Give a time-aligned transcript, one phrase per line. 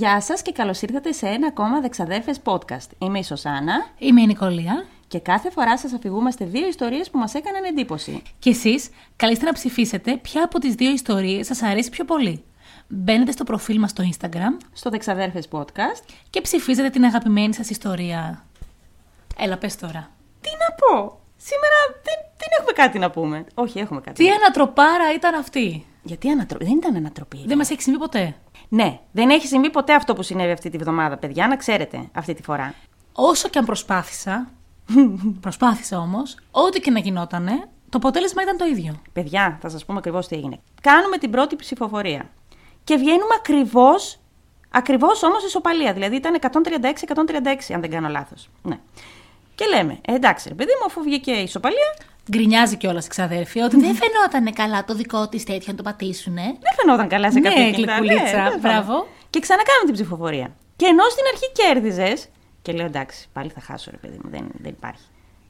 [0.00, 2.88] Γεια σας και καλώς ήρθατε σε ένα ακόμα Δεξαδέρφες podcast.
[2.98, 4.86] Είμαι η Σωσάνα Είμαι η Νικολία.
[5.08, 8.22] και κάθε φορά σας αφηγούμαστε δύο ιστορίες που μας έκαναν εντύπωση.
[8.38, 12.44] Και εσείς καλείστε να ψηφίσετε ποια από τις δύο ιστορίες σας αρέσει πιο πολύ.
[12.88, 16.02] Μπαίνετε στο προφίλ μας στο Instagram Στο Δεξαδέρφες podcast.
[16.30, 18.44] και ψηφίζετε την αγαπημένη σας ιστορία.
[19.38, 20.10] Έλα, πες τώρα.
[20.40, 21.20] Τι να πω!
[21.36, 23.44] Σήμερα δεν, δεν έχουμε κάτι να πούμε.
[23.54, 24.24] Όχι, έχουμε κάτι.
[24.24, 26.64] Τι ανατροπάρα ήταν αυτή; Γιατί ανατροπή.
[26.64, 27.44] Δεν ήταν ανατροπή.
[27.46, 28.36] Δεν μας έχει συμβεί ποτέ;
[28.68, 32.34] Ναι, δεν έχει συμβεί ποτέ αυτό που συνέβη αυτή τη βδομάδα, παιδιά, να ξέρετε αυτή
[32.34, 32.74] τη φορά.
[33.12, 34.50] Όσο και αν προσπάθησα,
[35.40, 37.52] προσπάθησα όμως, ό,τι και να γινότανε,
[37.88, 39.00] το αποτέλεσμα ήταν το ίδιο.
[39.12, 40.60] Παιδιά, θα σας πούμε ακριβώς τι έγινε.
[40.80, 42.30] Κάνουμε την πρώτη ψηφοφορία.
[42.84, 44.18] Και βγαίνουμε ακριβώς.
[44.72, 45.92] Ακριβώς όμως ισοπαλία.
[45.92, 48.48] Δηλαδή ήταν 136-136, αν δεν κάνω λάθος.
[48.62, 48.78] Ναι.
[49.54, 51.96] Και λέμε, ε, εντάξει, ρε παιδί μου, αφού βγήκε η ισοπαλία,
[52.30, 56.42] Γκρινιάζει κιόλας η ξαδέρφη ότι δεν φαινόταν καλά το δικό της τέτοιο να το πατήσουνε.
[56.42, 57.92] δεν φαινόταν καλά σε Ναι, κάποια κινητά.
[57.96, 58.60] γλυκουλίτσα, τέλος πάντων.
[58.60, 59.06] μπράβο.
[59.30, 60.54] Και ξανακάνουμε την ψηφοφορία.
[60.76, 62.28] Και ενώ στην αρχή κέρδιζες,
[62.62, 65.04] και λέω εντάξει, πάλι θα χάσω, ρε παιδί μου, δεν, δεν υπάρχει.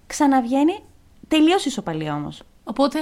[0.07, 0.79] Ξαναβγαίνει
[1.29, 2.43] τελείω ισοπαλία όμως.
[2.65, 2.99] Οπότε,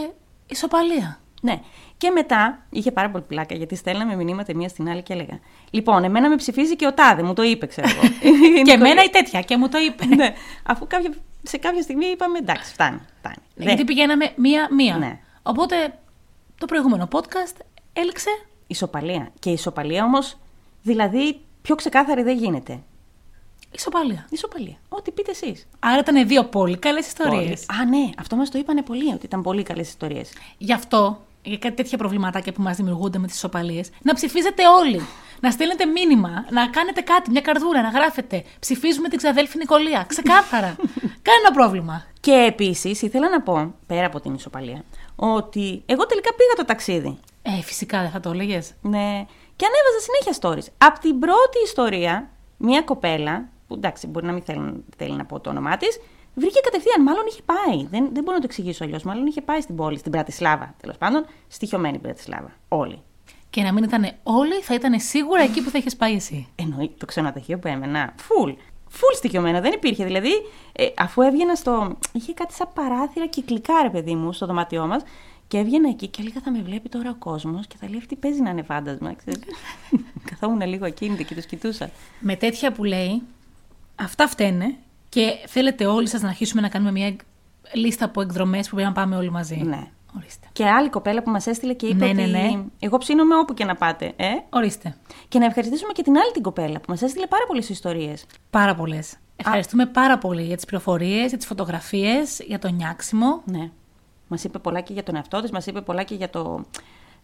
[0.46, 1.20] ισοπαλία.
[1.40, 1.60] Ναι.
[1.96, 5.38] Και μετά είχε πάρα πολύ πλάκα γιατί στέλναμε μηνύματα μία στην άλλη και έλεγα.
[5.70, 8.00] Λοιπόν, εμένα με ψηφίζει και ο Τάδε, μου το είπε, ξέρω εγώ.
[8.66, 10.04] και εμένα η τέτοια και μου το είπε.
[10.14, 10.34] ναι.
[10.62, 13.00] Αφού κάποια, σε κάποια στιγμή είπαμε εντάξει, φτάνει.
[13.18, 13.36] φτάνει.
[13.54, 14.96] Δεν- Γιατί πηγαίναμε μία-μία.
[14.96, 15.18] Ναι.
[15.42, 15.98] Οπότε
[16.58, 17.56] το προηγούμενο podcast
[17.92, 18.30] έληξε.
[18.66, 19.28] Ισοπαλία.
[19.38, 20.36] Και η ισοπαλία όμως,
[20.82, 22.80] δηλαδή πιο ξεκάθαρη δεν γίνεται.
[23.72, 24.26] Ισοπαλία.
[24.30, 24.76] Ισοπαλία.
[24.88, 25.66] Ό,τι πείτε εσείς.
[25.78, 27.62] Άρα ήταν δύο πολύ καλές ιστορίες.
[27.80, 30.32] Α, ναι, αυτό μας το είπανε πολύ, ότι ήταν πολύ καλές ιστορίες.
[30.58, 35.06] Γι' αυτό, για κάτι τέτοια προβληματάκια που μας δημιουργούνται με τις ισοπαλίες, να ψηφίζετε όλοι.
[35.40, 38.44] Να στέλνετε μήνυμα, να κάνετε κάτι, μια καρδούρα, να γράφετε.
[38.58, 40.04] Ψηφίζουμε την ξαδέλφη Νικολία.
[40.08, 40.76] Ξεκάθαρα.
[41.28, 42.04] Κανένα πρόβλημα.
[42.20, 44.84] Και επίσης ήθελα να πω, πέρα από την ισοπαλία,
[45.16, 47.18] ότι εγώ τελικά πήγα το ταξίδι.
[47.42, 48.74] Ε, φυσικά δεν θα το έλεγες.
[48.80, 49.26] Ναι.
[49.56, 50.74] Και ανέβαζα συνέχεια stories.
[50.78, 55.40] Από την πρώτη ιστορία, μια κοπέλα, που εντάξει, μπορεί να μην θέλει, θέλει να πω
[55.40, 56.00] το όνομά της,
[56.38, 57.02] βρήκε κατευθείαν.
[57.02, 57.86] Μάλλον είχε πάει.
[57.86, 59.02] Δεν, δεν μπορώ να το εξηγήσω αλλιώς.
[59.02, 61.26] Μάλλον είχε πάει στην πόλη, στην Πρατισλάβα, τέλος πάντων.
[61.48, 62.52] Στοιχειωμένη Πρατισλάβα.
[62.68, 63.02] Όλοι.
[63.50, 66.48] Και να μην ήταν όλοι, θα ήταν σίγουρα εκεί που θα είχες πάει εσύ.
[66.54, 68.14] Εννοεί το ξενοδοχείο που έμενα.
[68.16, 68.52] Φουλ.
[68.88, 70.04] Φουλ στοιχειωμένο, δεν υπήρχε.
[70.04, 70.30] Δηλαδή,
[70.72, 71.98] ε, αφού έβγαινα στο.
[72.12, 75.02] είχε κάτι σαν παράθυρα κυκλικά, ρε παιδί μου, στο δωμάτιό μας.
[75.48, 78.16] Και έβγαινα εκεί και έλεγα θα με βλέπει τώρα ο κόσμος και θα λέει αυτή
[78.16, 79.14] παίζει να είναι φάντασμα.
[79.14, 79.40] ξέρεις.
[80.30, 81.90] Καθόμουν λίγο ακίνητη και τους κοιτούσα.
[82.20, 83.22] Με τέτοια που λέει,
[83.94, 84.76] αυτά φταίνε
[85.08, 87.16] και θέλετε όλοι σας να αρχίσουμε να κάνουμε μια
[87.72, 89.56] λίστα από εκδρομές που πρέπει να πάμε όλοι μαζί.
[89.56, 89.90] Ναι.
[90.16, 90.46] Ορίστε.
[90.52, 92.64] Και άλλη κοπέλα που μας έστειλε και είπε Ναι, ναι, ότι ναι.
[92.78, 94.12] εγώ ψήνομαι όπου και να πάτε.
[94.16, 94.96] Ε; Ορίστε.
[95.28, 98.26] Και να ευχαριστήσουμε και την άλλη την κοπέλα που μας έστειλε πάρα πολλές ιστορίες.
[98.50, 99.16] Πάρα πολλές.
[99.36, 103.42] Ευχαριστούμε πάρα πολύ για τις πληροφορίες, για τις φωτογραφίες, για το νιάξιμο.
[103.44, 103.70] Ναι.
[104.28, 106.64] Μας είπε πολλά και για τον εαυτό της, μας είπε πολλά και για, το,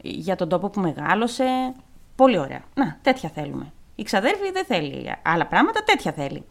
[0.03, 1.75] για τον τόπο που μεγάλωσε.
[2.17, 2.63] Πολύ ωραία.
[2.75, 3.73] Να, τέτοια θέλουμε.
[3.95, 6.45] Η ξαδέρφη δεν θέλει άλλα πράγματα, τέτοια θέλει.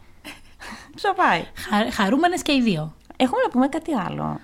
[0.94, 1.44] Ψοφάει.
[1.54, 2.94] Χα, χαρούμενες και οι δύο.
[3.16, 4.40] Έχουμε να πούμε κάτι άλλο.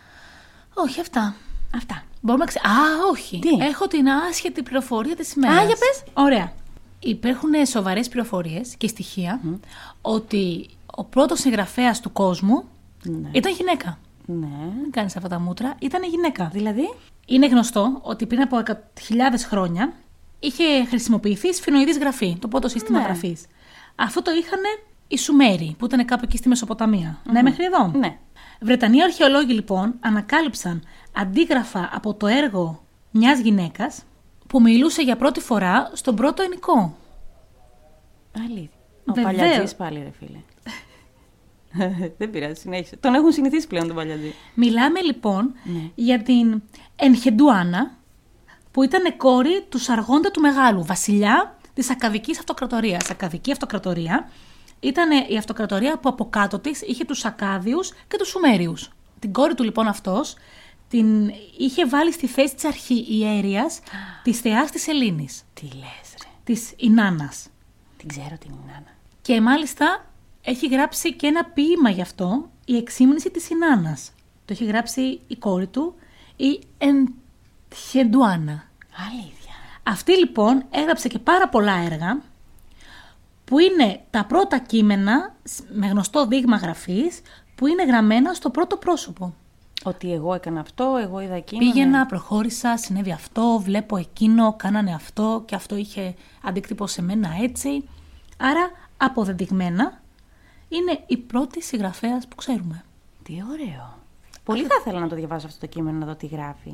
[0.75, 1.35] Όχι, αυτά.
[1.77, 2.03] Αυτά.
[2.21, 2.59] Μπορούμε να ξε...
[2.69, 3.39] Α, όχι.
[3.39, 5.59] Τι; Έχω την άσχετη πληροφορία της ημέρας.
[5.59, 6.03] Α, για πες.
[6.15, 6.53] Ωραία.
[6.99, 9.41] Υπάρχουν σοβαρές πληροφορίες και στοιχεία
[10.01, 12.65] ότι ο πρώτος συγγραφέας του κόσμου
[13.03, 13.29] Ναι.
[13.33, 13.99] ήταν γυναίκα.
[14.27, 14.47] Ναι.
[14.81, 15.75] Δεν κάνεις αυτά τα μούτρα.
[15.79, 16.51] Ήταν γυναίκα.
[16.53, 16.95] Δηλαδή;
[17.27, 18.63] Είναι γνωστό ότι πριν από
[19.01, 19.93] χιλιάδες χρόνια
[20.41, 23.05] είχε χρησιμοποιηθεί σφινοειδής γραφή, το πρώτο σύστημα Ναι.
[23.05, 23.45] γραφής.
[23.97, 24.61] Αυτό το είχαν
[25.11, 27.87] οι Σουμέροι, που ήταν κάπου εκεί στη μεσοποταμια Ναι, μέχρι εδώ.
[27.99, 28.19] Ναι.
[28.61, 30.83] Βρετανοί αρχαιολόγοι λοιπόν ανακάλυψαν
[31.17, 34.03] αντίγραφα από το έργο μιας γυναίκας
[34.47, 36.97] που μιλούσε για πρώτη φορά στον πρώτο ενικό.
[38.45, 38.69] Αλήθεια.
[39.07, 39.37] Ο Βεβαίως.
[39.37, 40.39] παλιατζής πάλι, ρε φίλε.
[42.19, 42.97] δεν πειράζει, συνέχισε.
[42.97, 44.35] Τον έχουν συνηθίσει πλέον τον παλιατζή.
[44.55, 45.91] Μιλάμε λοιπόν Ναι.
[45.95, 46.63] για την
[46.97, 47.91] Ενχεντουάνα
[48.71, 53.11] που ήταν κόρη του Σαργόντα του Μεγάλου, βασιλιά της Ακαδικής Αυτοκρατορίας.
[53.11, 54.29] Ακαδική Αυτοκρατορία
[54.81, 58.91] ήταν η αυτοκρατορία που από κάτω της είχε τους Ακάδιους και τους Σουμέριους.
[59.19, 60.35] Την κόρη του λοιπόν αυτός
[60.89, 63.81] την είχε βάλει στη θέση της αρχιιέρειας
[64.23, 66.29] της θεάς της Ελλήνης, Τι λες, ρε.
[66.45, 67.49] της Ινάνας.
[67.97, 68.95] Την ξέρω την Νάνα.
[69.23, 70.07] Και μάλιστα
[70.43, 74.13] έχει γράψει και ένα ποίημα γι' αυτό, η εξήμνηση της Ινάνας.
[74.45, 75.95] Το έχει γράψει η κόρη του,
[76.37, 78.69] η Ενχεντουάνα.
[79.11, 79.55] Αλήθεια.
[79.83, 82.23] Αυτή λοιπόν έγραψε και πάρα πολλά έργα
[83.51, 87.21] που είναι τα πρώτα κείμενα σ- με γνωστό δείγμα γραφής
[87.55, 89.35] που είναι γραμμένα στο πρώτο πρόσωπο.
[89.85, 91.61] Ότι εγώ έκανα αυτό, εγώ είδα εκείνο.
[91.61, 92.07] Πήγαινα, ναι.
[92.07, 97.89] προχώρησα, συνέβη αυτό, βλέπω εκείνο, κάνανε αυτό και αυτό είχε αντίκτυπο σε μένα έτσι.
[98.39, 100.01] Άρα αποδεδειγμένα
[100.69, 102.85] είναι η πρώτη συγγραφέας που ξέρουμε.
[103.23, 103.99] Τι ωραίο.
[104.45, 106.73] Πολύ θα ήθελα να το διαβάσω αυτό το κείμενο, να δω τι γράφει.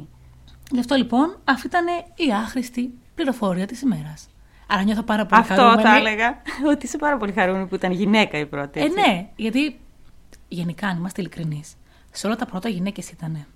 [0.71, 4.29] Γι' αυτό λοιπόν αυτή ήταν η άχρηστη πληροφορία της ημέρας.
[4.67, 5.83] Άρα νιώθω πάρα πολύ Αυτό χαρούμενη.
[5.83, 6.43] θα έλεγα.
[6.73, 8.81] Ότι είσαι πάρα πολύ χαρούμενη που ήταν γυναίκα η πρώτη.
[8.81, 9.01] Ε, έτσι.
[9.01, 9.79] ναι, γιατί
[10.49, 11.75] γενικά, αν είμαστε ειλικρινείς,
[12.11, 13.47] σε όλα τα πρώτα γυναίκες ήταν.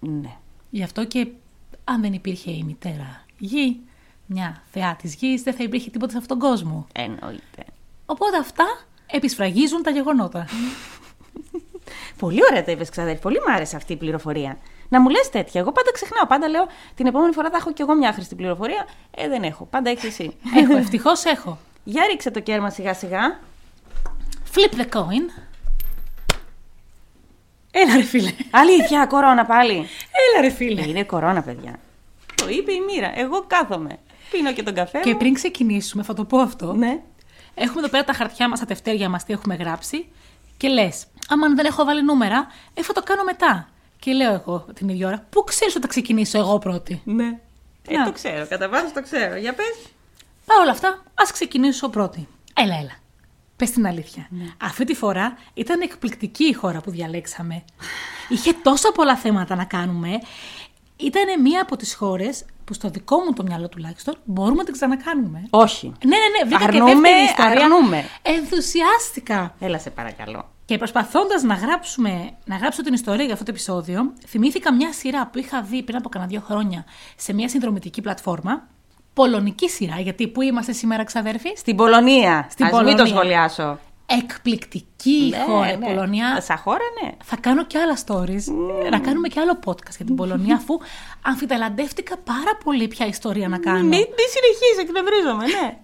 [0.00, 0.36] Ναι.
[0.70, 1.26] Γι' αυτό και
[1.84, 3.80] αν δεν υπήρχε η μητέρα γη,
[4.26, 6.86] μια θεά της γης, δεν θα υπήρχε τίποτα σε αυτόν τον κόσμο.
[6.92, 7.64] Εννοείται.
[8.06, 8.64] Οπότε αυτά
[9.06, 10.46] επισφραγίζουν τα γεγονότα.
[12.18, 13.20] Πολύ ωραία τα είπες, ξαδέρφη.
[13.20, 14.58] Πολύ μου άρεσε αυτή η πληροφορία.
[14.88, 15.60] Να μου λες τέτοια.
[15.60, 16.26] Εγώ πάντα ξεχνάω.
[16.26, 18.86] Πάντα λέω την επόμενη φορά θα έχω κι εγώ μια άχρηστη πληροφορία.
[19.16, 19.64] Ε, δεν έχω.
[19.64, 20.36] Πάντα έχει εσύ.
[20.62, 21.58] έχω, ευτυχώς έχω.
[21.84, 23.38] Για ρίξε το κέρμα σιγά σιγά.
[24.54, 25.44] Flip the coin.
[27.70, 28.32] Έλα ρε φίλε.
[28.50, 29.74] Αλήθεια, κορώνα πάλι.
[29.74, 30.80] Έλα ρε φίλε.
[30.80, 31.78] Ε, Είναι κορώνα, παιδιά.
[32.34, 33.12] Το είπε η μοίρα.
[33.18, 33.98] Εγώ κάθομαι.
[34.30, 35.00] Πίνω και τον καφέ.
[35.00, 35.16] Και μου.
[35.16, 36.72] πριν ξεκινήσουμε, θα το πω αυτό.
[36.72, 37.00] Ναι.
[37.54, 40.08] Έχουμε εδώ πέρα τα χαρτιά μας, τα τευτέρια μας, τι έχουμε γράψει.
[40.56, 43.68] Και λες, άμα δεν έχω βάλει νούμερα, ε, θα το κάνω μετά.
[44.00, 47.38] Και λέω εγώ την ίδια ώρα, πού ξέρεις ότι θα ξεκινήσω εγώ πρώτη; Ναι.
[47.88, 48.04] Ε, Να.
[48.04, 48.46] το ξέρω.
[48.46, 49.36] Κατά βάση το ξέρω.
[49.36, 49.76] Για πες.
[50.44, 52.28] Παρ' όλα αυτά, ας ξεκινήσω πρώτη.
[52.54, 52.92] Έλα, έλα.
[53.56, 54.28] Πες την αλήθεια.
[54.62, 57.64] Αυτή τη φορά ήταν εκπληκτική η χώρα που διαλέξαμε.
[58.28, 60.08] Είχε τόσα πολλά θέματα να κάνουμε.
[60.96, 64.72] Ήταν μία από τις χώρες που στο δικό μου το μυαλό τουλάχιστον μπορούμε να την
[64.72, 65.42] ξανακάνουμε.
[65.50, 65.86] Όχι.
[66.04, 67.64] Ναι, ναι, ναι, βρήκα και Αρνούμε, δεύτερη ιστορία.
[67.64, 68.04] αρνούμε.
[68.22, 69.54] Ενθουσιάστηκα.
[69.60, 70.48] Έλα σε παρακαλώ.
[70.68, 75.26] Και προσπαθώντας να, γράψουμε, να γράψω την ιστορία για αυτό το επεισόδιο, θυμήθηκα μια σειρά
[75.26, 76.84] που είχα δει πριν από κανένα δύο χρόνια
[77.16, 78.66] σε μια συνδρομητική πλατφόρμα.
[79.14, 82.46] Πολωνική σειρά, γιατί πού είμαστε σήμερα, ξαδέρφοι; Στην Πολωνία.
[82.50, 83.04] Στην Ας μην Πολωνία.
[83.04, 83.78] το σχολιάσω.
[84.06, 85.86] Εκπληκτική η Ναι, χώρα, η ναι.
[85.86, 86.40] Πολωνία.
[86.40, 87.10] Σαν χώρα, ναι.
[87.24, 88.44] Θα κάνω και άλλα stories.
[88.90, 90.78] Να κάνουμε και άλλο podcast για την Πολωνία, αφού
[91.22, 93.78] αμφιταλαντεύτηκα πάρα πολύ ποια ιστορία να κάνω.
[93.78, 95.78] Μην, μην συνεχίζεις, εκνευρίζομαι, ναι.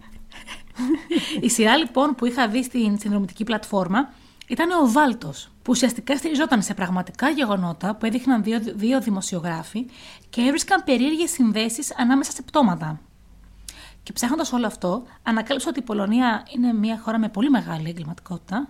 [1.40, 4.12] Η σειρά λοιπόν που είχα δει στην συνδρομητική πλατφόρμα
[4.48, 9.86] ήταν ο Βάλτος, που ουσιαστικά στηριζόταν σε πραγματικά γεγονότα που έδειχναν δύο, δύο δημοσιογράφοι
[10.30, 13.00] και έβρισκαν περίεργες συνδέσεις ανάμεσα σε πτώματα.
[14.02, 18.68] Και ψάχνοντας όλο αυτό, ανακάλυψα ότι η Πολωνία είναι μια χώρα με πολύ μεγάλη εγκληματικότητα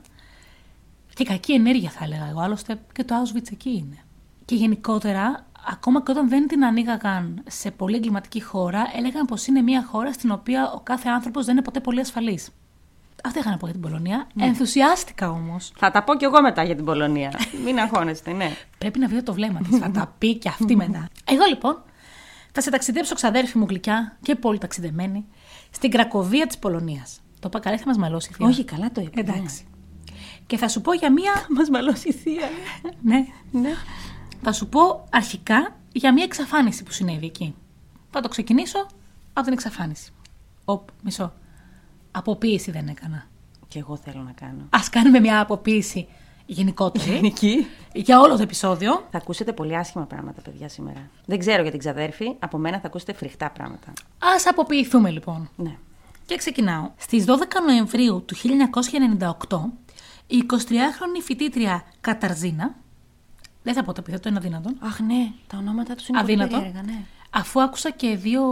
[1.14, 2.40] και κακή ενέργεια, θα έλεγα εγώ.
[2.40, 3.98] Άλλωστε και το Auschwitz εκεί είναι.
[4.44, 9.62] Και γενικότερα, ακόμα και όταν δεν την ανοίγαγαν σε πολύ εγκληματική χώρα, έλεγαν πως είναι
[9.62, 12.50] μια χώρα στην οποία ο κάθε άνθρωπος δεν είναι ποτέ πολύ ασφαλής.
[13.26, 14.26] Αυτά είχα να πω για την Πολωνία.
[14.40, 15.72] Ενθουσιάστηκα όμως.
[15.76, 17.32] Θα τα πω κι εγώ μετά για την Πολωνία.
[17.64, 18.56] Μην αγχώνεστε, ναι.
[18.78, 19.78] Πρέπει να βρείτε το βλέμμα της.
[19.78, 21.08] θα τα πει και αυτή μετά.
[21.24, 21.82] Εγώ λοιπόν
[22.52, 25.24] θα σε ταξιδέψω ξαδέρφη μου γλυκιά και πολύ ταξιδεμένη
[25.70, 27.20] στην Κρακοβία της Πολωνίας.
[27.40, 29.20] Το είπα καλά, θα μας μαλώσει η θεία; Όχι, καλά το είπα.
[29.20, 29.66] Εντάξει.
[30.46, 31.32] Και θα σου πω για μία.
[31.56, 32.48] Μας μαλώσει η θεία.
[33.02, 33.70] ναι, ναι.
[34.42, 37.54] Θα σου πω αρχικά για μια εξαφάνιση που συνέβη εκεί.
[38.10, 38.86] Θα το ξεκινήσω
[39.32, 40.12] από την εξαφάνιση.
[40.64, 41.32] Οπ, μισό.
[42.16, 43.26] Αποποίηση δεν έκανα.
[43.68, 44.62] Και εγώ θέλω να κάνω.
[44.70, 46.08] Α κάνουμε μια αποποίηση
[46.46, 47.66] γενικότερη Εκεί.
[47.94, 49.06] για όλο το επεισόδιο.
[49.10, 51.08] Θα ακούσετε πολύ άσχημα πράγματα, παιδιά, σήμερα.
[51.26, 52.34] Δεν ξέρω για την ξαδέρφη.
[52.38, 53.88] Από μένα θα ακούσετε φρικτά πράγματα.
[54.18, 55.50] Α αποποιηθούμε λοιπόν.
[55.56, 55.76] Ναι.
[56.26, 56.90] Και ξεκινάω.
[56.96, 57.30] Στις 12
[57.66, 58.36] Νοεμβρίου του
[59.48, 59.58] 1998,
[60.26, 62.74] η 23χρονη φοιτήτρια Καταρζίνα.
[63.62, 64.76] Δεν θα πω το επιθέτω, είναι αδύνατον.
[64.80, 65.32] Αχ, ναι.
[65.46, 66.56] Τα ονόματα τους είναι πολύ Αδύνατο.
[66.56, 67.04] περίεργα, ναι.
[67.30, 68.42] Αφού άκουσα και δύο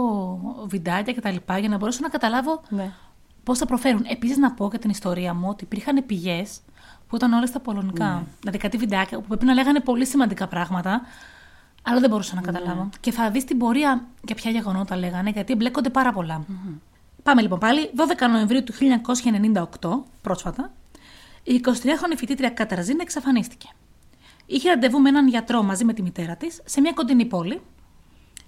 [0.67, 1.35] βιντεάκια κτλ.
[1.59, 2.91] για να μπορέσω να καταλάβω ναι.
[3.43, 4.05] Πώς θα προφέρουν.
[4.07, 6.59] Επίσης, να πω για την ιστορία μου ότι υπήρχαν πηγές
[7.07, 8.25] που ήταν όλες στα πολωνικά.
[8.39, 11.01] Δηλαδή κάτι βιντεάκια που πρέπει να λέγανε πολύ σημαντικά πράγματα,
[11.83, 12.89] αλλά δεν μπορούσα να καταλάβω.
[12.99, 16.45] Και θα δεις την πορεία για ποια γεγονότα λέγανε, γιατί εμπλέκονται πάρα πολλά.
[17.23, 17.91] Πάμε λοιπόν πάλι.
[17.95, 18.73] 12 Νοεμβρίου του
[19.81, 20.71] 1998, πρόσφατα,
[21.43, 23.69] η 23χρονη φοιτήτρια Καταρζίνα εξαφανίστηκε.
[24.45, 27.61] Είχε ραντεβού με έναν γιατρό μαζί με τη μητέρα της σε μια κοντινή πόλη.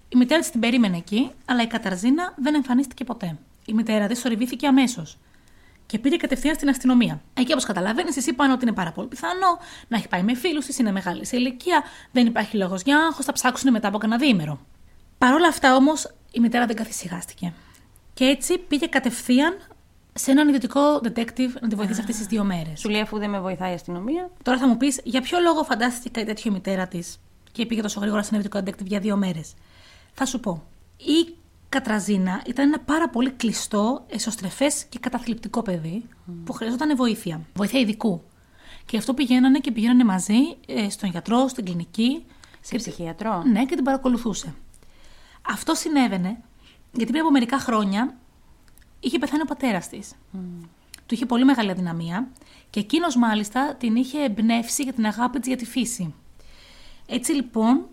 [0.09, 3.37] Η μητέρα της την περίμενε εκεί, αλλά η Καταρζίνα δεν εμφανίστηκε ποτέ.
[3.65, 5.17] Η μητέρα της θορυβήθηκε αμέσως
[5.85, 7.21] και πήγε κατευθείαν στην αστυνομία.
[7.33, 9.57] Εκεί, όπως καταλαβαίνεις, εσύ είπαν ότι είναι πάρα πολύ πιθανό
[9.87, 13.25] να έχει πάει με φίλους της, είναι μεγάλη σε ηλικία, δεν υπάρχει λόγος για άγχος,
[13.25, 14.59] θα ψάξουν μετά από κανένα διήμερο.
[15.17, 17.53] Παρ' όλα αυτά όμως, η μητέρα δεν καθησυχάστηκε.
[18.13, 19.57] Και έτσι πήγε κατευθείαν
[20.13, 22.79] σε έναν ιδιωτικό detective να τη βοηθήσει αυτές τις δύο μέρες.
[22.79, 24.31] Σου λέει αφού δεν με βοηθάει η αστυνομία.
[24.43, 27.19] Τώρα θα μου πεις για ποιο λόγο φαντάστηκε κάτι τέτοιο η μητέρα της
[27.51, 29.53] και πήγε τόσο γρήγορα σε ένα ιδιωτικό detective για δύο μέρες.
[30.13, 30.63] Θα σου πω.
[30.97, 31.35] Η
[31.69, 36.03] Κατραζίνα ήταν ένα πάρα πολύ κλειστό, εσωστρεφές και καταθλιπτικό παιδί
[36.43, 37.41] που χρειαζόταν βοήθεια.
[37.53, 38.23] Βοήθεια ειδικού.
[38.77, 42.25] Και γι' αυτό πηγαίνανε και πηγαίνανε μαζί ε, στον γιατρό, στην κλινική.
[42.61, 43.43] Σε ψυχιατρό.
[43.43, 44.53] Ναι, και την παρακολουθούσε.
[45.41, 46.37] Αυτό συνέβαινε
[46.91, 48.15] γιατί πριν από μερικά χρόνια
[48.99, 50.13] είχε πεθάνει ο πατέρας της.
[51.05, 52.27] Του είχε πολύ μεγάλη αδυναμία
[52.69, 56.13] και εκείνος μάλιστα την είχε εμπνεύσει για την αγάπη της για τη φύση.
[57.07, 57.85] Έτσι λοιπόν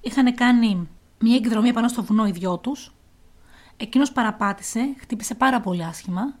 [0.00, 2.92] είχαν κάνει μια εκδρομή πάνω στο βουνό οι δυο τους.
[3.80, 6.34] Εκείνος παραπάτησε, χτύπησε πάρα πολύ άσχημα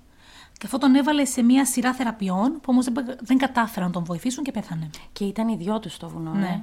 [0.52, 4.04] και αυτό τον έβαλε σε μια σειρά θεραπείων που όμως δεν, δεν κατάφεραν να τον
[4.04, 4.90] βοηθήσουν και πέθανε.
[5.12, 6.46] Και ήταν οι δυο τους στο βουνό, Ναι.
[6.46, 6.62] ε;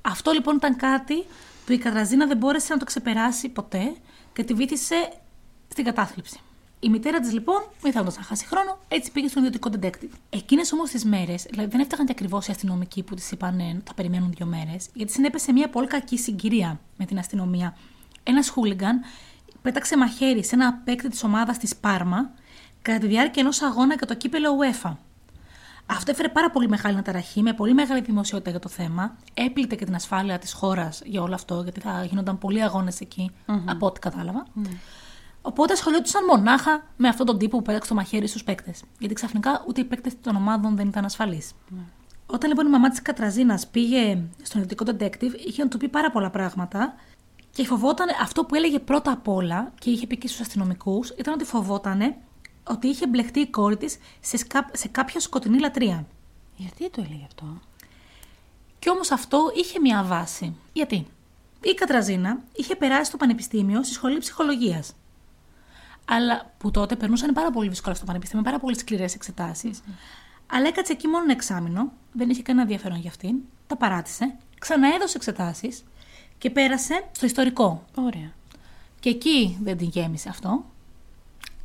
[0.00, 1.24] Αυτό λοιπόν ήταν κάτι
[1.66, 3.94] που η Κατραζίνα δεν μπόρεσε να το ξεπεράσει ποτέ
[4.32, 5.12] και τη βήθησε
[5.68, 6.40] στην κατάθλιψη.
[6.80, 10.16] Η μητέρα της λοιπόν, μη θέλοντας να χάσει χρόνο, έτσι πήγε στον ιδιωτικό detective.
[10.30, 13.82] Εκείνες όμως τις μέρες, δηλαδή δεν έφταγαν και ακριβώς οι αστυνομικοί που της είπαν «Ε,
[13.84, 17.76] θα περιμένουν δύο μέρες, γιατί συνέπεσε μια πολύ κακή συγκυρία με την αστυνομία.
[18.22, 19.00] Ένας χούλιγκαν
[19.66, 22.30] πέταξε μαχαίρι σε ένα παίκτη της ομάδας της Πάρμα
[22.82, 24.92] κατά τη διάρκεια ενός αγώνα για το κύπελο UEFA.
[25.86, 29.16] Αυτό έφερε πάρα πολύ μεγάλη αναταραχή, με πολύ μεγάλη δημοσιότητα για το θέμα.
[29.34, 32.98] Έπλητε και την ασφάλεια της χώρας για όλο αυτό, γιατί θα γίνονταν πολλοί αγώνες
[33.64, 34.46] από ό,τι κατάλαβα.
[35.42, 38.82] Οπότε ασχολιόντουσαν μονάχα με αυτόν τον τύπο που πέταξε το μαχαίρι στους παίκτες.
[38.98, 41.52] Γιατί ξαφνικά ούτε οι παίκτες των ομάδων δεν ήταν ασφαλείς.
[42.26, 46.10] Όταν λοιπόν η μαμά της Κατραζίνας πήγε στον ειδικό detective, είχε να του πει πάρα
[46.10, 46.94] πολλά πράγματα
[47.56, 51.34] και φοβόταν αυτό που έλεγε πρώτα απ' όλα και είχε πει και στους αστυνομικούς, ήταν
[51.34, 52.14] ότι φοβόταν
[52.64, 54.70] ότι είχε μπλεχτεί η κόρη της σε, σκα...
[54.72, 56.06] σε κάποια σκοτεινή λατρεία.
[56.56, 57.60] Γιατί το έλεγε αυτό;
[58.78, 60.56] Και όμως αυτό είχε μια βάση.
[60.72, 61.06] Γιατί;
[61.62, 64.92] Η Κατραζίνα είχε περάσει στο πανεπιστήμιο στη σχολή ψυχολογίας.
[66.04, 69.82] Αλλά που τότε περνούσαν πάρα πολύ δύσκολα στο πανεπιστήμιο, πάρα πολύ σκληρές εξετάσεις.
[70.46, 73.36] Αλλά έκατσε εκεί μόνο ένα εξάμεινο, δεν είχε κανένα ενδιαφέρον για αυτήν,
[73.66, 75.84] τα παράτησε, ξαναέδωσε εξετάσεις
[76.38, 77.84] και πέρασε στο ιστορικό.
[77.94, 78.32] Ωραία.
[79.00, 80.64] Και εκεί δεν την γέμισε αυτό.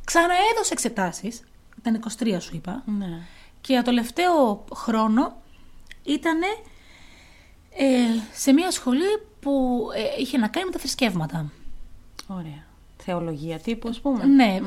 [0.04, 1.42] Ξαναέδωσε εξετάσεις.
[1.78, 2.82] Ήταν 23, σου είπα.
[2.98, 3.20] Ναι.
[3.60, 5.36] Και το τελευταίο χρόνο
[6.04, 6.40] ήταν
[8.32, 11.52] σε μια σχολή που ε, είχε να κάνει με τα θρησκεύματα.
[12.26, 12.64] Ωραία.
[12.96, 14.24] Θεολογία τύπου, ας πούμε.
[14.24, 14.60] Ναι.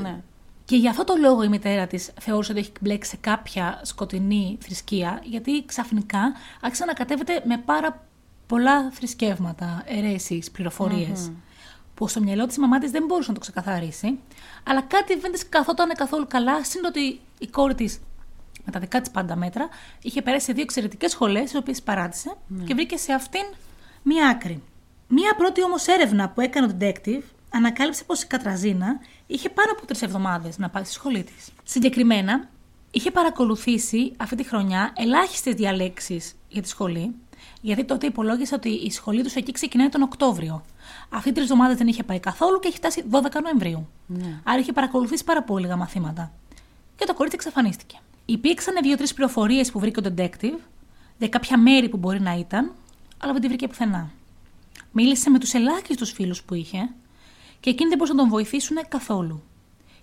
[0.66, 4.58] Και για αυτό το λόγο η μητέρα της θεώρησε ότι έχει μπλέξει σε κάποια σκοτεινή
[4.62, 8.06] θρησκεία, γιατί ξαφνικά άρχισε να κατέβεται με πάρα
[8.48, 11.32] πολλά θρησκεύματα, αιρέσεις, πληροφορίες,
[11.94, 14.20] Που στο μυαλό της η μαμάς της δεν μπορούσε να το ξεκαθαρίσει,
[14.64, 18.00] αλλά κάτι δεν της καθόταν καθόλου καλά, σύν ότι η κόρη της,
[18.66, 19.70] με τα δικά της πάντα μέτρα,
[20.02, 22.36] είχε περάσει σε δύο εξαιρετικές σχολές, τι οποίες παράτησε
[22.66, 23.44] και βρήκε σε αυτήν
[24.04, 24.62] μία άκρη.
[25.08, 29.86] Μία πρώτη όμως έρευνα που έκανε ο detective ανακάλυψε πως η Κατραζίνα είχε πάνω από
[29.86, 31.52] τρεις εβδομάδες να πάει στη σχολή της.
[31.64, 32.50] Συγκεκριμένα,
[32.92, 37.16] είχε παρακολουθήσει αυτή τη χρονιά ελάχιστες διαλέξεις για τη σχολή,
[37.66, 40.64] γιατί τότε υπολόγισε ότι η σχολή τους εκεί ξεκινάει τον Οκτώβριο.
[41.10, 43.88] Αυτή τρεις εβδομάδες δεν είχε πάει καθόλου και έχει φτάσει 12 Νοεμβρίου.
[44.08, 44.42] Ναι.
[44.44, 46.32] Άρα είχε παρακολουθήσει πάρα πολύ λίγα μαθήματα.
[46.96, 47.98] Και το κορίτσι εξαφανίστηκε.
[48.26, 50.60] Υπήρξαν δύο-τρεις πληροφορίες που βρήκε ο detective
[51.18, 52.72] για κάποια μέρη που μπορεί να ήταν,
[53.18, 54.10] αλλά δεν τη βρήκε πουθενά.
[54.92, 56.90] Μίλησε με τους ελάχιστους φίλους που είχε
[57.60, 59.44] και εκείνοι δεν μπορούσαν να τον βοηθήσουν καθόλου.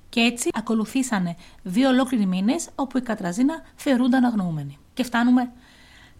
[0.09, 4.79] Και έτσι ακολουθήσανε δύο ολόκληροι μήνες όπου η Κατραζίνα θεωρούνταν αγνοούμενη.
[4.95, 5.53] Και φτάνουμε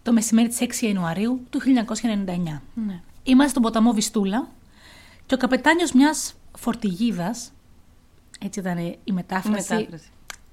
[0.03, 2.61] το μεσημέρι της 6 Ιανουαρίου του 1999.
[2.73, 3.01] Ναι.
[3.23, 4.47] Είμαστε στον ποταμό Βιστούλα
[5.25, 7.51] και ο καπετάνιος μιας φορτηγίδας,
[8.39, 10.09] έτσι ήταν η μετάφραση, Μετάφραση.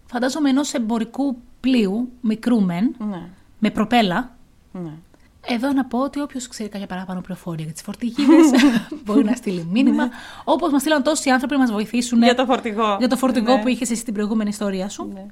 [0.06, 3.28] φαντάζομαι ενός εμπορικού πλοίου, μικρού μεν, Ναι.
[3.58, 4.36] με προπέλα.
[4.72, 4.92] ναι.
[5.46, 8.50] Εδώ να πω ότι όποιος ξέρει κάποια παραπάνω πληροφορία για τις φορτηγίδες
[9.04, 10.08] μπορεί να στείλει μήνυμα.
[10.44, 12.24] Όπως μας στείλαν τόσοι άνθρωποι να μας βοηθήσουν Ναι.
[12.24, 12.96] Για το φορτηγό.
[12.98, 13.62] για το φορτηγό Ναι.
[13.62, 15.10] που είχες εσύ στην προηγούμενη ιστορία σου.
[15.12, 15.26] Ναι.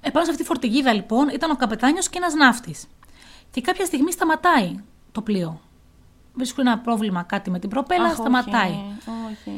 [0.00, 2.86] Επάνω σε αυτή τη φορτηγίδα λοιπόν ήταν ο καπετάνιος και ένας ναύτης.
[3.56, 4.74] Και κάποια στιγμή σταματάει
[5.12, 5.60] το πλοίο.
[6.34, 8.70] Βρίσκουν ένα πρόβλημα κάτι με την προπέλα, Αχ, σταματάει.
[8.70, 9.52] Όχι, όχι.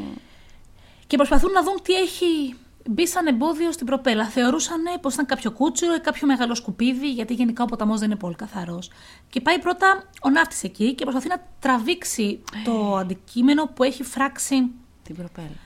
[1.06, 2.54] Και προσπαθούν να δουν τι έχει
[2.88, 4.24] μπει σαν εμπόδιο στην προπέλα.
[4.24, 8.18] Θεωρούσαν πως ήταν κάποιο κούτσουρο ή κάποιο μεγάλο σκουπίδι, γιατί γενικά ο ποταμός δεν είναι
[8.18, 8.90] πολύ καθαρός.
[9.28, 14.70] Και πάει πρώτα ο ναύτης εκεί και προσπαθεί να τραβήξει το αντικείμενο που έχει φράξει.
[15.02, 15.56] Την προπέλα.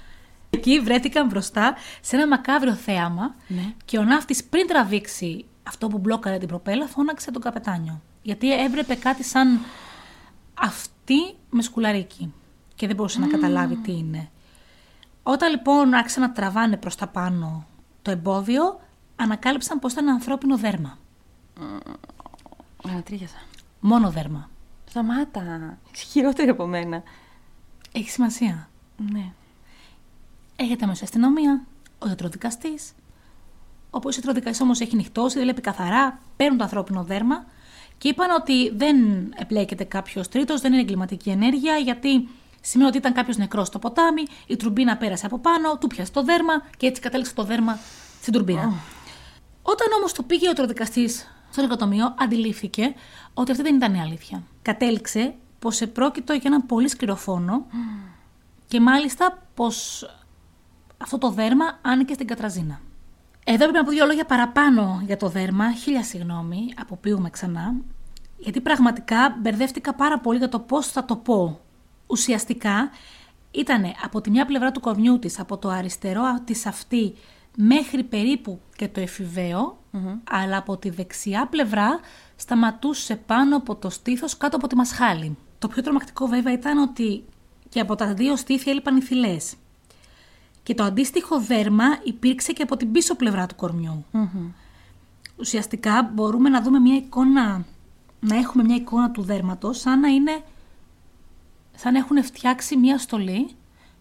[0.50, 3.72] Εκεί βρέθηκαν μπροστά σε ένα μακάβριο θέαμα Ναι.
[3.84, 8.00] και ο ναύτης πριν τραβήξει αυτό που μπλόκαρε την προπέλα, φώναξε τον καπετάνιο.
[8.22, 9.60] Γιατί έβλεπε κάτι σαν
[10.54, 12.32] αυτή με σκουλαρίκι
[12.74, 14.30] και δεν μπορούσε να καταλάβει τι είναι.
[15.22, 17.66] Όταν λοιπόν άρχισαν να τραβάνε προς τα πάνω
[18.02, 18.80] το εμπόδιο,
[19.16, 20.98] ανακάλυψαν πως ήταν ανθρώπινο δέρμα.
[22.84, 23.36] Ανατρίχιασα.
[23.80, 24.50] Μόνο δέρμα.
[24.88, 25.78] Σταμάτα.
[25.94, 27.02] Είσαι χειρότερη από μένα.
[27.92, 28.68] Έχει σημασία.
[29.12, 29.32] Ναι.
[30.56, 31.64] Έχετε αμέσως αστυνομία,
[31.98, 32.92] ο ιατροδικαστής.
[33.90, 37.44] Όπω ο ιατροδικαστής όμως έχει νυχτώσει, δεν βλέπει καθαρά, παίρνουν το ανθρώπινο δέρμα
[38.02, 38.96] και είπαν ότι δεν
[39.36, 42.28] επλέκεται κάποιος τρίτος, δεν είναι εγκληματική ενέργεια, γιατί
[42.60, 46.22] σημαίνει ότι ήταν κάποιος νεκρός στο ποτάμι, η τουρμπίνα πέρασε από πάνω, του πιάσε το
[46.22, 47.78] δέρμα και έτσι κατέληξε το δέρμα
[48.20, 48.72] στην τουρμπίνα.
[49.62, 51.08] Όταν όμως το πήγε ο ιατροδικαστή
[51.50, 52.94] στο νοικοτομείο, αντιλήφθηκε
[53.34, 54.42] ότι αυτή δεν ήταν η αλήθεια.
[54.62, 57.66] Κατέληξε πως επρόκειτο για έναν πολύ σκληρό φόνο
[58.66, 60.06] και μάλιστα πως
[60.98, 62.80] αυτό το δέρμα άνοικε στην Κατραζίνα.
[63.44, 67.74] Εδώ πρέπει να πω δύο λόγια παραπάνω για το δέρμα, χίλια συγγνώμη, αποποιούμε ξανά,
[68.42, 71.60] γιατί πραγματικά μπερδεύτηκα πάρα πολύ για το πώς θα το πω.
[72.06, 72.90] Ουσιαστικά
[73.50, 77.14] ήταν από τη μια πλευρά του κορμιού της, από το αριστερό της αυτή
[77.56, 79.78] μέχρι περίπου και το εφηβαίο,
[80.30, 82.00] αλλά από τη δεξιά πλευρά
[82.36, 85.36] σταματούσε πάνω από το στήθος κάτω από τη μασχάλη.
[85.58, 87.24] Το πιο τρομακτικό βέβαια ήταν ότι
[87.68, 89.54] και από τα δύο στήθια έλειπαν οι θυλές.
[90.62, 94.04] Και το αντίστοιχο δέρμα υπήρξε και από την πίσω πλευρά του κορμιου
[95.36, 97.64] Ουσιαστικά μπορούμε να δούμε μια εικόνα,
[98.24, 100.42] να έχουμε μια εικόνα του δέρματος σαν να είναι,
[101.76, 103.50] σαν να έχουν φτιάξει μια στολή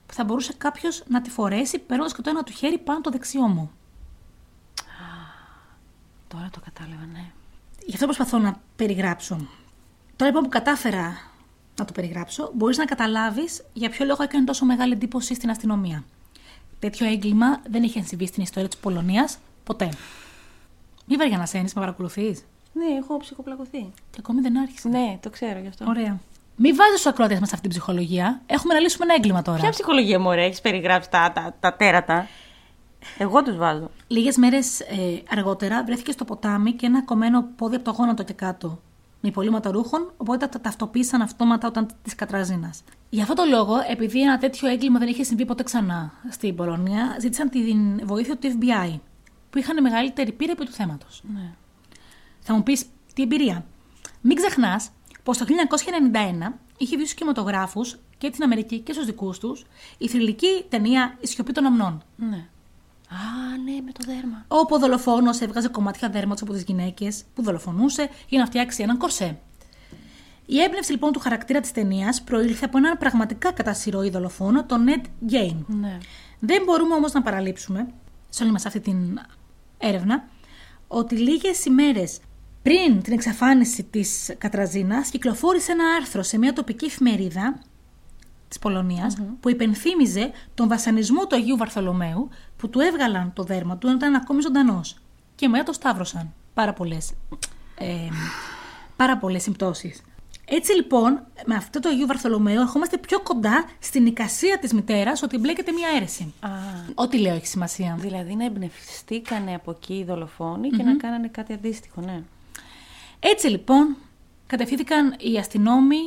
[0.05, 3.09] που θα μπορούσε κάποιος να τη φορέσει παίρνοντας και το ένα του χέρι πάνω το
[3.09, 3.71] δεξιό μου.
[6.27, 7.31] Τώρα το κατάλαβα, ναι.
[7.85, 9.35] Γι' αυτό προσπαθώ να περιγράψω.
[10.15, 11.17] Τώρα λοιπόν που κατάφερα
[11.79, 16.03] να το περιγράψω, μπορείς να καταλάβεις για ποιο λόγο έκανε τόσο μεγάλη εντύπωση στην αστυνομία.
[16.79, 19.89] Τέτοιο έγκλημα δεν είχε συμβεί στην ιστορία της Πολωνίας ποτέ.
[21.05, 22.43] Μη βαριά να σένει, με παρακολουθείς.
[22.73, 23.91] Ναι, έχω ψυχοπλακωθεί.
[24.11, 24.89] Και ακόμη δεν άρχισε.
[24.89, 25.85] Ναι, το ξέρω γι' αυτό.
[25.87, 26.19] Ωραία.
[26.55, 28.41] Μη βάζεις τους ακροατές μας αυτή την ψυχολογία.
[28.45, 29.57] Έχουμε να λύσουμε ένα έγκλημα τώρα.
[29.59, 32.27] Ποια ψυχολογία μου έχεις περιγράψει τα, τα, τα τέρατα;
[33.17, 33.89] Εγώ τους βάζω.
[34.07, 38.33] Λίγες μέρες ε, αργότερα βρέθηκε στο ποτάμι και ένα κομμένο πόδι από το γόνατο και
[38.33, 38.79] κάτω.
[39.21, 42.83] Με υπολείμματα ρούχων, οπότε τα ταυτοποίησαν αυτόματα όταν της κατραζίνας.
[43.09, 47.15] Για αυτόν τον λόγο, επειδή ένα τέτοιο έγκλημα δεν είχε συμβεί ποτέ ξανά στην Πολωνία,
[47.19, 47.59] ζήτησαν τη
[48.03, 48.99] βοήθεια του FBI,
[49.49, 51.23] που είχαν μεγαλύτερη πείρα επί του θέματος.
[51.33, 51.53] Ναι.
[52.41, 53.65] Θα μου πεις, τι εμπειρία.
[54.21, 54.89] Μην ξεχνάς
[55.23, 59.65] πως το 1991 είχε βγει στους κινηματογράφους και στην Αμερική και στους δικούς τους
[59.97, 62.03] η θρηλυκή ταινία Η Σιωπή των Αμνών.
[62.15, 62.45] ναι.
[63.13, 64.45] Α, ναι, με το δέρμα.
[64.47, 68.97] Όπου ο δολοφόνος έβγαζε κομμάτια δέρματο από τις γυναίκες που δολοφονούσε για να φτιάξει έναν
[68.97, 69.39] κορσέ.
[70.45, 74.85] Η έμπνευση λοιπόν του χαρακτήρα της ταινίας προήλθε από έναν πραγματικά κατά σειρό δολοφόνο, τον
[74.87, 75.55] Ned Gain.
[75.67, 75.97] Ναι.
[76.39, 77.87] Δεν μπορούμε όμως να παραλείψουμε,
[78.29, 79.19] σε όλη μας αυτή την
[79.77, 80.27] έρευνα,
[80.87, 82.19] ότι λίγες ημέρες
[82.63, 87.59] πριν την εξαφάνιση της Κατραζίνας, κυκλοφόρησε ένα άρθρο σε μια τοπική εφημερίδα
[88.47, 93.79] της πολωνια που υπενθύμιζε τον βασανισμό του Αγίου Βαρθολομαίου που του έβγαλαν το δέρμα του
[93.83, 94.95] όταν ήταν ακόμη ζωντανός.
[95.35, 96.33] Και μετά το σταύρωσαν.
[96.53, 97.13] Πάρα πολλές
[97.77, 98.09] ε,
[98.95, 100.01] πάρα πολλές συμπτώσεις.
[100.45, 105.37] Έτσι λοιπόν, με αυτό το Αγίου Βαρθολομαίου ερχόμαστε πιο κοντά στην εικασία της μητέρας ότι
[105.37, 106.33] μπλέκεται μια αίρεση.
[106.39, 106.49] Α,
[106.95, 107.95] Ό,τι λέω έχει σημασία.
[107.99, 112.21] δηλαδή να εμπνευστήκανε από εκεί οι δολοφόνοι και να κάνανε κάτι αντίστοιχο, ναι.
[113.23, 113.95] Έτσι λοιπόν,
[114.47, 115.97] κατευθύνθηκαν οι αστυνόμοι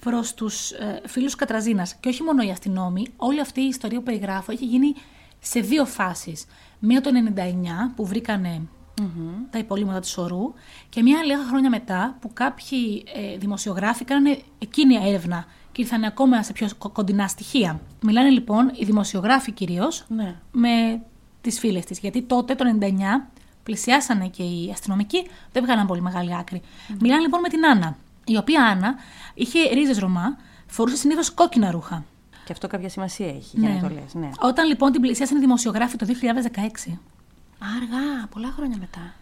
[0.00, 1.94] προς τους ε, φίλους Κατραζίνας.
[1.94, 4.94] Και όχι μόνο οι αστυνόμοι, όλη αυτή η ιστορία που περιγράφω έχει γίνει
[5.40, 6.44] σε δύο φάσεις.
[6.78, 8.60] Μία το 99 που βρήκανε
[9.50, 10.52] τα υπολείμματα του σωρού
[10.88, 16.42] και μία λίγα χρόνια μετά που κάποιοι ε, δημοσιογράφοι κάνανε εκείνη έρευνα και ήρθαν ακόμα
[16.42, 17.80] σε πιο κο- κοντινά στοιχεία.
[18.02, 20.34] Μιλάνε λοιπόν οι δημοσιογράφοι κυρίως Ναι.
[20.52, 21.02] με
[21.40, 21.98] τις φίλες της.
[21.98, 23.30] Γιατί τότε το 99
[23.66, 26.62] πλησιάσανε και οι αστυνομικοί, δεν βγάλαν πολύ μεγάλη άκρη.
[27.00, 28.94] Μιλάνε λοιπόν με την Άννα, η οποία Άννα
[29.34, 32.04] είχε ρίζες Ρωμά, φορούσε συνήθως κόκκινα ρούχα.
[32.44, 34.30] Και αυτό κάποια σημασία έχει, για να το λες, ναι.
[34.40, 36.98] Όταν λοιπόν την πλησιάσανε οι δημοσιογράφοι το 2016,
[37.76, 39.14] Αργά, πολλά χρόνια μετά.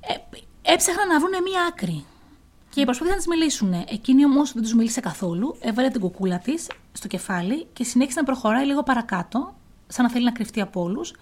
[0.00, 0.14] ε,
[0.72, 2.04] έψαχναν να βρουν μία άκρη.
[2.70, 3.72] Και προσπάθησαν να της μιλήσουν.
[3.88, 5.56] Εκείνη όμως δεν τους μίλησε καθόλου.
[5.60, 9.54] Έβαλε την κουκούλα της στο κεφάλι και συνέχισε να προχωράει λίγο παρακάτω,
[9.86, 11.12] σαν να θέλει να κρυφτεί από όλους.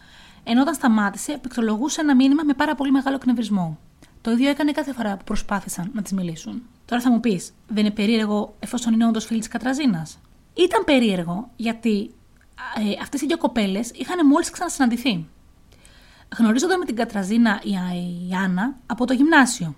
[0.44, 3.78] Ενώ όταν σταμάτησε, πληκτρολογούσε ένα μήνυμα με πάρα πολύ μεγάλο εκνευρισμό.
[4.20, 6.62] Το ίδιο έκανε κάθε φορά που προσπάθησαν να της μιλήσουν.
[6.84, 10.18] Τώρα θα μου πεις, δεν είναι περίεργο εφόσον είναι όντως φίλη της Κατραζίνας;
[10.54, 12.14] Ήταν περίεργο γιατί
[12.76, 15.26] ε, αυτές οι δύο κοπέλες είχαν μόλις ξανασυναντηθεί.
[16.38, 17.70] Γνωρίζονταν με την Κατραζίνα η,
[18.28, 19.74] η Άννα από το γυμνάσιο.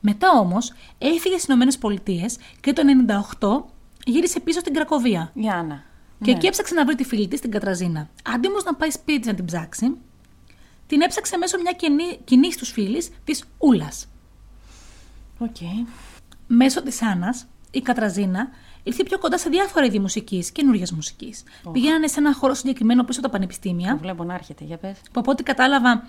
[0.00, 2.82] Μετά όμως έφυγε στις Ηνωμένες Πολιτείες και το
[3.38, 3.64] 98
[4.04, 5.30] γύρισε πίσω στην Κρακοβία.
[5.34, 5.82] Η Άννα.
[6.24, 8.08] Και εκεί έψαξε να βρει τη φίλη της, την Κατραζίνα.
[8.24, 9.96] Αντί όμως να πάει σπίτι της να την ψάξει,
[10.86, 14.06] την έψαξε μέσω μια κοινή, κοινής τους φίλης της Ούλας.
[15.38, 15.56] Οκ.
[16.46, 18.48] Μέσω της Άννας, η Κατραζίνα
[18.82, 21.42] ήρθε πιο κοντά σε διάφορα είδη μουσικής, καινούργια μουσικής.
[21.72, 23.90] Πηγαίνανε σε ένα χώρο συγκεκριμένο πίσω από τα πανεπιστήμια.
[23.90, 24.96] Το βλέπω να έρχεται, για πες.
[25.12, 26.08] που από ό,τι κατάλαβα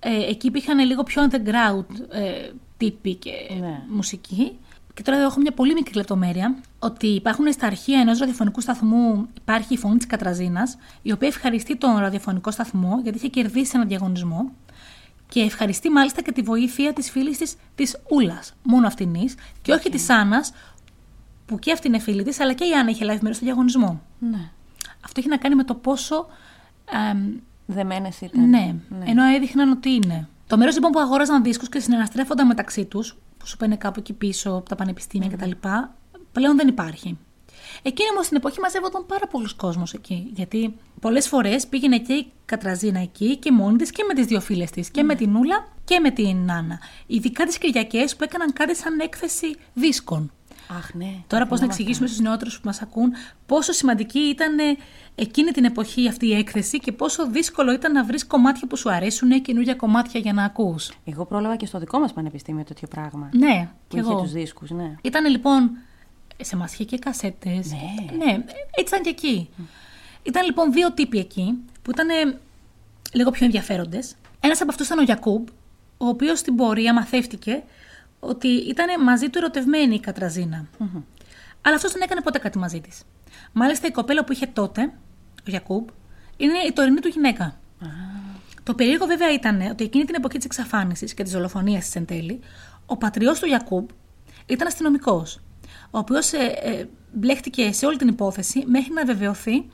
[0.00, 3.82] ε, εκεί υπήρχαν λίγο πιο underground ε, τύποι και Ναι.
[3.88, 4.58] μουσική.
[4.96, 9.74] Και τώρα έχω μια πολύ μικρή λεπτομέρεια ότι υπάρχουν στα αρχεία ενός ραδιοφωνικού σταθμού, υπάρχει
[9.74, 14.50] η φωνή της Κατραζίνας, η οποία ευχαριστεί τον ραδιοφωνικό σταθμό γιατί είχε κερδίσει ένα διαγωνισμό
[15.28, 19.14] και ευχαριστεί μάλιστα και τη βοήθεια της φίλης της της Ούλας, μόνο αυτήν
[19.62, 20.52] και όχι της Άννας,
[21.46, 24.00] που και αυτή είναι φίλη της, αλλά και η Άννα είχε λάβει μέρος στο διαγωνισμό.
[24.18, 24.50] Ναι.
[25.04, 26.26] Αυτό έχει να κάνει με το πόσο
[27.10, 28.48] εμ, Δεμένες ήταν.
[28.48, 30.28] ναι, ενώ έδειχναν ότι είναι.
[30.46, 34.12] Το μέρος λοιπόν που αγόραζαν δίσκους και συναναστρέφονταν μεταξύ τους, που σου πάνε κάπου εκεί
[34.12, 35.50] πίσω από τα πανεπιστήμια κτλ.,
[36.32, 37.18] πλέον δεν υπάρχει.
[37.82, 40.30] Εκείνη όμως την εποχή μαζεύονταν πάρα πολλοί κόσμος εκεί.
[40.34, 44.40] Γιατί πολλές φορές πήγαινε και η Κατραζίνα εκεί και μόνη της και με τις δύο
[44.40, 44.90] φίλες της.
[44.90, 46.80] Και με την Ούλα και με την Νάνα.
[47.06, 50.32] Ειδικά τις Κυριακές που έκαναν κάτι σαν έκθεση δίσκων.
[50.68, 51.14] Αχ, ναι.
[51.26, 53.12] Τώρα, πώς να εξηγήσουμε στους νεότερους που μας ακούν
[53.46, 54.62] πόσο σημαντική ήταν ε,
[55.14, 58.90] εκείνη την εποχή αυτή η έκθεση και πόσο δύσκολο ήταν να βρεις κομμάτια που σου
[58.90, 60.92] αρέσουν, καινούργια κομμάτια για να ακούς.
[61.04, 63.28] Εγώ πρόλαβα και στο δικό μας πανεπιστήμιο τέτοιο πράγμα.
[63.32, 64.20] Ναι, Που και είχε εγώ.
[64.20, 64.94] τους δίσκους, ναι.
[65.02, 65.70] Ήταν λοιπόν.
[66.42, 67.70] Σε μας είχε και κασέτες.
[67.70, 68.24] Ναι.
[68.24, 68.32] ναι,
[68.70, 69.48] έτσι ήταν και εκεί.
[70.22, 72.38] Ήταν λοιπόν δύο τύποι εκεί που ήταν ε,
[73.12, 74.14] λίγο πιο ενδιαφέροντες.
[74.40, 75.46] Ένας από αυτούς ήταν ο Γιακούμπ,
[75.98, 77.62] ο οποίος στην πορεία μαθεύτηκε
[78.28, 80.66] ότι ήταν μαζί του ερωτευμένη η κατραζινα
[81.62, 83.02] Αλλά αυτός δεν έκανε ποτέ κάτι μαζί της.
[83.52, 84.82] Μάλιστα η κοπέλα που είχε τότε,
[85.46, 85.88] ο Γιακούμπ,
[86.36, 87.58] είναι η τωρινή του γυναίκα.
[88.62, 92.06] Το περίεργο βέβαια ήταν ότι εκείνη την εποχή της εξαφάνισης και της δολοφονίας της εν
[92.06, 92.40] τέλει,
[92.86, 93.88] ο πατριός του Γιακούμπ
[94.46, 95.40] ήταν αστυνομικός,
[95.90, 99.66] ο οποίος ε, ε, μπλέχτηκε σε όλη την υπόθεση μέχρι να βεβαιωθεί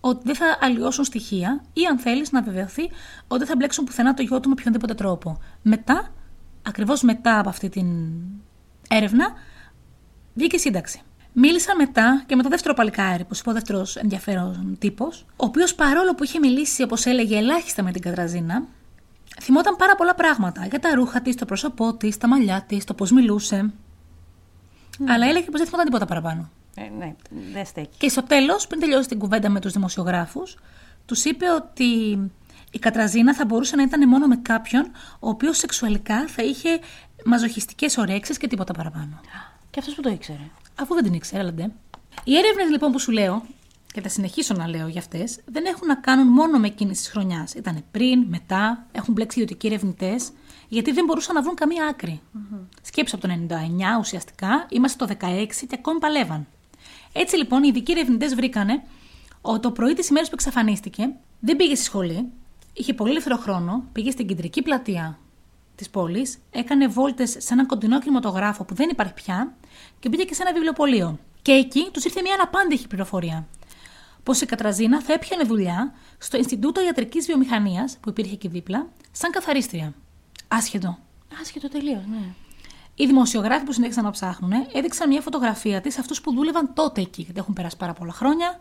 [0.00, 2.82] ότι δεν θα αλλοιώσουν στοιχεία ή αν θέλεις να βεβαιωθεί
[3.28, 5.38] ότι δεν θα μπλέξουν πουθενά το γιο του με οποιονδήποτε τρόπο.
[5.62, 6.12] Μετά,
[6.66, 7.86] ακριβώς μετά από αυτή την
[8.88, 9.32] έρευνα,
[10.34, 11.00] βγήκε σύνταξη.
[11.32, 15.74] Μίλησα μετά και με το δεύτερο παλικάρι, που σου πω δεύτερος ενδιαφέρον τύπος, ο οποίος
[15.74, 18.62] παρόλο που είχε μιλήσει, όπως έλεγε, ελάχιστα με την Κατραζίνα,
[19.42, 22.94] θυμόταν πάρα πολλά πράγματα για τα ρούχα της, το πρόσωπό της, τα μαλλιά της, το
[22.94, 23.72] πώς μιλούσε.
[24.98, 25.12] Ναι.
[25.12, 26.50] Αλλά έλεγε πως δεν θυμόταν τίποτα παραπάνω.
[26.74, 27.14] Ε, ναι,
[27.52, 27.96] δεν στέκει.
[27.98, 30.56] Και στο τέλος, πριν τελειώσει την κουβέντα με τους δημοσιογράφους,
[31.06, 32.18] τους είπε ότι
[32.74, 36.80] η Κατραζίνα θα μπορούσε να ήταν μόνο με κάποιον ο οποίος σεξουαλικά θα είχε
[37.24, 39.20] μαζοχιστικές ωρέξεις και τίποτα παραπάνω.
[39.70, 40.50] Και αυτός που το ήξερε.
[40.80, 41.70] Αφού δεν την ήξερε, έλαντε.
[42.24, 43.42] Οι έρευνες λοιπόν που σου λέω,
[43.92, 47.08] και θα συνεχίσω να λέω για αυτές, δεν έχουν να κάνουν μόνο με εκείνη της
[47.08, 47.54] χρονιάς.
[47.54, 50.30] Ήταν πριν, μετά, έχουν μπλέξει ιδιωτικοί ερευνητές,
[50.68, 52.20] γιατί δεν μπορούσαν να βρουν καμία άκρη.
[52.20, 52.66] Mm-hmm.
[52.82, 56.46] Σκέψω από το 99 ουσιαστικά, είμαστε το 16 και ακόμη παλεύαν.
[57.12, 58.82] Έτσι λοιπόν οι ειδικοί ερευνητές βρήκανε
[59.40, 61.10] ότι το πρωί της ημέρας που εξαφανίστηκε
[61.40, 62.32] δεν πήγε στη σχολή,
[62.74, 65.18] είχε πολύ ελεύθερο χρόνο, πήγε στην κεντρική πλατεία
[65.74, 69.54] της πόλης, έκανε βόλτες σε έναν κοντινό κινηματογράφο που δεν υπάρχει πια
[69.98, 71.18] και πήγε και σε ένα βιβλιοπωλείο.
[71.42, 73.46] Και εκεί τους ήρθε μια αναπάντηχη πληροφορία.
[74.22, 79.30] Πως η Κατραζίνα θα έπιανε δουλειά στο Ινστιτούτο Ιατρικής Βιομηχανίας που υπήρχε εκεί δίπλα, σαν
[79.30, 79.94] καθαρίστρια.
[80.48, 80.98] Άσχετο.
[81.40, 82.34] Άσχετο τελείως, ναι.
[82.94, 87.22] Οι δημοσιογράφοι που συνέχισαν να ψάχνουν έδειξαν μια φωτογραφία της αυτούς που δούλευαν τότε εκεί,
[87.22, 88.60] γιατί έχουν περάσει πάρα πολλά χρόνια.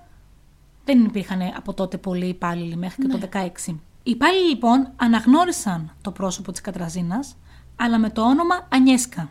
[0.85, 3.19] Δεν υπήρχαν από τότε πολλοί υπάλληλοι μέχρι και το
[3.67, 3.75] 16.
[4.03, 4.11] Ναι.
[4.11, 7.37] Οι υπάλληλοι λοιπόν αναγνώρισαν το πρόσωπο της Κατραζίνας,
[7.75, 9.29] αλλά με το όνομα Ανιέσκα.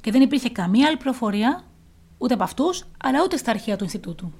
[0.00, 1.64] Και δεν υπήρχε καμία άλλη πληροφορία
[2.18, 4.32] ούτε από αυτούς, αλλά ούτε στα αρχεία του Ινστιτούτου.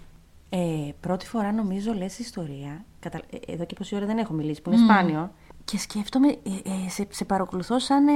[0.49, 2.85] Ε, πρώτη φορά νομίζω λες ιστορία.
[3.01, 3.19] Κατα...
[3.31, 4.91] Ε, εδώ και πόση ώρα δεν έχω μιλήσει, που είναι mm.
[4.91, 5.33] σπάνιο.
[5.65, 8.13] Και σκέφτομαι, ε, ε, σε, σε παρακολουθώ σαν ε,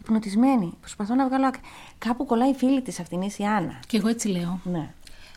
[0.00, 0.72] υπνοτισμένη.
[0.80, 1.60] Προσπαθώ να βγάλω άκρη.
[1.98, 3.80] Κάπου κολλάει η φίλη της αυτήν η Άννα.
[3.86, 4.60] Και εγώ έτσι λέω.
[4.64, 4.94] Ναι.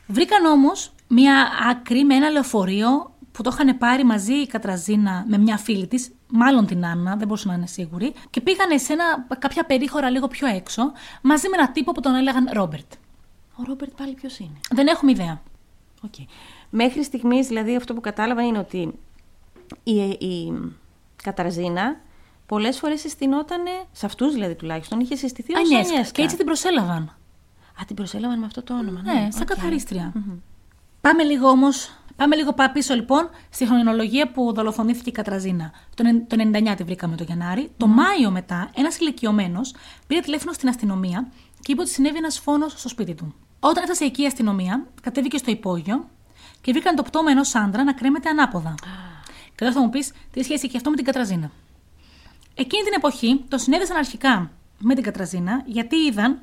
[0.08, 5.38] Βρήκαν όμως μία άκρη με ένα λεωφορείο που το είχαν πάρει μαζί η Κατραζίνα με
[5.38, 9.26] μια φίλη της, μάλλον την Άννα, δεν μπορούσα να είναι σίγουρη, και πήγανε σε ένα,
[9.40, 12.94] κάποια περίχωρα λίγο πιο έξω, μαζί με ένα τύπο που τον έλεγαν Ρόμπερτ.
[13.56, 15.42] Ο Ρόμπερτ πάλι ποιος είναι; Δεν έχουμε ιδέα.
[16.08, 16.26] Okay.
[16.70, 19.00] Μέχρι στιγμής, δηλαδή, αυτό που κατάλαβα είναι ότι
[19.84, 20.54] η, η
[21.24, 22.00] Κατραζίνα
[22.46, 26.12] πολλές φορές συστηνόταν, σε αυτούς δηλαδή τουλάχιστον, είχε συστηθεί ως Ανιέσκα.
[26.12, 27.04] Και έτσι την προσέλαβαν.
[27.82, 29.02] Α, την προσέλαβαν με αυτό το όνομα.
[29.02, 29.46] Ναι, ναι σαν okay.
[29.46, 30.14] καθαρίστρια.
[30.16, 30.38] Mm-hmm.
[31.02, 31.92] Πάμε λίγο όμως.
[32.18, 35.72] Πάμε λίγο πίσω λοιπόν στη χρονολογία που δολοφονήθηκε η Κατραζίνα.
[35.96, 37.72] Το, το 99 τη βρήκαμε το Γενάρη.
[37.78, 39.76] Το Μάιο μετά, ένας ηλικιωμένος
[40.08, 41.28] πήρε τηλέφωνο στην αστυνομία
[41.62, 43.36] και είπε ότι συνέβη ένας φόνος στο σπίτι του.
[43.60, 46.10] Όταν έφτασε εκεί η αστυνομία, κατέβηκε στο υπόγειο
[46.62, 48.76] και βρήκαν το πτώμα ενός άντρα να κρέμεται ανάποδα.
[49.46, 51.52] Και τώρα θα μου πεις τι σχέση έχει αυτό με την Κατραζίνα;
[52.56, 56.40] Εκείνη την εποχή το συνέδεσαν αρχικά με την Κατραζίνα γιατί είδαν.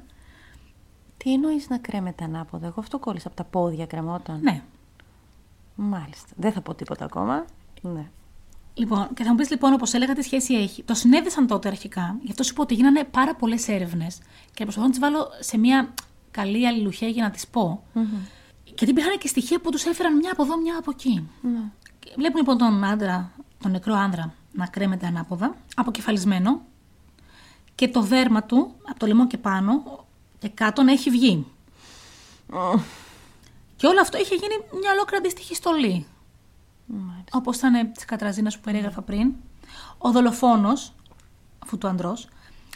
[1.16, 4.40] Τι εννοείς να κρέμεται ανάποδα, Εγώ αυτό κόλλησα από τα πόδια κρεμόταν.
[4.42, 4.62] Ναι.
[5.74, 6.28] Μάλιστα.
[6.36, 7.44] Δεν θα πω τίποτα ακόμα.
[7.80, 8.08] Ναι.
[8.74, 10.82] Λοιπόν, και θα μου πεις λοιπόν, όπως έλεγα, τι σχέση έχει.
[10.82, 12.16] Το συνέδεσαν τότε αρχικά.
[12.22, 14.18] Γι' αυτό σου πω ότι γίνανε πάρα πολλές έρευνες
[14.54, 15.94] και προσπαθώ να τις βάλω σε μια
[16.30, 17.82] καλή αλληλουχία για να τις πω.
[17.94, 18.28] Mm-hmm.
[18.64, 21.28] Γιατί υπήρχαν και στοιχεία που τους έφεραν μια από εδώ, μια από εκεί.
[21.42, 21.70] Mm-hmm.
[22.16, 23.30] Βλέπουν λοιπόν τον άντρα,
[23.62, 26.62] τον νεκρό άντρα, να κρέμεται ανάποδα, αποκεφαλισμένο
[27.74, 30.04] και το δέρμα του, από το λαιμό και πάνω
[30.38, 31.46] και κάτω, να έχει βγει.
[33.84, 36.06] Και όλο αυτό είχε γίνει μια ολόκληρη αντίστοιχη στολή.
[37.32, 39.32] Όπως ήταν της Κατραζίνας που περιέγραφα πριν.
[39.98, 40.94] Ο δολοφόνος,
[41.58, 42.28] αφού του ανδρός,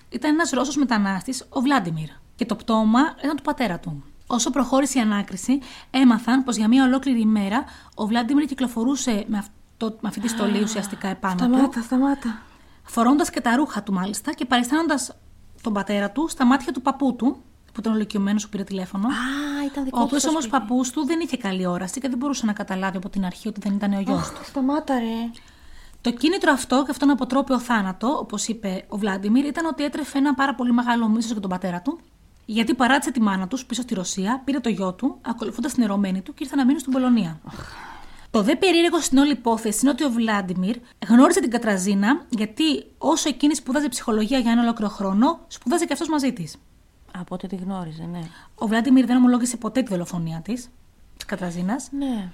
[0.08, 2.08] ήταν ένας Ρώσος μετανάστης, ο Βλάντιμιρ.
[2.36, 4.04] Και το πτώμα ήταν του πατέρα του.
[4.26, 5.58] Όσο προχώρησε η ανάκριση,
[5.90, 10.62] έμαθαν πως για μία ολόκληρη ημέρα ο Βλάντιμιρ κυκλοφορούσε με, αυτό, με αυτή τη στολή
[10.62, 11.82] ουσιαστικά επάνω σταμάτα, του.
[11.82, 12.42] Σταμάτα, σταμάτα.
[12.82, 15.16] Φορώντας και τα ρούχα του μάλιστα και παριστάνοντας
[15.62, 19.06] τον πατέρα του στα μάτια του παππού του, που ήταν ολοκληρωμένος που πήρε τηλέφωνο.
[19.06, 22.46] Α, ήταν δικό Ο οποίος όμως παππούς του δεν είχε καλή όραση και δεν μπορούσε
[22.46, 24.44] να καταλάβει από την αρχή ότι δεν ήταν ο γιος του.
[24.44, 25.30] Σταμάτα, ρε.
[26.00, 30.34] Το κίνητρο αυτό και αυτόν αποτρόπαιο θάνατο, όπως είπε ο Βλάντιμιρ, ήταν ότι έτρεφε ένα
[30.34, 31.98] πάρα πολύ μεγάλο μίσος για τον πατέρα του
[32.50, 36.20] γιατί παράτησε τη μάνα τους πίσω στη Ρωσία, πήρε το γιο του, ακολουθώντας την ερωμένη
[36.22, 37.40] του και ήρθε να μείνει στην Πολωνία.
[38.30, 40.76] Το δε περίεργο στην όλη υπόθεση είναι ότι ο Βλάντιμιρ
[41.08, 46.08] γνώρισε την Κατραζίνα γιατί όσο εκείνη σπούδαζε ψυχολογία για ένα ολόκληρο χρόνο, σπούδαζε και αυτός
[46.08, 46.56] μαζί της.
[47.20, 48.20] Από τότε τη γνώριζε, ναι.
[48.54, 50.68] Ο Βλάντιμιρ δεν ομολόγησε ποτέ τη δολοφονία της.
[51.16, 51.88] της Κατραζίνας.
[51.98, 52.28] Ναι.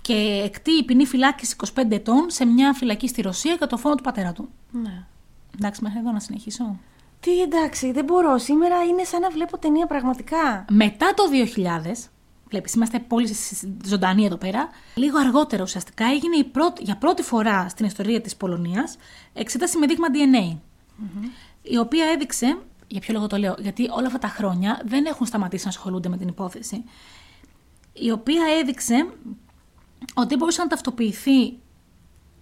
[0.00, 4.02] Και εκτεί ποινή φυλάκιση 25 ετών σε μια φυλακή στη Ρωσία για το φόνο του
[4.02, 4.48] πατέρα του.
[4.70, 5.04] ναι.
[5.58, 6.78] Εντάξει, μέχρι εδώ να συνεχίσω.
[7.20, 8.38] Τι εντάξει, δεν μπορώ.
[8.38, 10.64] Σήμερα είναι σαν να βλέπω ταινία πραγματικά.
[10.70, 11.22] Μετά το
[11.56, 11.92] 2000,
[12.48, 13.36] βλέπεις, είμαστε πολύ
[13.84, 18.36] ζωντανοί εδώ πέρα, λίγο αργότερα ουσιαστικά έγινε η πρώτη, για πρώτη φορά στην ιστορία της
[18.36, 18.96] Πολωνίας
[19.32, 20.56] εξέταση με δείγμα DNA,
[21.62, 25.26] η οποία έδειξε, για ποιο λόγο το λέω, γιατί όλα αυτά τα χρόνια δεν έχουν
[25.26, 26.84] σταματήσει να ασχολούνται με την υπόθεση,
[27.92, 28.94] η οποία έδειξε
[30.14, 31.58] ότι δεν μπορούσε να ταυτοποιηθεί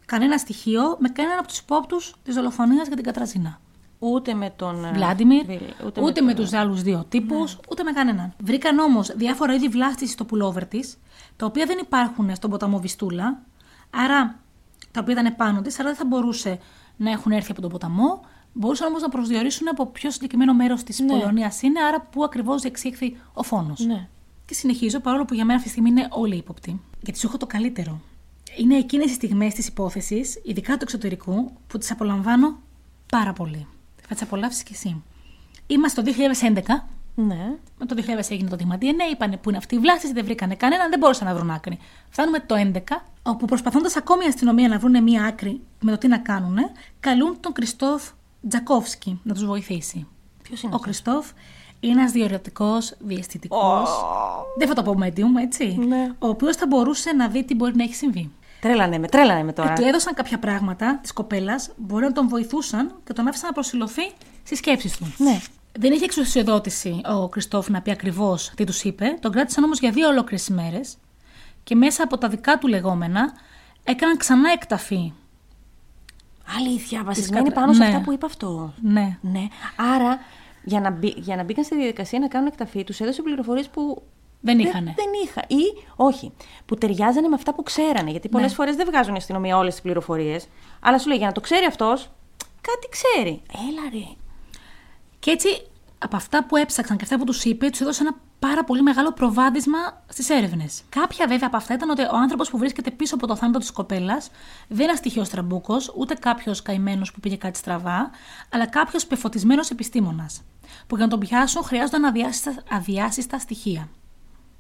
[0.07, 3.61] κανένα στοιχείο με κανέναν από τους υπόπτους της δολοφονίας για την Κατραζίνα.
[3.99, 4.85] Ούτε με τον.
[4.85, 8.35] ε, Βλάντιμιρ, Βίλ, ούτε, με, τον- τους άλλους δύο τύπους, ούτε με κανέναν.
[8.43, 10.99] Βρήκαν όμως διάφορα είδη βλάστησης στο πουλόβερ της,
[11.37, 13.43] τα οποία δεν υπάρχουν στον ποταμό Βιστούλα,
[13.91, 14.39] άρα
[14.91, 16.59] τα οποία ήταν πάνω της, άρα δεν θα μπορούσε
[16.97, 18.21] να έχουν έρθει από τον ποταμό.
[18.57, 21.07] Μπορούσαν όμως να προσδιορίσουν από ποιο συγκεκριμένο μέρος της Ναι.
[21.07, 23.81] Πολωνίας είναι, άρα πού ακριβώς διεξήχθη ο φόνος.
[23.81, 24.09] Ναι.
[24.47, 26.81] Και συνεχίζω, παρόλο που για μένα αυτή τη στιγμή είναι όλοι ύποπτοι.
[27.01, 28.01] Γιατί σου έχω το καλύτερο.
[28.57, 32.59] Είναι εκείνες οι στιγμές της υπόθεσης, ειδικά του εξωτερικού, που τις απολαμβάνω
[33.13, 33.67] πάρα πολύ.
[34.09, 35.03] Θα τις απολαύσεις κι εσύ.
[35.67, 36.89] Είμαστε το 2011.
[37.15, 37.57] Ναι.
[37.79, 40.55] Με το 2000 έγινε το δείγμα DNA, είπανε που είναι αυτή η βλάστηση, δεν βρήκανε
[40.55, 41.79] κανέναν, δεν μπορούσαν να βρουν άκρη.
[42.09, 42.81] Φτάνουμε το 11,
[43.23, 46.59] όπου προσπαθώντας ακόμη η αστυνομία να βρουν μία άκρη με το τι να κάνουν,
[47.01, 48.11] καλούν τον Κριστόφ
[48.49, 50.07] Τζακόφσκι να τους βοηθήσει.
[50.43, 50.75] Ποιος είναι.
[50.75, 51.31] Ο Κριστόφ
[51.81, 53.87] είναι ένας διορατικό διαισθητικό.
[54.59, 55.67] Δεν θα το πω medium, έτσι.
[55.89, 56.11] Ναι.
[56.19, 58.31] Ο οποίος θα μπορούσε να δει τι μπορεί να έχει συμβεί.
[58.61, 59.73] Τρέλανε με, τρέλανε με τώρα.
[59.73, 63.53] Και του έδωσαν κάποια πράγματα της κοπέλας, μπορεί να τον βοηθούσαν και τον άφησαν να
[63.53, 65.15] προσιλωθεί στις σκέψεις του.
[65.17, 65.41] Ναι.
[65.79, 69.17] Δεν είχε εξουσιοδότηση ο Κριστόφ να πει ακριβώς τι τους είπε.
[69.21, 70.97] Τον κράτησαν όμως για δύο ολόκληρες ημέρες
[71.63, 73.33] και μέσα από τα δικά του λεγόμενα
[73.85, 75.13] έκαναν ξανά εκταφή.
[76.59, 77.87] Αλήθεια, βασισμένη κατρα- πάνω σε Ναι.
[77.89, 78.75] αυτά που είπα αυτό.
[78.83, 79.19] Ναι.
[79.21, 79.47] Ναι.
[79.95, 80.19] Άρα,
[80.65, 84.03] για να, μπει, για να μπήκαν στη διαδικασία να κάνουν εκταφή, τους έδωσε πληροφορίες που.
[84.41, 84.95] Δεν είχανε.
[84.97, 85.43] Δεν, είχα.
[85.49, 86.33] Ή όχι.
[86.67, 88.11] Που ταιριάζανε με αυτά που ξέρανε.
[88.11, 88.55] Γιατί πολλές Ναι.
[88.55, 90.47] φορές δεν βγάζουν η αστυνομία όλες τις πληροφορίες.
[90.81, 92.11] Αλλά σου λέει για να το ξέρει αυτός,
[92.61, 93.43] κάτι ξέρει.
[93.53, 94.07] Έλα ρε.
[95.19, 95.49] Και έτσι,
[95.99, 98.17] από αυτά που έψαξαν και αυτά που τους είπε, τους έδωσε ένα
[98.49, 100.83] πάρα πολύ μεγάλο προβάδισμα στις έρευνες.
[100.89, 103.71] Κάποια βέβαια από αυτά ήταν ότι ο άνθρωπος που βρίσκεται πίσω από το θάνατο της
[103.71, 104.31] κοπέλας
[104.69, 108.11] δεν είναι τυχαίος τραμπούκος, ούτε κάποιος καημένος που πήγε κάτι στραβά,
[108.51, 110.43] αλλά κάποιος πεφωτισμένος επιστήμονας.
[110.87, 113.89] Που για να τον πιάσουν χρειάζονταν αδιάσυστα, αδιάσυστα στοιχεία.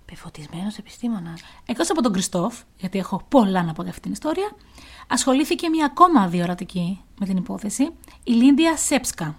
[0.04, 1.40] Πεφωτισμένος επιστήμονας.
[1.66, 4.50] Εκτός από τον Κριστόφ, γιατί έχω πολλά να πω για αυτή την ιστορία,
[5.08, 7.90] ασχολήθηκε μια ακόμα διορατική με την υπόθεση,
[8.24, 9.38] η Λίντια Σέψκα,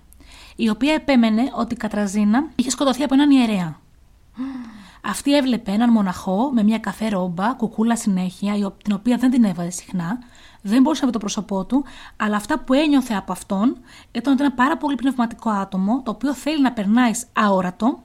[0.55, 3.84] η οποία επέμενε ότι η Κατραζίνα είχε σκοτωθεί από έναν ιερέα.
[5.02, 9.32] Αυτή έβλεπε έναν μοναχό με μια καφέ ρόμπα, κουκούλα συνέχεια, η ο- την οποία δεν
[9.32, 10.19] την έβαζε συχνά,
[10.62, 11.84] δεν μπορούσε να δει το πρόσωπό του,
[12.15, 13.78] αλλά αυτά που ένιωθε από αυτόν
[14.12, 18.04] ήταν ότι είναι ένα πάρα πολύ πνευματικό άτομο, το οποίο θέλει να περνάει αόρατο,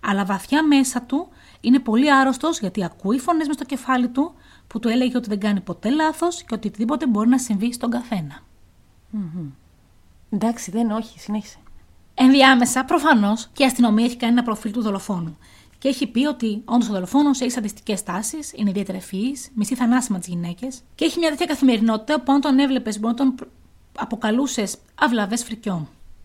[0.00, 1.28] αλλά βαθιά μέσα του
[1.60, 4.32] είναι πολύ άρρωστος γιατί ακούει φωνές μες στο κεφάλι του
[4.66, 7.90] που του έλεγε ότι δεν κάνει ποτέ λάθος και ότι οτιδήποτε μπορεί να συμβεί στον
[7.90, 8.38] καθένα.
[10.30, 11.56] Εντάξει, δεν, όχι, συνέχισε.
[12.14, 15.36] Ενδιάμεσα, προφανώς, και η αστυνομία έχει κάνει ένα προφίλ του δολοφόνου.
[15.80, 20.18] Και έχει πει ότι όντως ο δολοφόνος έχει σαντιστικέ τάσεις, είναι ιδιαίτερα ευφυής, μισεί θανάσιμα
[20.18, 23.34] τις γυναίκες και έχει μια τέτοια καθημερινότητα που αν τον έβλεπες μπορεί να τον
[23.98, 25.46] αποκαλούσες αυλαβές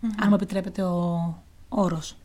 [0.02, 1.34] Αν μου επιτρέπετε ο
[1.70, 2.18] όρος.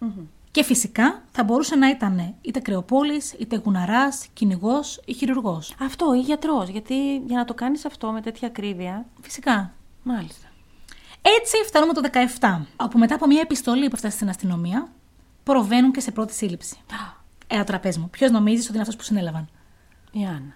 [0.51, 5.75] Και φυσικά θα μπορούσε να ήταν είτε κρεοπόλης, είτε γουναράς, κυνηγός ή χειρουργός.
[5.81, 6.69] Αυτό, ή γιατρός.
[6.69, 9.07] Γιατί για να το κάνεις αυτό με τέτοια ακρίβεια.
[9.21, 9.73] Φυσικά.
[10.03, 10.47] Μάλιστα.
[11.23, 12.01] Έτσι φτάνουμε το
[12.39, 14.89] 17, όπου μετά από μια επιστολή που έφτασε στην αστυνομία,
[15.43, 16.77] προβαίνουν και σε πρώτη σύλληψη.
[17.53, 18.11] Ένα τραπέζι μου.
[18.11, 19.49] Ποιος νομίζεις ότι είναι αυτός που συνέλαβαν;
[20.13, 20.55] Η Άννα.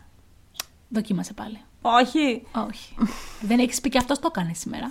[0.89, 1.61] Δοκίμασε πάλι.
[1.83, 2.47] Όχι.
[2.69, 2.95] Όχι.
[3.49, 4.87] Δεν έχεις πει και αυτός το έκανε σήμερα;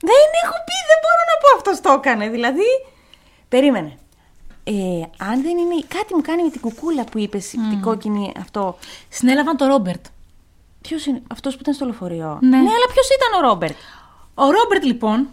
[0.00, 2.28] Δεν έχω πει, δεν μπορώ να πω αυτός το έκανε.
[2.28, 2.68] Δηλαδή.
[3.48, 3.98] Περίμενε.
[4.64, 4.72] Ε,
[5.18, 5.82] αν δεν είναι.
[5.88, 8.78] Κάτι μου κάνει με την κουκούλα που είπες, την κόκκινη αυτό.
[9.08, 10.06] Συνέλαβαν τον Ρόμπερτ.
[10.80, 12.38] Ποιος είναι, αυτός που ήταν στο λεωφορείο.
[12.42, 12.56] Ναι.
[12.56, 13.76] αλλά ποιος ήταν ο Ρόμπερτ;
[14.34, 15.28] Ο Ρόμπερτ, λοιπόν,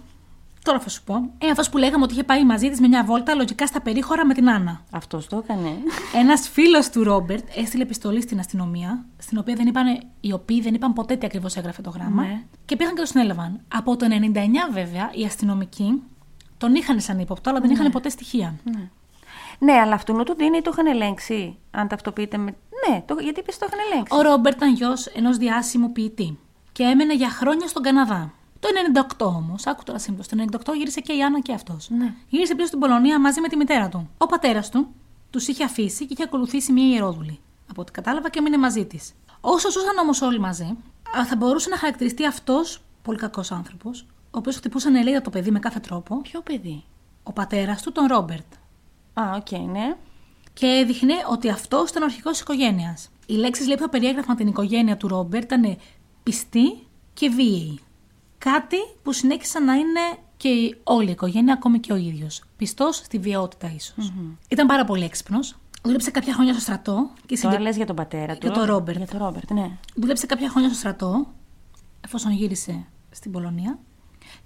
[0.65, 3.03] τώρα θα σου πω, είναι αυτός που λέγαμε ότι είχε πάει μαζί της με μια
[3.03, 4.81] βόλτα λογικά στα περίχωρα με την Άννα.
[4.91, 5.69] Αυτός το έκανε.
[6.15, 9.85] Ένας φίλος του Ρόμπερτ έστειλε επιστολή στην αστυνομία, στην οποία δεν είπαν,
[10.19, 12.23] οι οποίοι δεν είπαν ποτέ τι ακριβώς έγραφε το γράμμα.
[12.23, 12.41] Ναι.
[12.65, 13.59] Και πήγαν και το συνέλαβαν.
[13.67, 14.39] Από το 99,
[14.71, 16.01] βέβαια, οι αστυνομικοί
[16.57, 18.53] τον είχαν σαν ύποπτο, αλλά δεν είχαν ποτέ στοιχεία.
[19.59, 21.57] ναι, αλλά αυτού του Ντίνι το είχαν ελέγξει.
[21.71, 22.55] Αν ταυτοποιείται με.
[22.89, 26.37] Ναι, το, γιατί είπες το είχαν ελέγξει; Ο Ρόμπερτ ήταν γιος ενός διάσημου ποιητή
[26.71, 28.33] και έμενε για χρόνια στον Καναδά.
[28.65, 28.71] Το
[29.17, 31.89] 98 όμως, άκου τώρα σύμπτωση, το 98 γύρισε και η Άννα και αυτός.
[31.89, 32.13] Ναι.
[32.29, 34.09] Γύρισε πίσω στην Πολωνία μαζί με τη μητέρα του.
[34.17, 34.87] Ο πατέρας του
[35.29, 37.39] τους είχε αφήσει και είχε ακολουθήσει μια ιερόδουλη.
[37.69, 39.13] Από ό,τι κατάλαβα και έμεινε μαζί της.
[39.41, 40.77] Όσο ζούσαν όμως όλοι μαζί,
[41.17, 45.51] α, θα μπορούσε να χαρακτηριστεί αυτός πολύ κακός άνθρωπος, ο οποίος χτυπούσε έλεγχε το παιδί
[45.51, 46.83] με κάθε τρόπο, Ποιο παιδί;
[47.23, 48.53] ο πατέρας του, τον Ρόμπερτ.
[49.13, 49.95] Α, οκ, ναι.
[50.53, 53.09] Και έδειχνε ότι αυτός ήταν ο αρχηγός της οικογένειας.
[53.25, 55.77] Οι λέξεις λέει που θα περιέγραφαν την οικογένεια του Ρόμπερτ ήταν
[56.23, 57.79] πιστή και βίαιη.
[58.37, 59.99] Κάτι που συνέχισαν να είναι
[60.37, 62.41] και η- όλη η οικογένεια, ακόμη και ο ίδιος.
[62.57, 64.11] Πιστός στη βιαιότητα, ίσως.
[64.49, 65.55] Ήταν πάρα πολύ έξυπνος.
[65.83, 68.39] Δούλεψε κάποια χρόνια στο στρατό και Τώρα συγκεκ- λες για τον πατέρα του.
[68.41, 68.97] Για τον Ρόμπερτ.
[68.97, 69.71] Για τον Ρόμπερτ, ναι.
[69.95, 71.27] Δούλεψε κάποια χρόνια στο στρατό,
[72.01, 73.79] εφόσον γύρισε στην Πολωνία,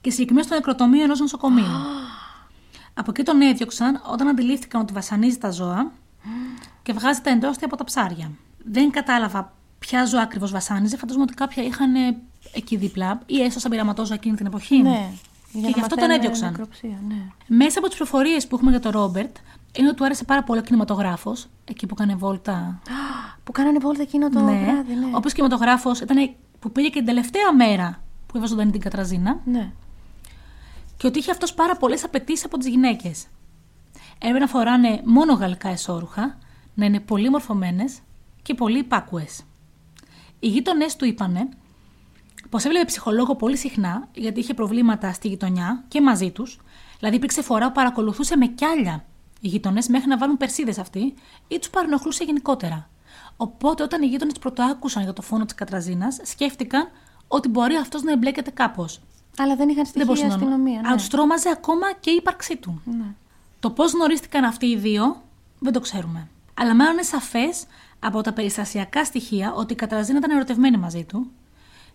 [0.02, 1.66] και συγκεκριμένα στο νεκροτομείο ενός νοσοκομείου.
[3.00, 5.92] από εκεί τον έδιωξαν όταν αντιλήφθηκαν ότι βασανίζει τα ζώα
[6.84, 8.32] και βγάζει τα εντόστια από τα ψάρια.
[8.66, 12.18] Δεν κατάλαβα ποια ζώα ακριβώς βασάνιζε, φαντάζομαι ότι κάποια είχαν ε,
[12.54, 14.82] εκεί δίπλα ή έστω σαν πειραματόζωα εκείνη την εποχή.
[14.82, 15.10] Ναι.
[15.52, 16.52] Και να γι' αυτό τον μαθαίνουν έδιωξαν.
[16.52, 17.16] νεκροψία, ναι.
[17.48, 19.36] Μέσα από τις πληροφορίες που έχουμε για τον Ρόμπερτ
[19.78, 22.80] είναι ότι του άρεσε πάρα πολύ ο κινηματογράφος, εκεί που έκανε βόλτα
[23.44, 24.52] Που κάνανε βόλτα εκείνο το ναι.
[24.64, 25.06] βράδυ, ναι.
[25.06, 29.40] Ο οποίο κινηματογράφος ήταν που πήγε και την τελευταία μέρα που έβαζε ζωντανή την Κατραζίνα
[29.46, 29.72] Ναι.
[30.98, 33.26] και ότι είχε αυτός πάρα πολλές απαιτήσεις από τις γυναίκες.
[34.18, 36.38] Έπρεπε να φοράνε μόνο γαλλικά εσόρουχα,
[36.74, 38.00] να είναι πολύ μορφωμένες
[38.42, 39.44] και πολύ υπάκουες.
[40.40, 41.50] Οι γείτονές του είπανε
[42.50, 46.60] πω έβλεπε ψυχολόγο πολύ συχνά γιατί είχε προβλήματα στη γειτονιά και μαζί τους.
[47.00, 49.06] Δηλαδή, υπήρξε φορά που παρακολουθούσε με κιάλια
[49.42, 51.14] οι γείτονες μέχρι να βάλουν περσίδες αυτοί
[51.48, 52.90] ή τους παρενοχλούσε γενικότερα.
[53.38, 56.90] Οπότε, όταν οι γείτονες πρωτοάκουσαν για το φόνο της Κατραζίνας, σκέφτηκαν
[57.28, 59.02] ότι μπορεί αυτός να εμπλέκεται κάπως.
[59.38, 60.82] Αλλά δεν είχαν Δεν στοιχεία μπορούσε να αστυνομία.
[60.82, 60.88] Ναι.
[60.88, 62.82] Αλλά του τρόμαζε ακόμα και η ύπαρξή του.
[62.86, 63.14] ναι.
[63.60, 65.22] Το πώς γνωρίστηκαν αυτοί οι δύο
[65.60, 66.28] δεν το ξέρουμε.
[66.54, 67.66] Αλλά μάλλον είναι σαφές
[68.00, 71.32] από τα περιστασιακά στοιχεία ότι η Κατραζίνα ήταν ερωτευμένη μαζί του,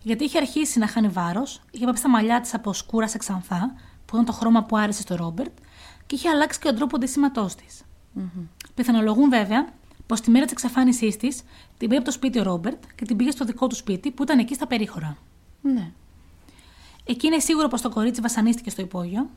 [0.04, 3.74] γιατί είχε αρχίσει να χάνει βάρος, είχε πάψει τα μαλλιά της από σκούρα σε ξανθά,
[4.06, 5.52] που ήταν το χρώμα που άρεσε στο Ρόμπερτ,
[6.06, 7.82] και είχε αλλάξει και τον τρόπο ντυσίματό της.
[8.74, 9.68] Πιθανολογούν βέβαια
[10.06, 11.42] πως τη μέρα της εξαφάνισής της
[11.78, 14.22] την πήρε από το σπίτι ο Ρόμπερτ και την πήγε στο δικό του σπίτι που
[14.22, 15.16] ήταν εκεί στα περίχωρα.
[15.60, 15.90] ναι.
[17.04, 19.30] Εκεί είναι σίγουρο πως το κορίτσι βασανίστηκε στο υπόγειο,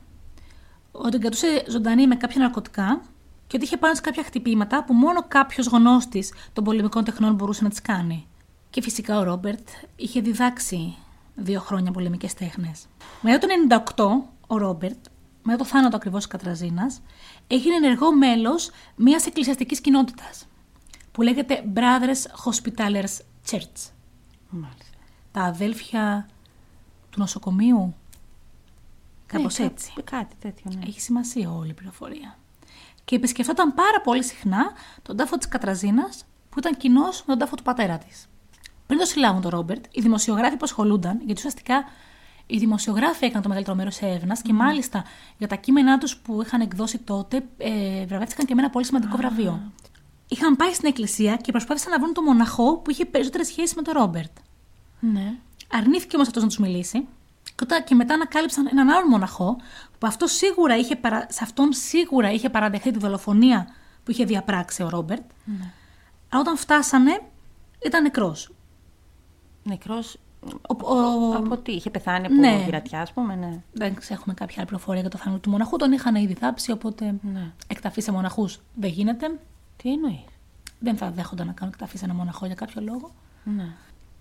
[0.92, 3.00] ότι την κρατούσε ζωντανή με κάποια ναρκωτικά
[3.46, 7.62] και ότι είχε πάνω σε κάποια χτυπήματα που μόνο κάποιος γνώστης των πολεμικών τεχνών μπορούσε
[7.62, 8.26] να τις κάνει.
[8.70, 10.96] Και φυσικά ο Ρόμπερτ είχε διδάξει
[11.34, 12.86] δύο χρόνια πολεμικές τέχνες.
[13.20, 13.46] Μετά το
[13.96, 15.06] 98, ο Ρόμπερτ,
[15.42, 17.00] μετά το θάνατο ακριβώς της Κατραζίνας,
[17.46, 20.46] έγινε ενεργό μέλος μιας εκκλησιαστικής κοινότητας
[21.12, 23.16] που λέγεται Brothers Hospitalers
[23.50, 23.90] Church.
[24.50, 24.96] Μάλιστα.
[25.32, 26.28] Τα αδέλφια
[27.10, 27.94] του νοσοκομείου.
[29.26, 29.92] Κάπως Ναι, έτσι.
[29.94, 30.86] κά- Κάτι τέτοιο, ναι.
[30.86, 32.38] Έχει σημασία όλη η πληροφορία.
[33.04, 37.54] Και επισκεφτόταν πάρα πολύ συχνά τον τάφο της Κατραζίνας, που ήταν κοινός με τον τάφο
[37.56, 38.28] του πατέρα της.
[38.88, 41.84] Πριν το συλλάβουν τον Ρόμπερτ, οι δημοσιογράφοι που ασχολούνταν, γιατί ουσιαστικά
[42.46, 45.04] οι δημοσιογράφοι έκαναν το μεγαλύτερο μέρος έρευνας και μάλιστα
[45.38, 49.16] για τα κείμενά τους που είχαν εκδώσει τότε, ε, βραβεύτηκαν και με ένα πολύ σημαντικό
[49.16, 49.72] βραβείο.
[50.28, 53.82] Είχαν πάει στην εκκλησία και προσπάθησαν να βρουν τον μοναχό που είχε περισσότερες σχέσεις με
[53.82, 54.30] τον Ρόμπερτ.
[55.00, 55.34] Ναι.
[55.72, 57.06] Αρνήθηκε όμως αυτός να τους μιλήσει.
[57.44, 59.56] Και, όταν- και μετά ανακάλυψαν έναν άλλον μοναχό
[59.98, 61.26] που αυτό σίγουρα είχε παρα...
[61.30, 63.66] σε αυτόν σίγουρα είχε παραδεχθεί τη δολοφονία
[64.04, 65.22] που είχε διαπράξει ο Ρόμπερτ.
[66.28, 67.20] Αλλά όταν φτάσανε
[67.84, 68.50] ήταν νεκρός.
[69.68, 70.16] Νεκρός
[70.68, 72.62] Ο, ο- από τι, είχε πεθάνει από Ναι.
[72.64, 73.60] πειρατιά, ας πούμε, ναι.
[73.72, 75.76] Δεν έχουμε κάποια άλλη πληροφορία για το θάνατο του μοναχού.
[75.76, 77.50] Τον είχαν ήδη θάψει, οπότε Ναι.
[77.66, 79.38] εκταφής σε μοναχούς δεν γίνεται.
[79.76, 80.24] Τι εννοείς;
[80.78, 83.10] Δεν θα δέχονταν να κάνουν εκταφή σε ένα μοναχό για κάποιο λόγο.
[83.44, 83.66] Ναι.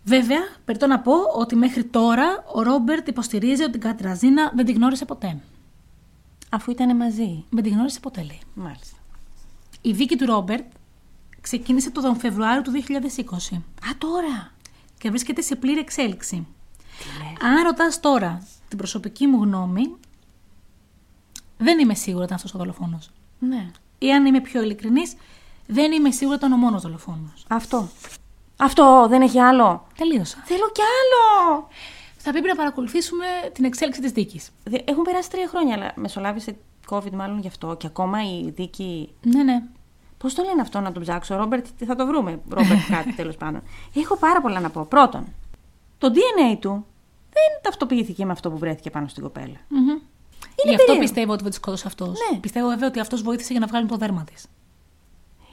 [0.03, 4.75] Βέβαια, περιττώ να πω ότι μέχρι τώρα ο Ρόμπερτ υποστηρίζει ότι την Κατραζίνα δεν την
[4.75, 5.37] γνώρισε ποτέ.
[6.49, 7.43] Αφού ήταν μαζί.
[7.49, 8.39] Δεν την γνώρισε ποτέ, λέει.
[8.53, 8.97] Μάλιστα.
[9.81, 10.65] Η δίκη του Ρόμπερτ
[11.41, 14.51] ξεκίνησε τον Φεβρουάριο του 2020 Α, τώρα.
[14.97, 16.47] Και βρίσκεται σε πλήρη εξέλιξη.
[16.97, 17.51] Τι λες.
[17.51, 19.95] Αν ρωτάς τώρα την προσωπική μου γνώμη,
[21.57, 23.09] δεν είμαι σίγουρη ότι ήταν αυτός ο δολοφόνος.
[23.39, 23.71] Ναι.
[23.97, 25.13] Ή αν είμαι πιο ειλικρινής,
[25.67, 27.45] δεν είμαι σίγουρη ότι ήταν ο μόνος δολοφόνος.
[27.47, 27.87] Αυτό.
[28.57, 29.87] Αυτό, δεν έχει άλλο.
[29.97, 30.41] Τελείωσα.
[30.45, 31.67] Θέλω κι άλλο.
[32.17, 34.49] Θα πρέπει να παρακολουθήσουμε την εξέλιξη της δίκης.
[34.63, 36.57] Δε- Έχουν περάσει τρία χρόνια, αλλά μεσολάβησε
[36.89, 37.75] COVID μάλλον γι' αυτό.
[37.79, 39.09] Και ακόμα η δίκη.
[39.21, 39.63] Ναι, ναι.
[40.17, 42.39] Πώς το λένε αυτό να τον ψάξω, Ρόμπερτ, τι θα το βρούμε.
[42.49, 43.61] Ρόμπερτ, κάτι τέλος πάντων.
[43.95, 44.85] Έχω πάρα πολλά να πω.
[44.85, 45.25] Πρώτον,
[45.97, 46.85] το DNA του
[47.29, 49.55] δεν ταυτοποιήθηκε με αυτό που βρέθηκε πάνω στην κοπέλα.
[49.67, 49.79] Μμμ.
[49.79, 49.99] Είναι
[50.55, 50.99] Γι' αυτό περίεργο.
[50.99, 52.05] πιστεύω ότι δεν τη σκότωσε αυτό.
[52.05, 52.39] Ναι.
[52.39, 54.45] Πιστεύω βέβαια ότι αυτός βοήθησε για να βγάλουν το δέρμα της.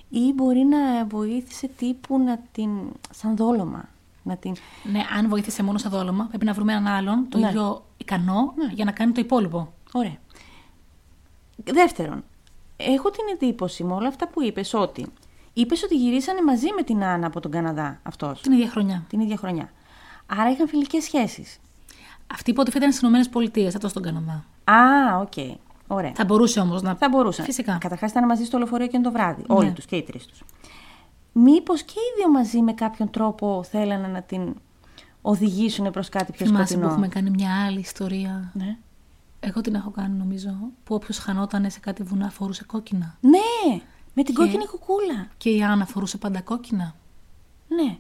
[0.09, 2.71] Ή μπορεί να βοήθησε τύπου να την.
[3.11, 3.89] σαν δόλωμα.
[4.23, 4.55] Να την.
[4.93, 7.49] Ναι, αν βοήθησε μόνο σε δόλωμα, πρέπει να βρούμε έναν άλλον το Ναι.
[7.49, 8.73] ίδιο ικανό Ναι.
[8.73, 9.73] για να κάνει το υπόλοιπο.
[9.93, 10.17] Ωραία.
[11.57, 12.25] Δεύτερον,
[12.77, 15.07] έχω την εντύπωση με όλα αυτά που είπες ότι
[15.53, 19.05] είπες ότι γυρίσανε μαζί με την Άννα από τον Καναδά αυτός, Την ίδια χρονιά.
[19.09, 19.71] την ίδια χρονιά.
[20.27, 21.59] Άρα είχαν φιλικές σχέσεις.
[22.33, 24.45] Αυτή υποτίθεται ήταν στις ΗΠΑ, αυτός στον Καναδά.
[24.65, 25.59] Α, οκ.
[25.87, 26.13] Ωραία.
[26.15, 26.95] Θα μπορούσε όμως να.
[26.95, 27.45] Θα μπορούσαν.
[27.45, 27.77] Φυσικά.
[27.81, 29.45] Καταρχάς ήταν μαζί στο λεωφορείο και το βράδυ.
[29.49, 29.55] Ναι.
[29.57, 30.43] Όλοι τους και οι τρεις τους.
[31.33, 34.55] Μήπως και οι δύο μαζί με κάποιον τρόπο θέλανε να την
[35.23, 36.91] οδηγήσουν προς κάτι πιο Θυμάσαι που σκοτεινό.
[36.93, 38.51] έχουμε κάνει μια άλλη ιστορία.
[38.55, 38.77] Ναι.
[39.47, 40.51] Εγώ την έχω κάνει νομίζω.
[40.85, 43.19] Που όποιος χανόταν σε κάτι βουνά φορούσε κόκκινα.
[43.21, 43.81] ναι,
[44.15, 45.29] με την Και- κόκκινη κουκούλα.
[45.37, 46.95] Και η Άννα φορούσε πάντα κόκκινα.
[47.69, 47.97] Ναι.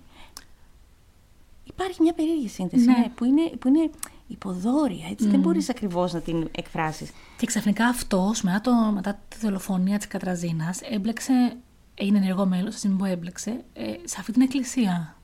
[1.64, 2.92] Υπάρχει μια περίεργη σύνθεση Ναι.
[2.98, 3.90] ναι, που, είναι, που είναι
[4.26, 5.28] υποδόρια, έτσι.
[5.28, 7.10] Δεν μπορείς ακριβώς να την εκφράσεις.
[7.36, 11.56] Και ξαφνικά αυτός, μετά, το, μετά τη δολοφονία της Κατραζίνας, έμπλεξε.
[11.94, 15.16] Είναι ενεργό μέλος, α μην πω έμπλεξε, ε, σε αυτή την εκκλησία.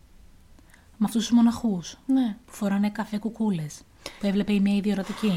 [0.96, 2.36] Με αυτούς τους μοναχούς Ναι.
[2.46, 3.80] που φοράνε καφέ κουκούλες.
[4.20, 5.32] Που έβλεπε η μία ιδιορατική.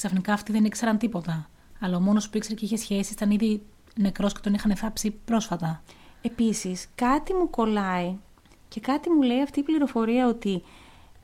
[0.00, 1.48] Και ξαφνικά αυτοί δεν ήξεραν τίποτα.
[1.80, 3.62] Αλλά ο μόνος που ήξερε και είχε σχέση ήταν ήδη
[3.96, 5.82] νεκρός και τον είχαν θάψει πρόσφατα.
[6.22, 8.16] Επίσης, κάτι μου κολλάει
[8.68, 10.62] και κάτι μου λέει αυτή η πληροφορία ότι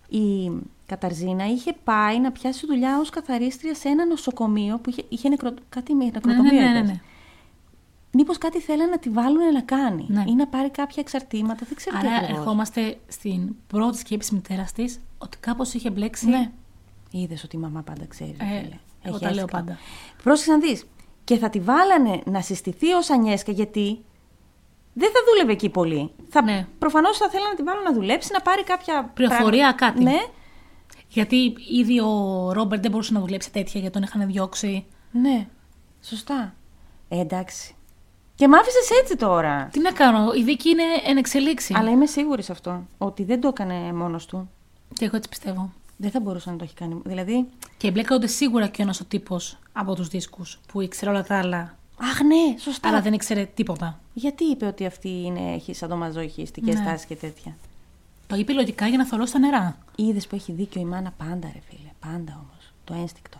[0.08, 0.50] η
[0.86, 5.54] Καταρζίνα είχε πάει να πιάσει δουλειά ως καθαρίστρια σε ένα νοσοκομείο που είχε, είχε νεκρο...
[5.68, 6.42] κάτι με νεκροτομείο.
[6.42, 6.88] ναι, ναι, ναι, είπες.
[6.90, 7.00] ναι.
[8.10, 10.24] Μήπως κάτι θέλανε να τη βάλουν να κάνει Ναι.
[10.26, 12.38] ή να πάρει κάποια εξαρτήματα, δεν ξέρω τι Άρα ακριβώς.
[12.38, 16.26] ερχόμαστε στην πρώτη σκέψη μητέρας της ότι κάπως είχε μπλέξει.
[16.28, 16.50] Ναι.
[17.10, 18.36] Είδες ότι η μαμά πάντα ξέρει.
[18.40, 18.78] Ε, φίλε.
[19.02, 19.46] εγώ Έχει τα λέω έστιχα.
[19.46, 19.78] πάντα.
[20.22, 20.84] Πρόσεξε να δεις.
[21.24, 24.04] Και θα τη βάλανε να συστηθεί ως Ανιέσκα γιατί
[24.92, 26.10] δεν θα δούλευε εκεί πολύ.
[26.28, 26.66] Θα, Ναι.
[26.78, 29.10] Προφανώς θα θέλανε να τη βάλουν να δουλέψει, να πάρει κάποια...
[29.14, 29.86] Πληροφορία, πράγματα.
[29.86, 30.02] κάτι.
[30.02, 30.26] Ναι,
[31.08, 34.86] Γιατί ήδη ο Ρόμπερτ δεν μπορούσε να δουλέψει τέτοια γιατί τον είχαν διώξει.
[35.10, 35.46] ναι.
[36.02, 36.54] Σωστά.
[37.08, 37.74] Ε, εντάξει.
[38.34, 39.68] Και μ' άφησες έτσι τώρα.
[39.72, 41.74] Τι να κάνω, η δίκη είναι εν εξελίξη.
[41.76, 42.86] Αλλά είμαι σίγουρη σε αυτό.
[42.98, 44.50] Ότι δεν το έκανε μόνος του.
[44.92, 45.72] Και εγώ έτσι πιστεύω.
[45.96, 47.00] Δεν θα μπορούσε να το έχει κάνει.
[47.04, 47.46] Δηλαδή.
[47.76, 51.38] Και εμπλέκονται σίγουρα και ο ένας ο τύπος από τους δίσκους που ήξερε όλα τα
[51.38, 52.88] άλλα, Αχ, ναι, σωστά.
[52.88, 54.00] αλλά δεν ήξερε τίποτα.
[54.14, 56.84] Γιατί είπε ότι αυτή είναι, έχει σαντομαζοχιστικές Ναι.
[56.84, 57.56] τάσεις και τέτοια;
[58.26, 59.78] Το είπε λογικά για να θολώσει τα νερά.
[59.96, 61.90] Είδες που έχει δίκιο η μάνα πάντα, ρε φίλε.
[62.00, 62.72] Πάντα όμως.
[62.84, 63.38] Το ένστικτο.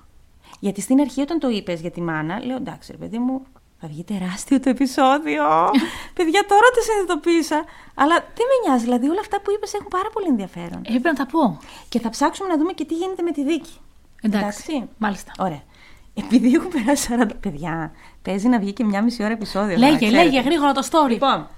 [0.61, 3.43] Γιατί στην αρχή, όταν το είπες για τη μάνα, λέω εντάξει, ρε παιδί μου,
[3.87, 5.45] θα βγει τεράστιο το επεισόδιο.
[6.17, 7.65] Παιδιά, τώρα το συνειδητοποίησα.
[7.95, 10.81] Αλλά τι με νοιάζει, δηλαδή όλα αυτά που είπες έχουν πάρα πολύ ενδιαφέρον.
[10.87, 11.59] Έπρεπε να τα πω.
[11.89, 13.75] Και θα ψάξουμε να δούμε και τι γίνεται με τη δίκη.
[14.23, 14.89] Εντάξει.
[14.99, 15.33] Μάλιστα.
[15.39, 15.63] Ωραία.
[16.15, 19.79] Επειδή έχουν περάσει 40 παιδιά, παίζει να βγει και μια μισή ώρα επεισόδιο.
[19.79, 20.25] να Λέγε, ξέρετε.
[20.25, 21.09] λέγε γρήγορα το story.
[21.11, 21.49] Λοιπόν,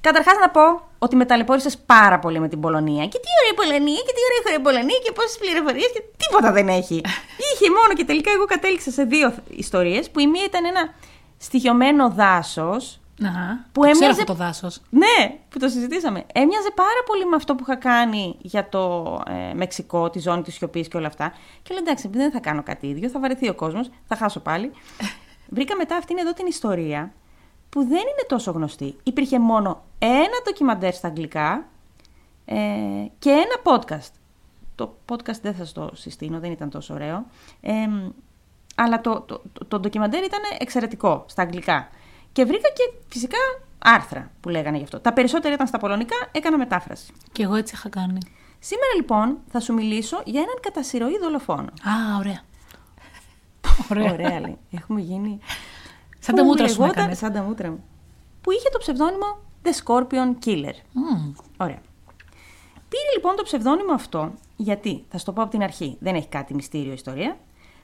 [0.00, 3.06] καταρχάς να πω ότι με ταλαιπώρησε πάρα πολύ με την Πολωνία.
[3.06, 5.90] Και τι ωραία η Πολωνία, και τι ωραία η χώρα η Πολωνία, και πόσες πληροφορίες
[5.92, 6.94] και τίποτα δεν έχει.
[7.52, 10.94] Είχε μόνο και τελικά εγώ κατέληξα σε δύο ιστορίες που η μία ήταν ένα
[11.38, 13.00] στοιχειωμένο δάσος.
[13.18, 13.30] Να,
[13.72, 14.80] Που το ξέρω έμοιαζε- αυτό το δάσος.
[14.90, 16.24] Ναι, που το συζητήσαμε.
[16.32, 18.82] Έμοιαζε πάρα πολύ με αυτό που είχα κάνει για το
[19.50, 21.32] ε, Μεξικό, τη ζώνη της σιωπής και όλα αυτά.
[21.62, 24.40] Και λέω εντάξει, επειδή δεν θα κάνω κάτι ίδιο, θα βαρεθεί ο κόσμος, θα χάσω
[24.40, 24.70] πάλι.
[25.56, 27.12] Βρήκα μετά αυτήν εδώ την ιστορία
[27.76, 28.96] που δεν είναι τόσο γνωστή.
[29.02, 31.66] Υπήρχε μόνο ένα ντοκιμαντέρ στα αγγλικά
[32.44, 32.56] ε,
[33.18, 34.12] και ένα podcast.
[34.74, 37.26] Το podcast δεν θα σας το συστήνω, δεν ήταν τόσο ωραίο.
[37.60, 37.72] Ε,
[38.74, 41.88] αλλά το, το, το, το ντοκιμαντέρ ήταν εξαιρετικό στα αγγλικά.
[42.32, 43.38] Και βρήκα και φυσικά
[43.78, 45.00] άρθρα που λέγανε γι' αυτό.
[45.00, 47.12] Τα περισσότερα ήταν στα πολωνικά, έκανα μετάφραση.
[47.32, 48.18] Και εγώ έτσι είχα κάνει.
[48.58, 51.68] Σήμερα λοιπόν θα σου μιλήσω για έναν κατά συρροή δολοφόνο.
[51.68, 52.40] Α, ωραία.
[53.90, 54.12] Ωραία.
[54.12, 54.58] Ωραία λέει.
[54.70, 55.40] Έχουμε γίνει...
[56.26, 57.18] Σαν τα Που μούτρα σου με λεγόταν- έκανες.
[57.18, 57.84] Σαν τα μούτρα μου.
[58.40, 60.74] Που είχε το ψευδόνυμο The Scorpion Killer.
[60.92, 61.32] Μμμ.
[61.56, 61.80] Ωραία.
[62.88, 66.28] Πήρε λοιπόν το ψευδόνυμο αυτό, γιατί, θα σου το πω από την αρχή, δεν έχει
[66.28, 67.36] κάτι μυστήριο ιστορία,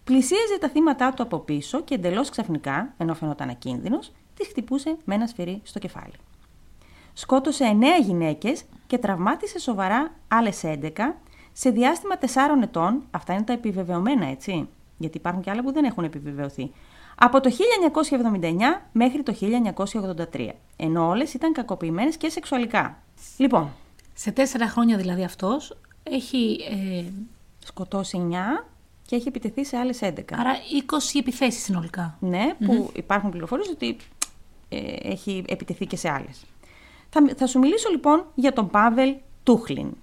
[0.04, 5.14] πλησίαζε τα θύματά του από πίσω και εντελώς ξαφνικά, ενώ φαινόταν ακίνδυνος, τις χτυπούσε με
[5.14, 6.12] ένα σφυρί στο κεφάλι.
[7.12, 11.16] Σκότωσε 9 γυναίκες και τραυμάτισε σοβαρά άλλες 11
[11.52, 13.02] σε διάστημα 4 ετών.
[13.10, 14.68] Αυτά είναι τα επιβεβαιωμένα, έτσι;
[14.98, 16.72] Γιατί υπάρχουν και άλλα που δεν έχουν επιβεβαιωθεί.
[17.14, 17.50] Από το
[18.40, 19.34] 1979 μέχρι το
[20.32, 20.48] 1983.
[20.76, 23.02] Ενώ όλες ήταν κακοποιημένες και σεξουαλικά.
[23.36, 23.70] Λοιπόν,
[24.14, 26.58] Σε τέσσερα χρόνια δηλαδή αυτός έχει.
[26.70, 27.04] Ε,
[27.64, 28.64] σκοτώσει 9
[29.06, 30.10] και έχει επιτεθεί σε άλλες 11.
[30.32, 30.52] άρα
[30.86, 32.16] 20 επιθέσεις συνολικά.
[32.20, 33.96] Ναι, που υπάρχουν πληροφορίες ότι
[34.68, 36.44] ε, έχει επιτεθεί και σε άλλες.
[37.10, 39.96] Θα, θα σου μιλήσω λοιπόν για τον Πάβελ Τούχλιν,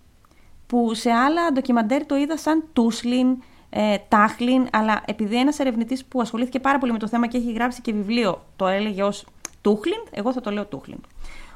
[0.68, 6.22] που σε άλλα ντοκιμαντέρ το είδα σαν Τούσλιν, ε, Τάχλιν, αλλά επειδή ένας ερευνητής που
[6.22, 9.26] ασχολήθηκε πάρα πολύ με το θέμα και έχει γράψει και βιβλίο το έλεγε ως
[9.62, 11.00] Τούχλιν, εγώ θα το λέω Τούχλιν.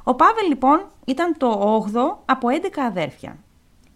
[0.03, 3.37] Ο Πάβελ λοιπόν ήταν το 8ο από 11 αδέρφια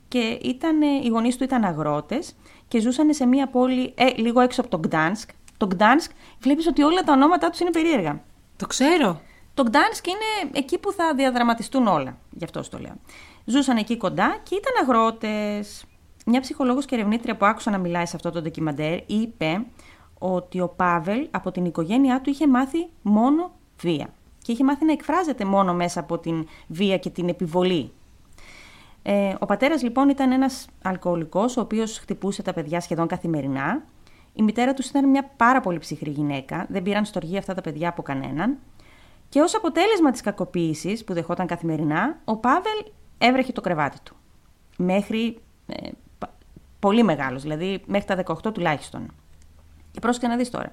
[0.08, 2.36] και ήταν, ε, οι γονείς του ήταν αγρότες
[2.68, 5.30] και ζούσαν σε μια πόλη ε, λίγο έξω από το Γκτάνσκ.
[5.58, 8.24] Το Γκτάνσκ βλέπεις ότι όλα τα ονόματά τους είναι περίεργα.
[8.56, 9.22] Το ξέρω.
[9.54, 12.96] Το Γκτάνσκ είναι εκεί που θα διαδραματιστούν όλα, γι' αυτό σου το λέω.
[13.46, 15.86] Ζούσαν εκεί κοντά και ήταν αγρότες.
[16.30, 19.66] Μια ψυχολόγος και ερευνήτρια που άκουσα να μιλάει σε αυτό το ντοκιμαντέρ είπε
[20.20, 23.52] ότι ο Πάβελ από την οικογένειά του είχε μάθει μόνο
[23.82, 24.10] βία
[24.42, 27.92] και είχε μάθει να εκφράζεται μόνο μέσα από την βία και την επιβολή
[29.10, 33.84] ε, ο πατέρας λοιπόν ήταν ένας αλκοολικός, ο οποίος χτυπούσε τα παιδιά σχεδόν καθημερινά.
[34.34, 37.90] Η μητέρα τους ήταν μια πάρα πολύ ψυχρή γυναίκα, δεν πήραν στοργή αυτά τα παιδιά
[37.90, 38.58] από κανέναν.
[39.30, 42.86] Και ως αποτέλεσμα της κακοποίησης που δεχόταν καθημερινά, ο Πάβελ
[43.18, 44.16] έβρεχε το κρεβάτι του.
[44.78, 45.92] Μέχρι ε, πα-
[46.80, 49.12] πολύ μεγάλος, δηλαδή μέχρι τα 18 τουλάχιστον.
[49.92, 50.72] Και πρόσεχε να δεις τώρα.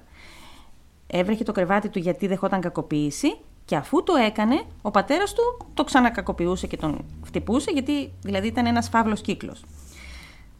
[1.07, 5.83] Έβρεχε το κρεβάτι του γιατί δεχόταν κακοποίηση Και αφού το έκανε, ο πατέρας του το
[5.83, 9.65] ξανακακοποιούσε και τον χτυπούσε, γιατί δηλαδή ήταν ένας φαύλος κύκλος.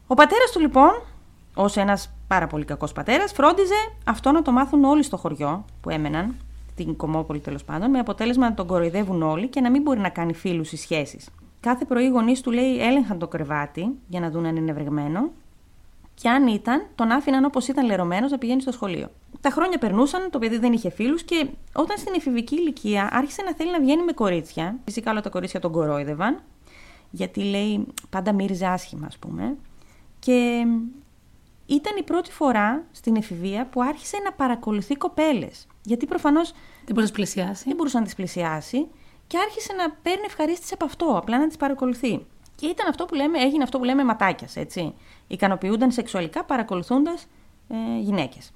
[0.07, 0.91] Ο πατέρας του λοιπόν,
[1.55, 5.89] ως ένας πάρα πολύ κακός πατέρας, φρόντιζε αυτό να το μάθουν όλοι στο χωριό που
[5.89, 6.35] έμεναν,
[6.75, 10.09] την Κομόπολη τέλος πάντων, με αποτέλεσμα να τον κοροϊδεύουν όλοι και να μην μπορεί να
[10.09, 11.29] κάνει φίλους ή σχέσεις.
[11.65, 15.31] Κάθε πρωί οι γονείς του λέει έλεγχαν το κρεβάτι για να δουν αν είναι βρεγμένο
[16.13, 19.11] και αν ήταν, τον άφηναν όπως ήταν λερωμένος να πηγαίνει στο σχολείο.
[19.41, 23.53] Τα χρόνια περνούσαν, το παιδί δεν είχε φίλους και όταν στην εφηβική ηλικία άρχισε να
[23.53, 24.77] θέλει να βγαίνει με κορίτσια.
[24.85, 26.41] Φυσικά όλα τα κορίτσια τον κορόιδευαν,
[27.11, 29.55] γιατί λέει πάντα μύριζε άσχημα, ας πούμε.
[30.19, 30.65] Και
[31.65, 35.67] ήταν η πρώτη φορά στην εφηβεία που άρχισε να παρακολουθεί κοπέλες.
[35.83, 36.51] Γιατί προφανώς.
[36.85, 37.63] Δεν μπορούσες να τις πλησιάσει.
[37.67, 38.87] Δεν μπορούσε να τις πλησιάσει
[39.27, 42.25] και άρχισε να παίρνει ευχαρίστηση από αυτό, απλά να τις παρακολουθεί.
[42.55, 44.93] Και ήταν αυτό που λέμε, έγινε αυτό που λέμε ματάκιας, έτσι.
[45.27, 47.27] Ικανοποιούνταν σεξουαλικά παρακολουθώντας
[47.67, 48.51] ε, γυναίκες.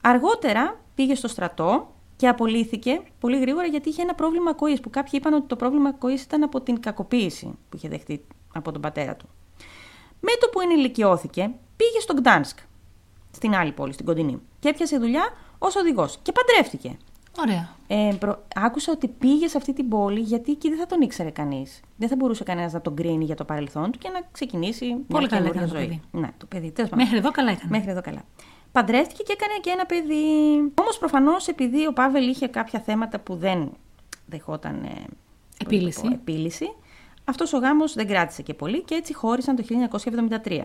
[0.00, 4.80] Αργότερα πήγε στο στρατό και απολύθηκε πολύ γρήγορα γιατί είχε ένα πρόβλημα ακοής.
[4.80, 8.72] Που κάποιοι είπαν ότι το πρόβλημα ακοής ήταν από την κακοποίηση που είχε δεχτεί από
[8.72, 9.28] τον πατέρα του.
[10.20, 12.58] Με το που ενηλικιώθηκε, πήγε στο Γκτάνσκ,
[13.30, 15.28] στην άλλη πόλη, στην κοντινή, και έπιασε δουλειά
[15.58, 16.96] ως οδηγός και παντρεύτηκε.
[17.38, 17.68] Ωραία.
[17.86, 18.44] Ε, προ...
[18.54, 21.80] Άκουσα ότι πήγε σε αυτή την πόλη γιατί εκεί δεν θα τον ήξερε κανείς.
[21.96, 25.26] Δεν θα μπορούσε κανένας να τον κρίνει για το παρελθόν του και να ξεκινήσει Πολύ
[25.30, 25.68] μια καλά ζωή.
[25.68, 26.00] Το παιδί.
[26.10, 26.70] Ναι, το παιδί.
[26.70, 27.04] Τέλος πάντων.
[27.04, 27.70] Μέχρι εδώ καλά έκανε.
[27.70, 28.24] Μέχρι εδώ καλά.
[28.72, 30.24] Παντρεύτηκε και έκανε και ένα παιδί.
[30.80, 33.70] Όμως προφανώς επειδή ο Πάβελ είχε κάποια θέματα που δεν
[34.26, 35.04] δεχόταν ε,
[35.58, 36.00] επίλυση.
[36.00, 36.74] Πω, επίλυση
[37.24, 39.64] αυτός ο γάμος δεν κράτησε και πολύ και έτσι χώρισαν το
[40.44, 40.62] 1973.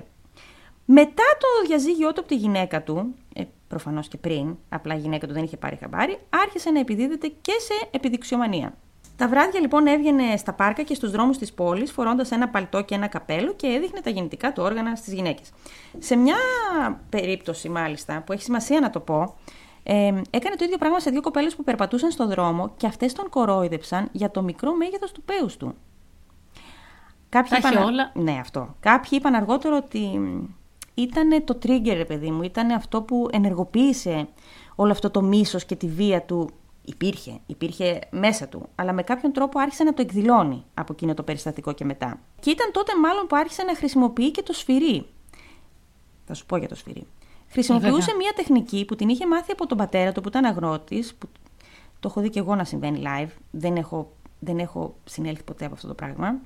[0.91, 5.27] Μετά το διαζύγιο του από τη γυναίκα του, ε, προφανώς και πριν, απλά η γυναίκα
[5.27, 8.73] του δεν είχε πάρει χαμπάρι, άρχισε να επιδίδεται και σε επιδειξιομανία.
[9.17, 12.95] Τα βράδια λοιπόν έβγαινε στα πάρκα και στους δρόμους της πόλης φορώντας ένα παλτό και
[12.95, 15.51] ένα καπέλο και έδειχνε τα γεννητικά του όργανα στις γυναίκες.
[15.97, 16.35] Σε μια
[17.09, 19.35] περίπτωση μάλιστα, που έχει σημασία να το πω,
[19.83, 19.93] ε,
[20.29, 24.09] έκανε το ίδιο πράγμα σε δύο κοπέλες που περπατούσαν στο δρόμο και αυτές τον κορόιδεψαν
[24.11, 25.75] για το μικρό μέγεθος του πέους του.
[27.29, 28.11] Κάποιοι Τα έχει είπαν, όλα.
[28.13, 28.75] Ναι, αυτό.
[28.79, 30.21] Κάποιοι είπαν αργότερο ότι
[31.02, 34.28] ήταν το trigger, ρε παιδί μου, ήταν αυτό που ενεργοποίησε
[34.76, 36.50] όλο αυτό το μίσος και τη βία του.
[36.86, 41.24] Υπήρχε, υπήρχε μέσα του, αλλά με κάποιον τρόπο άρχισε να το εκδηλώνει από εκείνο το
[41.24, 42.20] περιστατικό και μετά.
[42.39, 45.06] Και ήταν τότε μάλλον που άρχισε να χρησιμοποιεί και το σφυρί.
[46.26, 47.08] Θα σου πω για το σφυρί.
[47.50, 48.16] Χρησιμοποιούσε βέβαια.
[48.16, 51.28] μια τεχνική που την είχε μάθει από τον πατέρα του που ήταν αγρότης, που
[52.00, 55.74] το έχω δει και εγώ να συμβαίνει live, δεν έχω, δεν έχω συνέλθει ποτέ από
[55.74, 56.39] αυτό το πράγμα.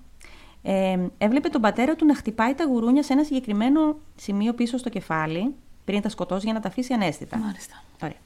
[0.63, 4.89] Ε, έβλεπε τον πατέρα του να χτυπάει τα γουρούνια σε ένα συγκεκριμένο σημείο πίσω στο
[4.89, 5.53] κεφάλι,
[5.85, 7.37] πριν τα σκοτώσει για να τα αφήσει ανέστητα.
[7.37, 7.83] Μάλιστα.
[8.03, 8.17] Ωραία.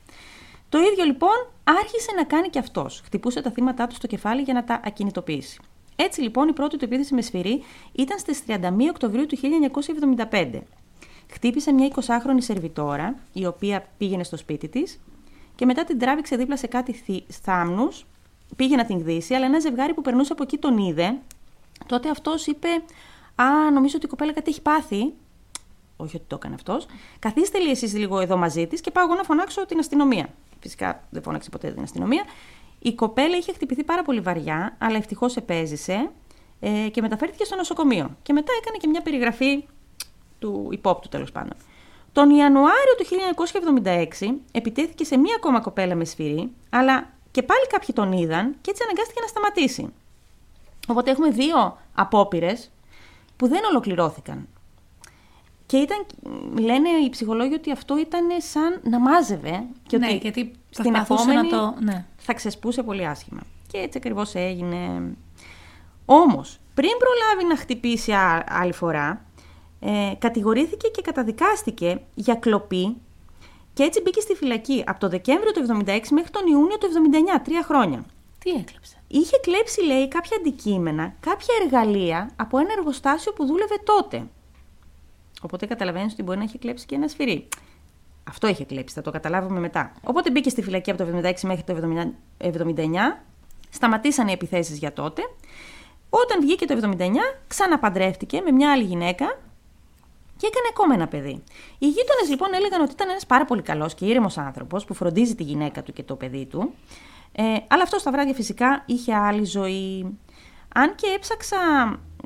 [0.70, 3.02] Το ίδιο λοιπόν άρχισε να κάνει και αυτός.
[3.06, 5.60] Χτυπούσε τα θύματα του στο κεφάλι για να τα ακινητοποιήσει.
[5.96, 8.56] Έτσι λοιπόν η πρώτη του επίθεση με σφυρί ήταν στις 31
[8.90, 9.38] Οκτωβρίου του
[10.30, 10.60] 1975.
[11.32, 15.00] Χτύπησε μια 20χρονη σερβιτόρα, η οποία πήγαινε στο σπίτι της
[15.56, 18.06] και μετά την τράβηξε δίπλα σε κάτι θη- θάμνους,
[18.56, 21.18] πήγε να την γδίσει, αλλά ένα ζευγάρι που περνούσε από εκεί τον είδε.
[21.86, 22.68] Τότε αυτός είπε
[23.36, 25.14] «Α, νομίζω ότι η κοπέλα κάτι έχει πάθει».
[25.98, 26.86] Όχι ότι το έκανε αυτός.
[27.20, 30.30] «Καθίστε λίγο εσείς λίγο εδώ μαζί της και πάω εγώ να φωνάξω την αστυνομία».
[30.60, 32.24] Φυσικά δεν φώναξε ποτέ την αστυνομία.
[32.80, 36.10] Η κοπέλα είχε χτυπηθεί πάρα πολύ βαριά, αλλά ευτυχώς επέζησε
[36.60, 38.18] ε, και μεταφέρθηκε στο νοσοκομείο.
[38.24, 39.66] Και μετά έκανε και μια περιγραφή
[40.40, 41.54] του υπόπτου τέλος πάντων.
[42.12, 43.06] Τον Ιανουάριο του
[44.22, 48.70] 1976 επιτέθηκε σε μία ακόμα κοπέλα με σφυρί, αλλά και πάλι κάποιοι τον είδαν και
[48.70, 49.94] έτσι αναγκάστηκε να σταματήσει.
[50.88, 52.72] Οπότε έχουμε δύο απόπειρες
[53.36, 54.48] που δεν ολοκληρώθηκαν.
[55.66, 56.06] Και ήταν,
[56.60, 61.32] λένε οι ψυχολόγοι ότι αυτό ήταν σαν να μάζευε και ναι, ότι γιατί στην προσπαθούσε
[61.32, 61.76] επόμενη να το.
[61.80, 62.06] Ναι.
[62.18, 63.42] θα ξεσπούσε πολύ άσχημα.
[63.72, 65.02] Και έτσι ακριβώς έγινε.
[66.06, 69.26] Όμως, πριν προλάβει να χτυπήσει α- άλλη φορά,
[69.80, 72.98] ε, κατηγορήθηκε και καταδικάστηκε για κλοπή
[73.74, 76.88] και έτσι μπήκε στη φυλακή από το Δεκέμβριο του 76 μέχρι τον Ιούνιο του
[77.38, 78.06] 79, τρία χρόνια.
[78.40, 84.28] Τι έκλεψε; Είχε κλέψει, λέει, κάποια αντικείμενα, κάποια εργαλεία από ένα εργοστάσιο που δούλευε τότε.
[85.42, 87.48] Οπότε καταλαβαίνεις ότι μπορεί να έχει κλέψει και ένα σφυρί.
[88.24, 89.92] Αυτό είχε κλέψει, θα το καταλάβουμε μετά.
[90.04, 91.76] Οπότε μπήκε στη φυλακή από το 76 μέχρι το
[92.38, 93.24] 79.
[93.70, 95.22] Σταματήσαν οι επιθέσεις για τότε.
[96.10, 97.10] Όταν βγήκε το 79,
[97.48, 99.26] ξαναπαντρεύτηκε με μια άλλη γυναίκα
[100.38, 101.44] και έκανε ακόμα ένα παιδί.
[101.78, 105.36] Οι γείτονες λοιπόν έλεγαν ότι ήταν ένας πάρα πολύ καλός και ήρεμος άνθρωπος που φροντίζει
[105.36, 106.74] τη γυναίκα του και το παιδί του.
[107.32, 110.18] Ε, αλλά αυτό τα βράδια φυσικά είχε άλλη ζωή.
[110.76, 111.58] Αν και έψαξα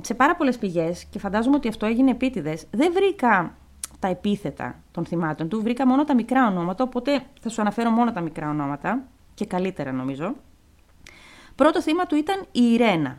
[0.02, 3.56] σε πάρα πολλές πηγές και φαντάζομαι ότι αυτό έγινε επίτηδες, δεν βρήκα
[3.99, 8.12] τα επίθετα των θυμάτων του, βρήκα μόνο τα μικρά ονόματα, οπότε θα σου αναφέρω μόνο
[8.12, 10.36] τα μικρά ονόματα και καλύτερα νομίζω.
[11.56, 13.18] Πρώτο θύμα του ήταν η Ιρένα.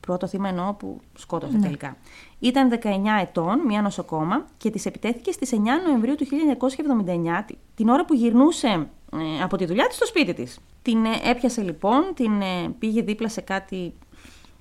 [0.00, 1.62] Πρώτο θύμα εννοώ που σκότωσε Ναι.
[1.62, 1.96] τελικά.
[2.38, 7.88] Ήταν 19 ετών, μια νοσοκόμα και της επιτέθηκε στις 9 Νοεμβρίου του 1979, τη- την
[7.88, 8.68] ώρα που γυρνούσε
[9.12, 10.58] ε, από τη δουλειά της στο σπίτι της.
[10.82, 13.94] Την ε, έπιασε λοιπόν, την ε, πήγε δίπλα σε κάτι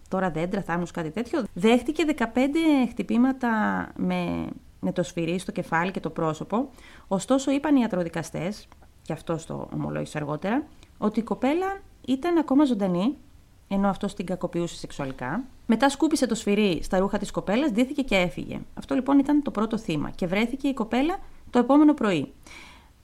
[0.07, 1.43] τώρα δέντρα, θάμνους, κάτι τέτοιο.
[1.53, 2.25] Δέχτηκε 15
[2.89, 3.49] χτυπήματα
[3.97, 4.47] με,
[4.79, 6.69] με το σφυρί στο κεφάλι και το πρόσωπο.
[7.07, 8.67] Ωστόσο είπαν οι ιατροδικαστές,
[9.01, 10.63] και αυτό το ομολόγησε αργότερα,
[10.97, 13.15] ότι η κοπέλα ήταν ακόμα ζωντανή,
[13.67, 15.43] ενώ αυτός την κακοποιούσε σεξουαλικά.
[15.65, 18.61] Μετά σκούπισε το σφυρί στα ρούχα της κοπέλας, ντύθηκε και έφυγε.
[18.73, 21.19] Αυτό λοιπόν ήταν το πρώτο θύμα και βρέθηκε η κοπέλα
[21.49, 22.33] το επόμενο πρωί.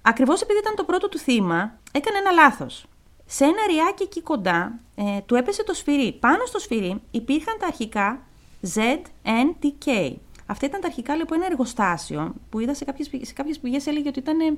[0.02, 2.86] Ακριβώς επειδή ήταν το πρώτο του θύμα, έκανε ένα λάθος.
[3.30, 6.14] Σε ένα ριάκι εκεί κοντά ε, του έπεσε το σφυρί.
[6.14, 8.22] Πάνω στο σφυρί υπήρχαν τα αρχικά
[8.76, 10.16] ZNTK.
[10.46, 14.08] Αυτά ήταν τα αρχικά λοιπόν ένα εργοστάσιο που είδα σε κάποιες, σε κάποιες πηγές έλεγε
[14.08, 14.58] ότι ήταν,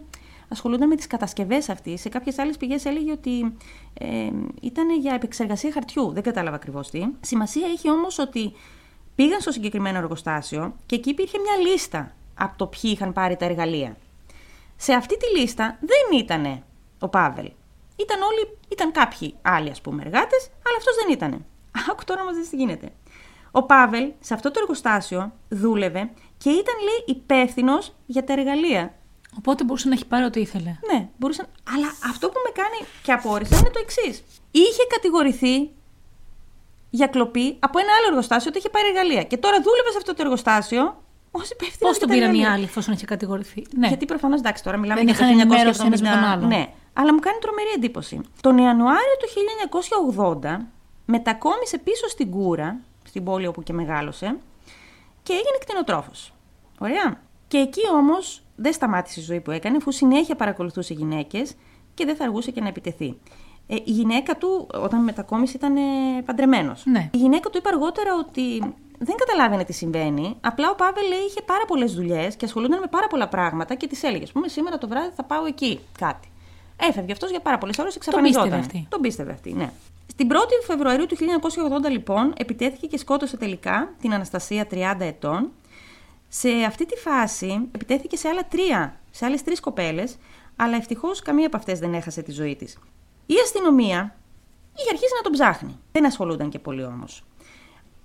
[0.49, 2.01] ασχολούνταν με τις κατασκευές αυτής.
[2.01, 3.55] Σε κάποιες άλλες πηγές έλεγε ότι
[3.93, 4.29] ε,
[4.61, 6.11] ήταν για επεξεργασία χαρτιού.
[6.11, 7.05] Δεν κατάλαβα ακριβώς τι.
[7.21, 8.53] Σημασία έχει όμως ότι
[9.15, 13.45] πήγαν στο συγκεκριμένο εργοστάσιο και εκεί υπήρχε μια λίστα από το ποιοι είχαν πάρει τα
[13.45, 13.97] εργαλεία.
[14.75, 16.63] Σε αυτή τη λίστα δεν ήταν
[16.99, 17.51] ο Πάβελ.
[17.99, 21.45] Ήταν όλοι, ήταν κάποιοι άλλοι ας πούμε εργάτες, αλλά αυτός δεν ήταν.
[21.89, 22.91] Άκου τώρα μας δεις τι γίνεται.
[23.51, 28.93] Ο Πάβελ σε αυτό το εργοστάσιο δούλευε και ήταν λέει υπεύθυνος για τα εργαλεία.
[29.37, 30.75] Οπότε μπορούσε να έχει πάρει ό,τι ήθελε.
[30.91, 31.45] Ναι, μπορούσε.
[31.75, 34.23] Αλλά αυτό που με κάνει και απόρρισα είναι το εξής.
[34.51, 35.69] Είχε κατηγορηθεί
[36.89, 39.23] για κλοπή από ένα άλλο εργοστάσιο ότι είχε πάρει εργαλεία.
[39.23, 41.89] Και τώρα δούλευε σε αυτό το εργοστάσιο ως υπεύθυνος.
[41.89, 43.87] Πώς τον πήραν οι άλλοι, εφόσον είχε κατηγορηθεί; Ναι.
[43.87, 46.03] Γιατί προφανώς εντάξει τώρα μιλάμε Δεν για το είχαν ενημέρωση ένας 1970.
[46.03, 46.47] με τον άλλον.
[46.47, 48.21] Ναι, αλλά μου κάνει τρομερή εντύπωση.
[48.41, 49.27] Τον Ιανουάριο του
[50.41, 50.57] 1980
[51.05, 54.37] μετακόμισε πίσω στην Κούρα, στην πόλη όπου και μεγάλωσε,
[55.23, 56.33] και έγινε κτηνοτρόφος.
[56.79, 57.21] Ωραία.
[57.47, 61.55] Και εκεί όμως δεν σταμάτησε η ζωή που έκανε, αφού συνέχεια παρακολουθούσε γυναίκες
[61.93, 63.19] και δεν θα αργούσε και να επιτεθεί.
[63.67, 65.81] Ε, η γυναίκα του, όταν μετακόμισε, ήταν ε,
[66.25, 66.85] παντρεμένος.
[66.85, 67.09] Ναι.
[67.13, 68.59] Η γυναίκα του είπε αργότερα ότι
[68.97, 70.37] δεν καταλάβαινε τι συμβαίνει.
[70.41, 73.87] Απλά ο Πάβελ λέει, είχε πάρα πολλές δουλειές και ασχολούνταν με πάρα πολλά πράγματα και
[73.87, 76.29] τη έλεγε: Α πούμε, σήμερα το βράδυ θα πάω εκεί κάτι.
[76.79, 78.43] Έφευγε αυτός για πάρα πολλές ώρες, εξαφανιζόταν.
[78.43, 78.87] πίστευε αυτή.
[78.89, 79.71] Τον πίστευε αυτή, ναι.
[80.07, 81.15] Στην 1η Φεβρουαρίου του
[81.85, 85.51] 1980, λοιπόν, επιτέθηκε και σκότωσε τελικά την Αναστασία 30 ετών.
[86.27, 90.17] Σε αυτή τη φάση επιτέθηκε σε άλλα τρία, σε άλλες τρεις κοπέλες,
[90.55, 92.77] αλλά ευτυχώς καμία από αυτές δεν έχασε τη ζωή της.
[93.25, 94.15] Η αστυνομία
[94.75, 95.79] είχε αρχίσει να τον ψάχνει.
[95.91, 97.23] Δεν ασχολούνταν και πολύ όμως.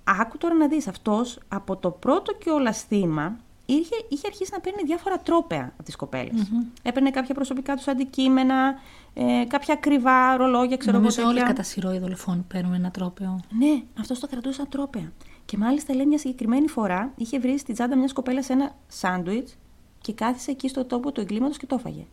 [0.04, 3.36] Άκου τώρα να δεις, αυτός από το πρώτο κιόλα θύμα
[3.66, 6.52] είχε, είχε αρχίσει να παίρνει διάφορα τρόπαια από τις κοπελες
[6.82, 8.74] Έπαιρνε κάποια προσωπικά τους αντικείμενα,
[9.14, 11.48] ε, κάποια ακριβά ρολόγια, ξέρω εγώ Νομίζω όλοι τέτοια.
[11.48, 13.40] κατά σειρό οι δολοφόνοι παίρνουν ένα τρόπαιο.
[13.58, 15.12] Ναι, αυτό το κρατούσε σαν τρόπαια.
[15.44, 19.56] Και μάλιστα λέει μια συγκεκριμένη φορά είχε βρει στην τσάντα μιας κοπέλας ένα σάντουιτς
[20.00, 22.06] και κάθισε εκεί στο τόπο του εγκλήματος και το έφαγε.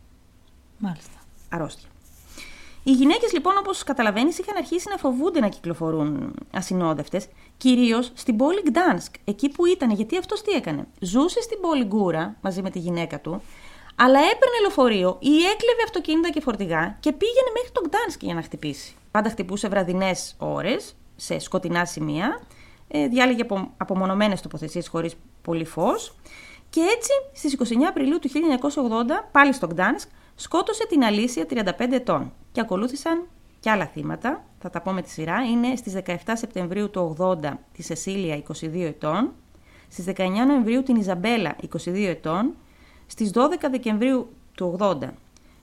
[0.78, 1.18] Μάλιστα.
[1.48, 1.88] Αρρώστια.
[2.84, 7.26] Οι γυναίκες λοιπόν, όπως καταλαβαίνεις, είχαν αρχίσει να φοβούνται να κυκλοφορούν ασυνόδευτες,
[7.56, 9.90] κυρίως στην πόλη Γκτάνσκ, εκεί που ήταν.
[9.90, 10.86] Γιατί αυτός τι έκανε.
[11.00, 13.42] Ζούσε στην πόλη Γκούρα μαζί με τη γυναίκα του,
[13.96, 18.42] αλλά έπαιρνε λεωφορείο ή έκλεβε αυτοκίνητα και φορτηγά και πήγαινε μέχρι το Γκτάνσκ για να
[18.42, 18.94] χτυπήσει.
[19.10, 22.40] Πάντα χτυπούσε βραδινές ώρες, σε σκοτεινά σημεία,
[22.88, 26.14] ε, διάλεγε απο, απομονωμένες τοποθεσίες χωρίς πολύ φως.
[26.70, 32.32] Και έτσι στις 29 Απριλίου του 1980, πάλι στο Γκτάνσκ, σκότωσε την Αλήσια 35 ετών.
[32.52, 33.26] Και ακολούθησαν
[33.60, 35.42] και άλλα θύματα, θα τα πω με τη σειρά.
[35.42, 37.34] Είναι στις 17 Σεπτεμβρίου του 80
[37.72, 39.32] τη Σεσίλια 22 ετών,
[39.88, 42.54] στις 19 Νοεμβρίου την Ιζαμπέλα 22 ετών,
[43.06, 44.94] στις 12 Δεκεμβρίου του 80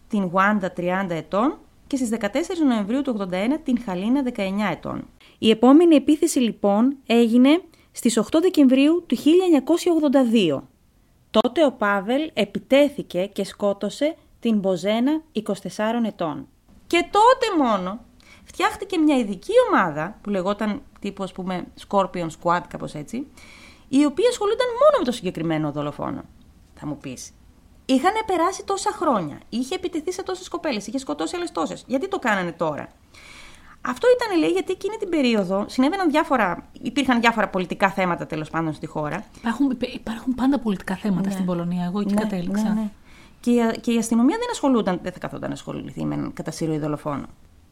[0.10, 1.58] την Γουάντα 30 ετών
[1.88, 2.28] και στις 14
[2.68, 4.42] Νοεμβρίου του 81 την Χαλίνα 19
[4.72, 5.08] ετών.
[5.38, 7.62] Η επόμενη επίθεση λοιπόν έγινε
[7.92, 10.60] στις 8 Δεκεμβρίου του 1982.
[11.32, 15.44] Τότε ο Πάβελ επιτέθηκε και σκότωσε την Μποζένα 24
[16.06, 16.48] ετών.
[16.88, 18.00] Και τότε μόνο
[18.44, 23.28] φτιάχτηκε μια ειδική ομάδα που λεγόταν τύπου ας πούμε Scorpion Squad κάπως έτσι,
[23.88, 26.22] η οποία ασχολούνταν μόνο με το συγκεκριμένο δολοφόνο.
[26.74, 27.32] Θα μου πεις,
[27.86, 29.40] Είχαν περάσει τόσα χρόνια.
[29.50, 30.88] Είχε επιτεθεί σε τόσες κοπέλες.
[30.88, 31.84] Είχε σκοτώσει άλλες τόσες.
[31.88, 32.88] Γιατί το κάνανε τώρα;
[33.82, 36.70] Αυτό ήταν, λέει, γιατί εκείνη την περίοδο συνέβαιναν διάφορα.
[36.82, 39.26] υπήρχαν διάφορα πολιτικά θέματα τέλος πάντων στη χώρα.
[39.38, 41.86] Υπάρχουν, υπε- υπάρχουν πάντα πολιτικά θέματα στην Πολωνία.
[41.86, 42.64] Εγώ εκεί κατέληξα.
[42.64, 42.90] Ναι, ναι.
[43.40, 46.52] Και, η- και η αστυνομία δεν ασχολούνταν, δεν θα καθόταν να ασχοληθεί με έναν κατά
[46.52, 47.26] συρροή δολοφόνο.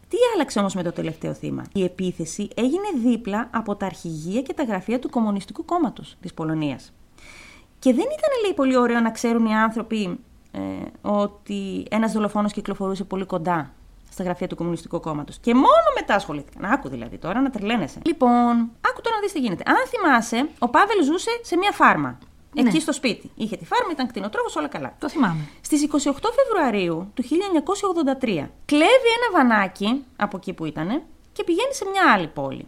[0.10, 4.54] Τι άλλαξε όμως με το τελευταίο θύμα; Η επίθεση έγινε δίπλα από τα αρχηγεία και
[4.54, 6.94] τα γραφεία του Κομμουνιστικού Κόμματος της Πολωνίας.
[7.80, 10.20] Και δεν ήταν, λέει, πολύ ωραίο να ξέρουν οι άνθρωποι
[10.52, 10.60] ε,
[11.02, 13.72] ότι ένας δολοφόνος κυκλοφορούσε πολύ κοντά
[14.12, 15.38] στα γραφεία του Κομμουνιστικού Κόμματος.
[15.38, 16.72] Και μόνο μετά ασχολήθηκαν.
[16.72, 18.00] Άκου δηλαδή τώρα να τρελαίνεσαι.
[18.06, 18.52] Λοιπόν,
[18.90, 19.64] άκου τώρα να δεις τι γίνεται.
[19.68, 22.18] Αν θυμάσαι, ο Πάβελ ζούσε σε μια φάρμα.
[22.56, 22.80] Εκεί Ναι.
[22.80, 23.32] στο σπίτι.
[23.36, 24.96] Είχε τη φάρμα, ήταν κτηνοτρόφος, όλα καλά.
[25.00, 25.48] Το θυμάμαι.
[25.62, 31.02] Στις 28 Φεβρουαρίου του 1983 κλέβει ένα βανάκι από εκεί που ήταν
[31.34, 32.66] και πηγαίνει σε μια άλλη πόλη.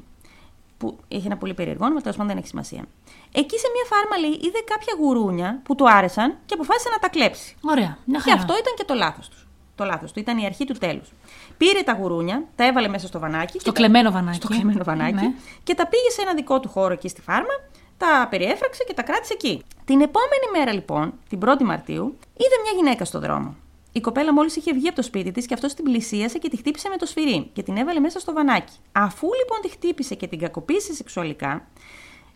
[0.78, 2.84] Που είχε ένα πολύ περίεργο όνομα, τέλος πάντων δεν έχει σημασία.
[3.32, 7.10] Εκεί σε μια φάρμα λέει είδε κάποια γουρούνια που του άρεσαν και αποφάσισε να τα
[7.10, 7.56] κλέψει.
[7.62, 7.98] Ωραία.
[8.06, 8.42] Μια Και χαρά.
[8.42, 9.44] αυτό ήταν και το λάθος τους.
[9.76, 10.20] το λάθος του.
[10.20, 11.12] Ήταν η αρχή του τέλους.
[11.58, 13.60] Πήρε τα γουρούνια, τα έβαλε μέσα στο βανάκι.
[13.60, 14.36] Στο και κλεμμένο βανάκι.
[14.38, 15.14] Στο κλεμμένο βανάκι.
[15.14, 15.34] Ναι.
[15.64, 17.54] Και τα πήγε σε ένα δικό του χώρο εκεί στη φάρμα,
[18.00, 19.64] τα περιέφραξε και τα κράτησε εκεί.
[19.86, 23.56] Την επόμενη μέρα λοιπόν, την 1η Μαρτίου, είδε μια γυναίκα στο δρόμο.
[23.91, 26.58] Η κοπέλα μόλις είχε βγει από το σπίτι της και αυτός την πλησίασε και τη
[26.58, 28.74] χτύπησε με το σφυρί και την έβαλε μέσα στο βανάκι.
[28.91, 31.68] Αφού λοιπόν τη χτύπησε και την κακοποίησε σεξουαλικά,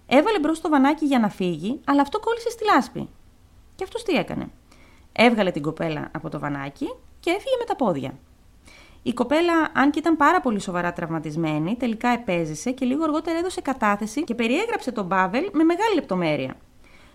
[0.07, 3.09] έβαλε μπρος στο βανάκι για να φύγει, αλλά αυτό κόλλησε στη λάσπη.
[3.75, 4.49] Και αυτός τι έκανε;
[5.11, 8.13] Έβγαλε την κοπέλα από το βανάκι και έφυγε με τα πόδια.
[9.03, 13.61] Η κοπέλα, αν και ήταν πάρα πολύ σοβαρά τραυματισμένη, τελικά επέζησε και λίγο αργότερα έδωσε
[13.61, 16.55] κατάθεση και περιέγραψε τον Μπάβελ με μεγάλη λεπτομέρεια.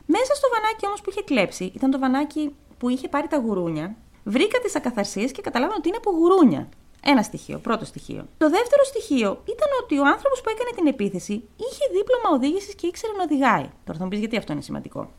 [0.07, 3.97] Μέσα στο βανάκι όμως που είχε κλέψει, ήταν το βανάκι που είχε πάρει τα γουρούνια,
[4.25, 6.69] βρήκα τις ακαθαρσίες και καταλάβανα ότι είναι από γουρούνια.
[7.05, 8.27] Ένα στοιχείο, πρώτο στοιχείο.
[8.39, 12.87] Το δεύτερο στοιχείο ήταν ότι ο άνθρωπος που έκανε την επίθεση είχε δίπλωμα οδήγησης και
[12.87, 13.67] ήξερε να οδηγάει.
[13.85, 15.11] Τώρα θα μου πεις γιατί αυτό είναι σημαντικό.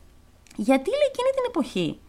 [0.56, 2.00] Γιατί λέει εκείνη την εποχή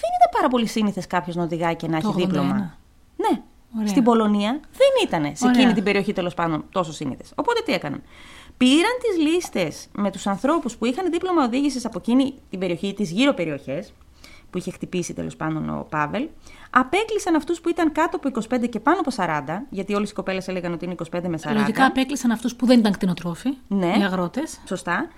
[0.00, 2.26] δεν ήταν πάρα πολύ σύνηθες κάποιος να οδηγάει και να Το έχει 81.
[2.26, 2.78] δίπλωμα.
[3.16, 3.42] Ναι.
[3.76, 3.86] Ωραία.
[3.88, 5.56] Στην Πολωνία δεν ήταν σε Ωραία.
[5.56, 7.32] εκείνη την περιοχή τέλος πάντων τόσο σύνηθες.
[7.34, 8.02] Οπότε τι έκαναν;
[8.56, 13.10] Πήραν τις λίστες με τους ανθρώπους που είχαν δίπλωμα οδήγησης από εκείνη την περιοχή, τις
[13.10, 13.92] γύρω περιοχές,
[14.50, 16.28] που είχε χτυπήσει τέλος πάντων ο Πάβελ,
[16.70, 20.48] απέκλεισαν αυτούς που ήταν κάτω από 25 και πάνω από 40, γιατί όλες οι κοπέλες
[20.48, 21.52] έλεγαν ότι είναι 25 με 40.
[21.52, 23.50] Λογικά απέκλεισαν αυτούς που δεν ήταν κτηνοτρόφοι.
[23.68, 23.94] Ναι.
[23.98, 24.60] Οι αγρότες.
[24.66, 25.08] Σωστά.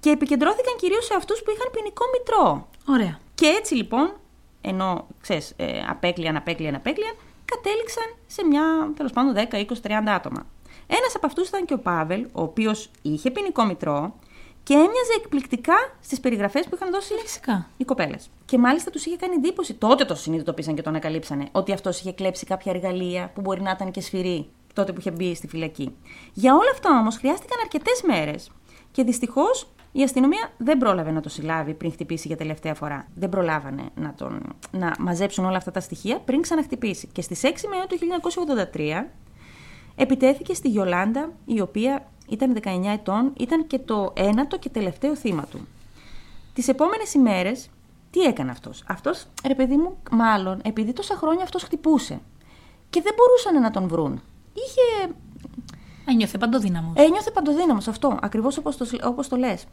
[0.00, 2.68] Και επικεντρώθηκαν κυρίως σε αυτούς που είχαν ποινικό μητρό.
[2.86, 3.18] Ωραία.
[3.34, 4.12] Και έτσι λοιπόν,
[4.60, 7.14] ενώ ξέρεις, ε, απέκλειαν, απέκλειαν, απέκλειαν,
[7.54, 10.46] κατέληξαν σε μια τέλος πάντων 10, 20, 30 άτομα.
[10.86, 14.14] Ένας από αυτούς ήταν και ο Πάβελ, ο οποίος είχε ποινικό μητρό
[14.62, 17.68] και έμοιαζε εκπληκτικά στις περιγραφές που είχαν δώσει Φυσικά.
[17.76, 18.30] οι κοπέλες.
[18.44, 22.12] Και μάλιστα τους είχε κάνει εντύπωση, τότε το συνειδητοποίησαν και τον ανακαλύψανε, ότι αυτός είχε
[22.12, 25.96] κλέψει κάποια εργαλεία που μπορεί να ήταν και σφυρί τότε που είχε μπει στη φυλακή.
[26.32, 28.50] Για όλα αυτά όμως χρειάστηκαν αρκετές μέρες
[28.90, 33.06] και δυστυχώς η αστυνομία δεν πρόλαβε να το συλλάβει πριν χτυπήσει για τελευταία φορά.
[33.14, 37.08] Δεν προλάβανε να, τον, να μαζέψουν όλα αυτά τα στοιχεία πριν ξαναχτυπήσει.
[37.12, 37.98] Και στις 6 Μαου του
[38.72, 39.04] 1983
[39.96, 45.44] επιτέθηκε στη Γιολάντα, η οποία ήταν 19 ετών, ήταν και το ένατο και τελευταίο θύμα
[45.50, 45.66] του.
[46.54, 47.68] Τις επόμενες ημέρες,
[48.10, 52.20] τι έκανε αυτός; Αυτός, ρε παιδί μου, μάλλον, επειδή τόσα χρόνια αυτός χτυπούσε
[52.90, 54.22] και δεν μπορούσαν να τον βρουν.
[54.52, 55.12] Είχε,
[56.06, 56.92] Ένιωθε παντοδύναμος.
[56.96, 59.66] ένιωθε παντοδύναμος αυτό, ακριβώς όπως το, όπως το λες.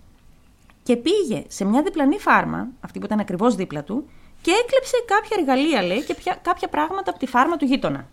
[0.90, 4.10] Και πήγε σε μια διπλανή φάρμα, αυτή που ήταν ακριβώς δίπλα του,
[4.42, 8.08] και έκλεψε κάποια εργαλεία, λέει, και πια- κάποια πράγματα από τη φάρμα του γείτονα.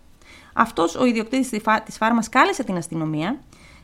[0.53, 3.39] Αυτός ο ιδιοκτήτης της φα- της φάρμας κάλεσε την αστυνομία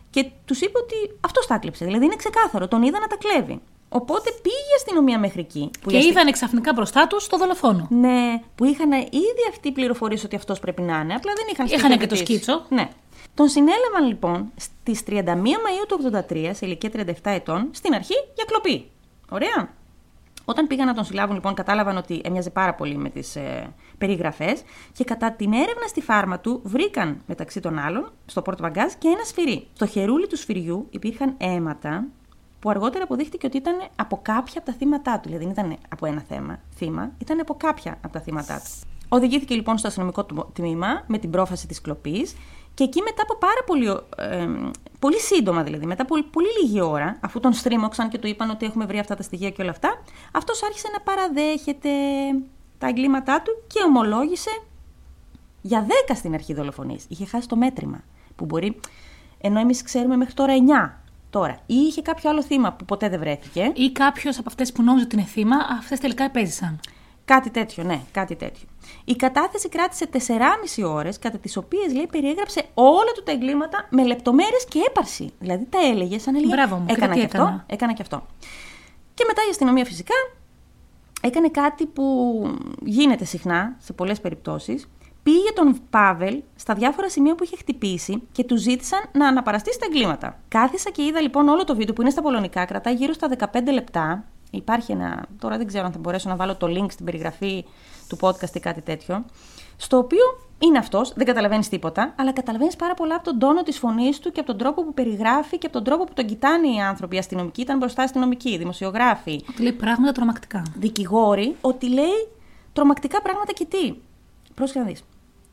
[0.10, 1.86] και τους είπε ότι αυτός τα έκλεψε.
[1.86, 3.62] Δηλαδή είναι ξεκάθαρο, τον είδα να τα κλέβει.
[3.96, 5.70] Οπότε πήγε η αστυνομία μέχρι εκεί.
[5.82, 7.88] Που η Και αστη- είδαν ξαφνικά μπροστά τους το δολοφόνο.
[7.90, 11.14] ναι, που είχαν ήδη αυτοί οι πληροφορίες ότι αυτός πρέπει να είναι.
[11.14, 12.52] Απλά δεν είχαν Είχανε και το στοιχειοθετήσει.
[12.52, 12.66] σκίτσο.
[12.76, 12.90] Ναι.
[13.34, 15.96] Τον συνέλαβαν λοιπόν στις 31 Μαου του
[16.30, 18.90] 83, σε ηλικία 37 ετών, στην αρχή για κλοπή.
[19.30, 19.70] Ωραία.
[20.46, 24.62] Όταν πήγαν να τον συλλάβουν, λοιπόν, κατάλαβαν ότι έμοιαζε πάρα πολύ με τις ε, περιγραφές
[24.94, 29.24] και κατά την έρευνα στη φάρμα του βρήκαν μεταξύ των άλλων στο πορτοβαγκάζ και ένα
[29.24, 29.68] σφυρί.
[29.74, 32.06] Στο χερούλι του σφυριού υπήρχαν αίματα
[32.64, 35.30] που αργότερα αποδείχτηκε ότι ήταν από κάποια από τα θύματά του.
[35.30, 38.88] Δηλαδή δεν ήταν από ένα θέμα, θύμα, ήταν από κάποια από τα θύματά του.
[39.10, 42.36] Οδηγήθηκε λοιπόν στο αστυνομικό του τμήμα με την πρόφαση της κλοπής
[42.74, 43.88] και εκεί μετά από πάρα πολύ,
[44.18, 44.48] ε,
[45.00, 48.66] πολύ σύντομα δηλαδή, μετά από πολύ λίγη ώρα, αφού τον στρίμωξαν και του είπαν ότι
[48.66, 50.02] έχουμε βρει αυτά τα στοιχεία και όλα αυτά,
[50.32, 51.90] αυτός άρχισε να παραδέχεται
[52.78, 54.62] τα εγκλήματά του και ομολόγησε
[55.62, 57.06] για 10 στην αρχή δολοφονίας.
[57.08, 58.04] Είχε χάσει το μέτρημα,
[58.36, 58.80] που μπορεί,
[59.42, 60.54] ενώ εμείς ξέρουμε μέχρι τώρα
[60.98, 61.03] 9
[61.34, 63.72] τώρα, ή είχε κάποιο άλλο θύμα που ποτέ δεν βρέθηκε.
[63.76, 66.80] Ή κάποιος από αυτές που νόμιζε ότι είναι θύμα, αυτές τελικά επέζησαν.
[67.26, 68.68] Κάτι τέτοιο, ναι, κάτι τέτοιο.
[69.06, 70.10] Η κατάθεση κράτησε
[70.78, 75.34] 4,5 ώρες, κατά τις οποίες λέει περιέγραψε όλα του τα εγκλήματα με λεπτομέρειες και έπαρση.
[75.40, 76.54] Δηλαδή τα έλεγε σαν έλεγε.
[76.54, 77.64] Μπράβο μου, έκανα και και τι αυτό, έκανα.
[77.68, 78.26] έκανα και αυτό.
[79.14, 80.16] Και μετά η αστυνομία φυσικά
[81.22, 82.04] έκανε κάτι που
[82.86, 84.88] γίνεται συχνά σε πολλές περιπτώσεις.
[85.24, 89.86] Πήγε τον Πάβελ στα διάφορα σημεία που είχε χτυπήσει και του ζήτησαν να αναπαραστεί στα
[89.90, 90.40] εγκλήματα.
[90.48, 93.46] Κάθισα και είδα λοιπόν όλο το βίντεο που είναι στα πολωνικά, κρατάει γύρω στα 15
[93.74, 94.26] λεπτά.
[94.52, 95.26] Υπάρχει ένα.
[95.40, 97.66] Τώρα δεν ξέρω αν θα μπορέσω να βάλω το link στην περιγραφή
[98.08, 99.26] του podcast ή κάτι τέτοιο.
[99.78, 100.24] Στο οποίο
[100.60, 104.32] είναι αυτός, δεν καταλαβαίνεις τίποτα, αλλά καταλαβαίνεις πάρα πολλά από τον τόνο της φωνής του
[104.32, 107.16] και από τον τρόπο που περιγράφει και από τον τρόπο που τον κοιτάνε οι άνθρωποι.
[107.16, 110.62] Οι αστυνομικοί ήταν μπροστά αστυνομικοί, δημοσιογράφοι, Ότι λέει πράγματα τρομακτικά.
[110.76, 112.28] δικηγόροι, ότι λέει
[112.74, 113.94] τρομακτικά πράγματα και τι.
[114.56, 115.04] Πρόσεχε να δεις.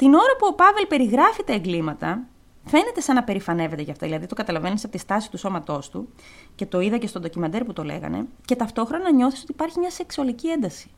[0.00, 2.22] Την ώρα που ο Πάβελ περιγράφει τα εγκλήματα,
[2.64, 4.06] φαίνεται σαν να περηφανεύεται γι' αυτά.
[4.06, 6.08] Δηλαδή το καταλαβαίνεις από τη στάση του σώματός του
[6.54, 8.26] και το είδα και στο ντοκιμαντέρ που το λέγανε.
[8.44, 10.90] Και ταυτόχρονα νιώθεις ότι υπάρχει μια σεξουαλική ένταση.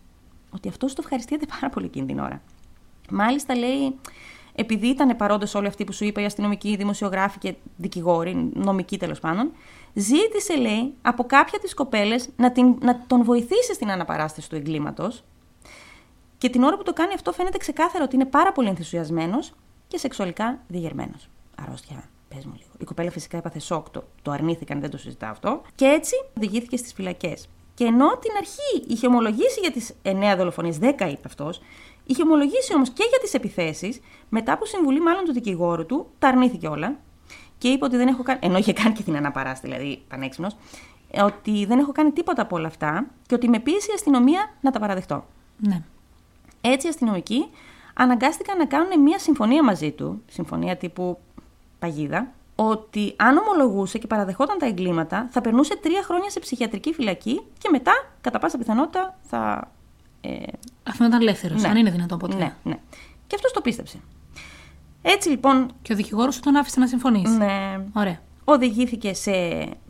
[0.50, 2.42] Ότι αυτός το ευχαριστιέται πάρα πολύ εκείνη την ώρα.
[3.10, 3.98] Μάλιστα λέει,
[4.54, 8.98] επειδή ήταν παρόντες όλοι αυτοί που σου είπα, οι αστυνομικοί, οι δημοσιογράφοι και δικηγόροι, νομικοί
[8.98, 9.50] τέλος πάντων,
[9.92, 15.24] ζήτησε, λέει, από κάποια τι κοπέλες να, την, να τον βοηθήσει στην αναπαράσταση του εγκλήματος
[16.42, 19.52] Και την ώρα που το κάνει αυτό φαίνεται ξεκάθαρα ότι είναι πάρα πολύ ενθουσιασμένος
[19.88, 21.14] και σεξουαλικά διηγερμένο.
[21.62, 22.70] Αρρώστια, πες μου λίγο.
[22.78, 25.62] Η κοπέλα φυσικά έπαθε σοκ, το, το αρνήθηκαν, δεν το συζητάω αυτό.
[25.74, 27.48] Και έτσι οδηγήθηκε στις φυλακές.
[27.74, 31.60] Και ενώ την αρχή είχε ομολογήσει για τις 9 δολοφονίες, 10 είπε αυτός,
[32.04, 36.28] είχε ομολογήσει όμως και για τις επιθέσεις, μετά από συμβουλή μάλλον του δικηγόρου του, τα
[36.28, 36.96] αρνήθηκε όλα.
[37.58, 38.38] Και είπε ότι δεν έχω κάνει.
[38.42, 40.48] ενώ είχε κάνει και την αναπαράστη, δηλαδή πανέξυπνο,
[41.24, 44.70] ότι δεν έχω κάνει τίποτα από όλα αυτά και ότι με πίεσε η αστυνομία να
[44.70, 45.24] τα παραδεχτώ.
[45.56, 45.82] Ναι.
[46.64, 47.46] Έτσι οι αστυνομικοί
[47.94, 51.18] αναγκάστηκαν να κάνουν μια συμφωνία μαζί του, συμφωνία τύπου
[51.78, 57.40] παγίδα, ότι αν ομολογούσε και παραδεχόταν τα εγκλήματα, θα περνούσε τρία χρόνια σε ψυχιατρική φυλακή
[57.58, 59.70] και μετά, κατά πάσα πιθανότητα, θα.
[60.20, 60.36] Ε,
[60.88, 61.68] Αυτό ήταν ελεύθερος, Ναι.
[61.68, 62.36] αν είναι δυνατόν ποτέ.
[62.36, 62.78] ναι, ναι.
[63.26, 63.98] Και αυτός το πίστεψε.
[65.02, 67.36] Έτσι λοιπόν, Και ο δικηγόρος σου τον άφησε να συμφωνήσει.
[67.36, 68.20] ναι, Ωραία.
[68.44, 69.32] Οδηγήθηκε σε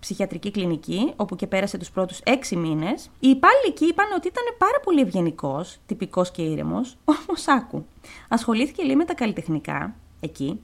[0.01, 3.05] ψυχιατρική κλινική, όπου και πέρασε τους πρώτους έξι μήνες.
[3.21, 6.97] Οι υπάλληλοι εκεί είπαν ότι ήταν πάρα πολύ ευγενικός, τυπικός και ήρεμος,
[7.29, 7.85] όμως άκου.
[8.29, 10.61] Ασχολήθηκε λέει με τα καλλιτεχνικά εκεί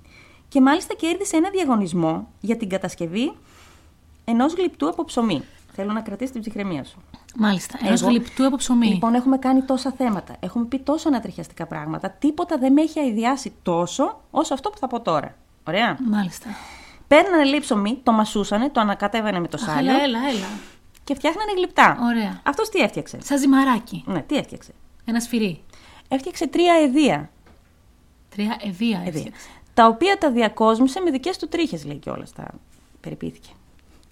[0.48, 3.32] και μάλιστα κέρδισε ένα διαγωνισμό για την κατασκευή
[4.24, 5.42] ενός γλυπτού από ψωμί.
[5.72, 6.98] Θέλω να κρατήσεις την ψυχραιμία σου.
[7.36, 7.78] Μάλιστα.
[7.84, 8.86] Ενός Εγώ- γλυπτού από ψωμί.
[8.86, 10.36] Λοιπόν, έχουμε κάνει τόσα θέματα.
[10.40, 12.10] Έχουμε πει τόσο ανατριχιαστικά πράγματα.
[12.10, 15.34] Τίποτα δεν με έχει αειδιάσει τόσο όσο αυτό που θα πω τώρα.
[15.68, 15.98] Ωραία.
[16.10, 16.46] Μάλιστα.
[17.08, 20.46] Παίρνανε λέει ψωμί, το μασούσανε, το ανακατέβανε με το Αχ, σάλιο έλα, έλα, έλα.
[21.04, 21.98] και φτιάχνανε γλυπτά.
[22.02, 22.40] Ωραία.
[22.44, 24.02] Αυτός τι έφτιαξε; Σαν ζυμαράκι.
[24.06, 24.72] Ναι, τι έφτιαξε;
[25.04, 25.64] Ένα σφυρί.
[26.08, 27.30] Έφτιαξε τρία εδία.
[28.28, 29.48] Τρία εδία εδία έφτιαξε.
[29.74, 32.32] τα οποία τα διακόσμησε με δικές του τρίχες, λέει κιόλας.
[32.32, 32.44] Τα
[33.00, 33.48] περιποιήθηκε.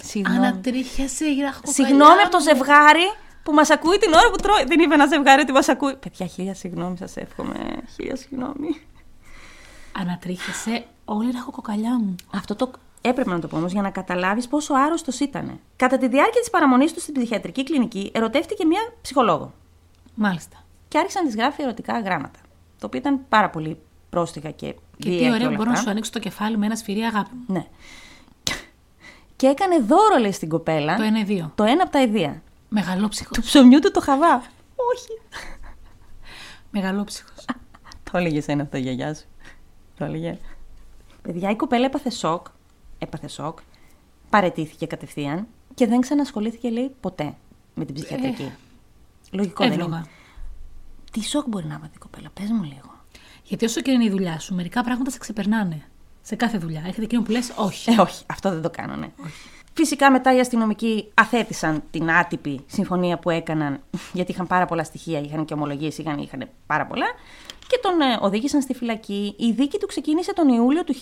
[0.05, 0.38] Συγγνώμη.
[0.47, 2.42] Ανατρίχιασε η ραχοκοκαλιά Συγγνώμη από το μου.
[2.44, 3.11] ζευγάρι
[3.42, 4.64] που μας ακούει την ώρα που τρώει.
[4.64, 5.97] Δεν είπε ένα ζευγάρι ότι μας ακούει.
[5.97, 7.59] Παιδιά, χίλια συγγνώμη, σας εύχομαι.
[7.94, 8.80] Χίλια συγγνώμη.
[9.92, 12.14] Ανατρίχιασε όλη η ραχοκοκαλιά μου.
[12.34, 12.70] Αυτό το
[13.09, 15.61] έπρεπε να το πω όμως για να καταλάβεις πόσο άρρωστος ήταν.
[15.76, 19.52] Κατά τη διάρκεια της παραμονής του στην ψυχιατρική κλινική, ερωτεύτηκε μία ψυχολόγο.
[20.14, 20.57] Μάλιστα.
[20.88, 22.38] Και άρχισε να της γράφει ερωτικά γράμματα.
[22.78, 23.78] Το οποίο ήταν πάρα πολύ
[24.11, 24.66] πρόστιχα και
[24.98, 25.82] Και βία τι και ωραία που όλα μπορώ να αυτά.
[25.84, 27.44] σου ανοίξω το κεφάλι με ένα σφυρί αγάπη μου.
[27.46, 27.66] Ναι.
[29.36, 31.52] Και έκανε δώρο, λέει στην κοπέλα, Το ένα δύο.
[31.54, 32.42] το ένα από τα ιδία.
[32.68, 33.30] Μεγαλόψυχο.
[33.32, 34.34] Του ψωμιού του το χαβά.
[34.94, 35.20] Όχι.
[36.70, 37.28] Μεγαλόψυχο.
[38.11, 39.24] Το έλεγε ένα αυτό η γιαγιά σου.
[39.98, 40.38] Το έλεγε.
[41.22, 42.46] Παιδιά, η κοπέλα έπαθε σοκ.
[42.99, 43.59] Έπαθε σοκ.
[44.30, 47.34] Παρετήθηκε κατευθείαν και δεν ξανασχολήθηκε, λέει, ποτέ
[47.74, 48.53] με την ψυχιατρική.
[49.30, 49.97] Λογικό δεν Εύλογα.
[49.97, 50.07] είναι.
[51.12, 52.94] Τι σοκ μπορεί να έπαθε η κοπέλα, πες μου λίγο.
[53.44, 55.82] Γιατί όσο και είναι η δουλειά σου, μερικά πράγματα σε ξεπερνάνε.
[56.22, 56.82] Σε κάθε δουλειά.
[56.86, 57.90] Έχετε εκείνο που λες, όχι.
[57.90, 59.12] Ε, όχι, αυτό δεν το κάνανε.
[59.72, 63.80] Φυσικά μετά οι αστυνομικοί αθέτησαν την άτυπη συμφωνία που έκαναν,
[64.12, 67.07] γιατί είχαν πάρα πολλά στοιχεία, είχαν και ομολογίε, είχαν, είχαν πάρα πολλά,
[67.66, 69.34] και τον ε, οδήγησαν στη φυλακή.
[69.38, 70.94] Η δίκη του ξεκίνησε τον Ιούλιο του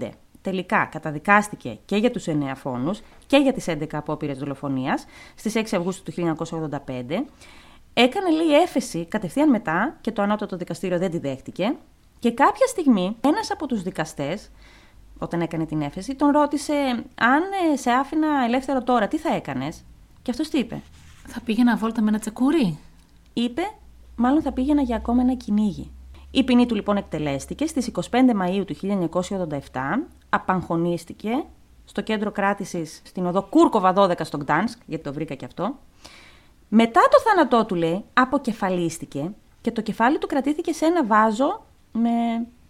[0.00, 0.08] 1985.
[0.42, 5.76] Τελικά καταδικάστηκε και για τους 9 φόνους και για τις 11 απόπειρες δολοφονίας στις 6
[5.76, 7.24] Αυγούστου του 1985.
[7.94, 11.74] Έκανε λέει έφεση κατευθείαν μετά και το ανώτατο δικαστήριο δεν τη δέχτηκε
[12.18, 14.50] και κάποια στιγμή ένας από τους δικαστές
[15.18, 19.84] όταν έκανε την έφεση, τον ρώτησε αν ε, σε άφηνα ελεύθερο τώρα, τι θα έκανες;
[20.22, 20.82] Και αυτός τι είπε;
[21.26, 22.78] Θα πήγαινα βόλτα με ένα τσεκούρι;
[23.32, 23.62] Είπε,
[24.16, 25.90] μάλλον θα πήγαινα για ακόμα ένα κυνήγι.
[26.34, 29.58] Η ποινή του λοιπόν εκτελέστηκε στις 25 Μαΐου του 1987,
[30.28, 31.44] απαγχωνίστηκε
[31.84, 35.74] στο κέντρο κράτησης στην οδό Κούρκοβα 12 στο Γκτάνσκ, γιατί το βρήκα και αυτό.
[36.68, 39.30] Μετά το θάνατό του, λέει, αποκεφαλίστηκε
[39.60, 42.10] και το κεφάλι του κρατήθηκε σε ένα βάζο με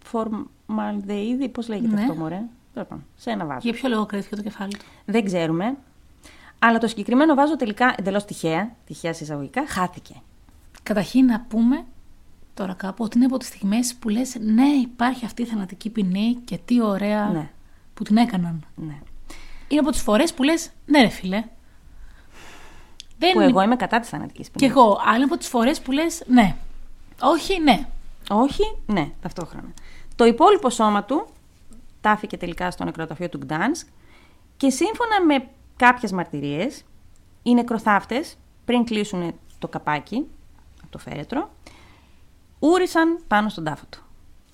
[0.03, 2.01] φορμαλδεΐδη, πώς λέγεται Ναι.
[2.01, 2.41] αυτό, μωρέ;
[2.73, 3.59] Τέλος πάντων, Σε ένα βάζο.
[3.63, 5.77] Για ποιο λόγο κρατήθηκε το κεφάλι του; Δεν ξέρουμε.
[6.59, 10.13] Αλλά το συγκεκριμένο βάζο τελικά, εντελώς τυχαία, τυχαία εισαγωγικά, χάθηκε.
[10.83, 11.85] Καταρχήν να πούμε
[12.53, 16.35] τώρα κάπου ότι είναι από τις στιγμές που λες: Ναι, υπάρχει αυτή η θανατική ποινή
[16.45, 17.49] και τι ωραία Ναι.
[17.93, 18.65] που την έκαναν.
[18.75, 18.99] Ναι.
[19.67, 21.43] Είναι από τις φορές που λες: Ναι, ρε φιλέ.
[23.17, 24.71] Δεν Που είναι- εγώ είμαι κατά της θανατικής Κι ποινή.
[24.71, 24.99] εγώ.
[25.05, 26.55] Αλλά είναι από τις φορές που λες: Ναι.
[27.21, 27.87] Όχι, ναι.
[28.29, 29.73] Όχι, ναι, ταυτόχρονα.
[30.15, 31.27] Το υπόλοιπο σώμα του
[32.01, 33.87] τάφηκε τελικά στο νεκροταφείο του Γκτάνσκ
[34.57, 36.83] και σύμφωνα με κάποιες μαρτυρίες,
[37.43, 38.35] οι νεκροθάφτες
[38.65, 40.25] πριν κλείσουν το καπάκι
[40.81, 41.49] από το φέρετρο,
[42.67, 44.03] ούρισαν πάνω στον τάφο του.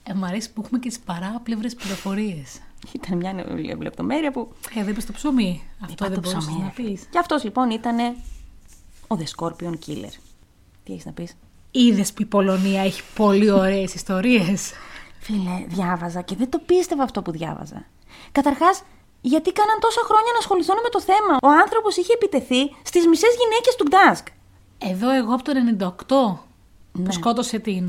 [0.03, 2.60] Ε, μ' αρέσει που έχουμε και τις παράπλευρες πληροφορίες.
[2.91, 5.64] Ήταν μια νε- λεπτομέρεια που Ε, δεν είπε το ψωμί.
[5.82, 6.84] Αυτό Είπα δεν το μπορούσες ψωμί, να ρε.
[6.84, 7.01] πεις.
[7.10, 7.97] Και αυτός λοιπόν ήταν
[9.07, 10.14] ο The Scorpion Killer.
[10.84, 11.34] Τι έχεις να πεις;
[11.72, 14.72] Είδες που η Πολωνία έχει πολύ ωραίες ιστορίες.
[15.20, 17.86] Φίλε, διάβαζα και δεν το πίστευα αυτό που διάβαζα.
[18.32, 18.82] Καταρχάς,
[19.22, 23.30] γιατί κάναν τόσα χρόνια να ασχοληθούν με το θέμα; Ο άνθρωπος είχε επιτεθεί στις μισές
[23.41, 24.28] γυναίκες του Γκτάνσκ.
[24.78, 26.39] Εδώ εγώ από το 98
[26.92, 27.04] Ναι.
[27.04, 27.84] που σκότωσε την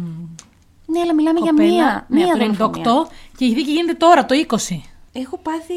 [0.86, 1.68] Ναι, αλλά μιλάμε για κοπέλα.
[1.72, 3.04] μία, ναι, μία από το δολοφονία.
[3.06, 4.56] 98 και η δίκη γίνεται τώρα, το 20.
[5.12, 5.74] Έχω πάθει.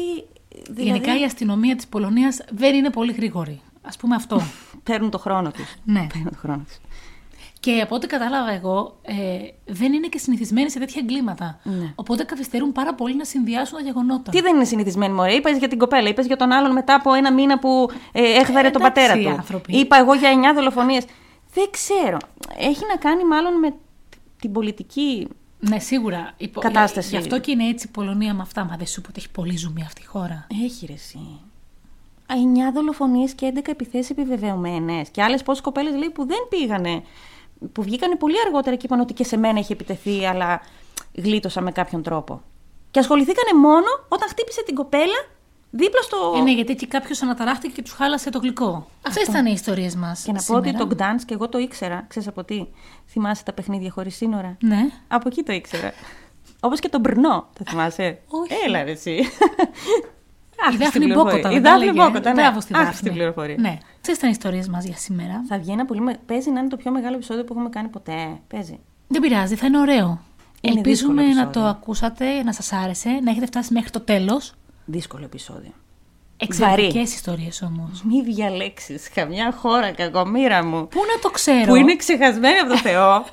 [0.64, 3.60] Δηλαδή, Γενικά η αστυνομία της Πολωνίας δεν είναι πολύ γρήγορη.
[3.82, 4.40] Ας πούμε αυτό.
[4.88, 5.74] Παίρνουν το χρόνο τους.
[5.84, 6.06] ναι.
[6.12, 6.76] Παίρνουν το χρόνο τους.
[7.60, 9.14] Και από ό,τι κατάλαβα εγώ, ε,
[9.64, 11.58] δεν είναι και συνηθισμένοι σε τέτοια εγκλήματα.
[11.62, 11.92] Ναι.
[11.94, 14.30] Οπότε καθυστερούν πάρα πολύ να συνδυάσουν τα γεγονότα.
[14.30, 17.12] Τι δεν είναι συνηθισμένη μωρέ; Είπα για την κοπέλα, είπες για τον άλλον μετά από
[17.14, 19.28] ένα μήνα που ε, έχδαρε τον εντάξει, πατέρα του.
[19.38, 19.76] άνθρωποι.
[19.78, 21.04] Είπα εγώ για 9 δολοφονίες.
[21.54, 22.16] Δεν ξέρω.
[22.56, 23.74] Έχει να κάνει μάλλον με
[24.40, 25.28] την πολιτική.
[25.58, 26.32] Ναι, σίγουρα.
[26.36, 26.60] Υπο...
[26.60, 27.08] Κατάσταση.
[27.08, 28.64] Γι' αυτό και είναι έτσι η Πολωνία με αυτά.
[28.64, 30.46] Μα δεν σου πω ότι έχει πολύ ζουμί αυτή η χώρα.
[30.64, 31.18] Έχει ρε εσύ.
[32.26, 32.32] 9
[32.74, 35.08] δολοφονίες και 11 επιθέσεις επιβεβαιωμένες.
[35.08, 37.02] Και άλλες πόσες κοπέλες λέει που δεν πήγανε.
[37.72, 40.60] Που βγήκανε πολύ αργότερα και είπαν ότι και σε μένα έχει επιτεθεί, αλλά
[41.14, 42.42] γλίτωσα με κάποιον τρόπο.
[42.90, 45.26] Και ασχοληθήκανε μόνο όταν χτύπησε την κοπέλα
[45.76, 46.16] δίπλα στο.
[46.36, 48.86] Ε, ναι, γιατί εκεί κάποιος αναταράχτηκε και τους χάλασε το γλυκό.
[49.06, 50.22] Αυτές ήταν οι ιστορίες μας.
[50.22, 52.04] Και να πω ότι το Gdansk και εγώ το ήξερα.
[52.08, 52.66] Ξέρεις από τι;
[53.08, 54.80] Θυμάσαι τα παιχνίδια χωρίς σύνορα; Ναι.
[55.08, 55.92] Από εκεί το ήξερα.
[56.60, 58.52] Όπως και τον Μπρνό, το θυμάσαι; Όχι.
[58.66, 59.10] Έλα ρε εσύ.
[60.72, 61.50] Η Δάφνη Μπόκοτα.
[61.50, 62.02] Η δεν Δάφνη έλεγε.
[62.04, 62.40] Μπόκοτα, ναι.
[62.40, 63.10] Μπράβο στη Άχτη Δάφνη.
[63.10, 63.56] πληροφορία.
[63.58, 63.78] Ναι.
[63.96, 66.00] Αυτέ ήταν οι ιστορίες μας για σήμερα; Θα βγει ένα πολύ.
[66.00, 68.40] με- Παίζει να είναι το πιο μεγάλο επεισόδιο που έχουμε κάνει ποτέ.
[68.48, 68.78] Παίζει.
[69.08, 70.20] Δεν πειράζει, θα είναι ωραίο.
[70.60, 71.70] Είναι Ελπίζουμε δύσκολο να το επεισόδιο.
[71.70, 74.54] ακούσατε, να σας άρεσε, να έχετε φτάσει μέχρι το τέλος.
[74.84, 75.72] Δύσκολο επεισόδιο.
[76.36, 78.02] Εξαιρετικές ιστορίες όμως.
[78.02, 80.88] Μη διαλέξεις καμιά χώρα, κακομήρα μου.
[80.88, 83.24] Πού να το ξέρω; Που είναι ξεχασμένη από το Θεό.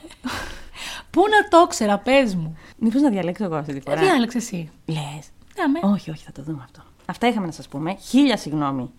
[1.12, 2.58] Πού να το ξέρα, πες μου.
[2.78, 4.70] Μήπως να διαλέξω εγώ αυτή τη φορά; Διάλεξε εσύ.
[4.86, 5.30] Λες.
[5.58, 5.94] Ναι, με.
[5.94, 6.84] Όχι, όχι, θα το δούμε αυτό.
[7.06, 7.96] Αυτά είχαμε να σας πούμε.
[7.96, 8.90] Χίλια συγγνώμη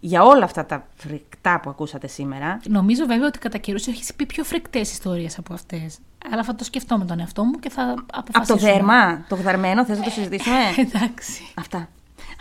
[0.00, 2.60] για όλα αυτά τα φρικτά που ακούσατε σήμερα.
[2.68, 5.98] Νομίζω βέβαια ότι κατά καιρούς έχεις πει πιο φρικτές ιστορίες από αυτές.
[6.32, 8.54] Αλλά θα το σκεφτώ με τον εαυτό μου και θα Από αποφασίσω.
[8.54, 11.42] το δέρμα, το γδαρμένο, θες να το συζητήσουμε; Εντάξει.
[11.54, 11.88] Αυτά.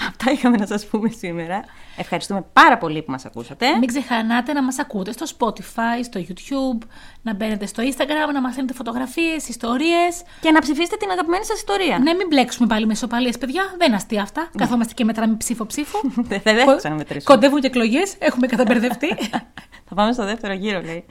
[0.07, 1.63] Αυτά είχαμε να σας πούμε σήμερα.
[1.97, 3.77] Ευχαριστούμε πάρα πολύ που μας ακούσατε.
[3.77, 6.87] Μην ξεχανάτε να μας ακούτε στο Spotify, στο YouTube,
[7.21, 10.21] να μπαίνετε στο Instagram, να μας στέλνετε φωτογραφίες, ιστορίες.
[10.41, 11.99] Και να ψηφίσετε την αγαπημένη σας ιστορία.
[11.99, 13.63] Ναι, μην μπλέξουμε πάλι με ισοπαλίες, παιδιά.
[13.77, 14.49] Δεν είναι αστεία αυτά.
[14.57, 15.99] Καθόμαστε και μετράμε ψήφο ψήφο.
[16.29, 17.35] Δεν δεν θα ξαναμετρήσουμε.
[17.35, 18.15] Κοντεύουν και εκλογές.
[18.19, 19.07] Έχουμε καταμπερδευτεί.
[19.89, 21.05] Θα πάμε στο δεύτερο γύρο, λέει.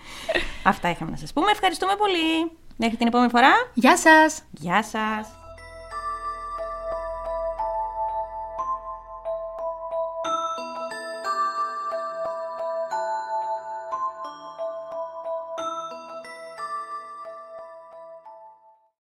[0.62, 1.50] Αυτά είχαμε να σας πούμε.
[1.50, 2.50] Ευχαριστούμε πολύ.
[2.76, 3.52] Μέχρι την επόμενη φορά.
[3.74, 4.42] Γεια σας!
[4.50, 5.35] Γεια σας.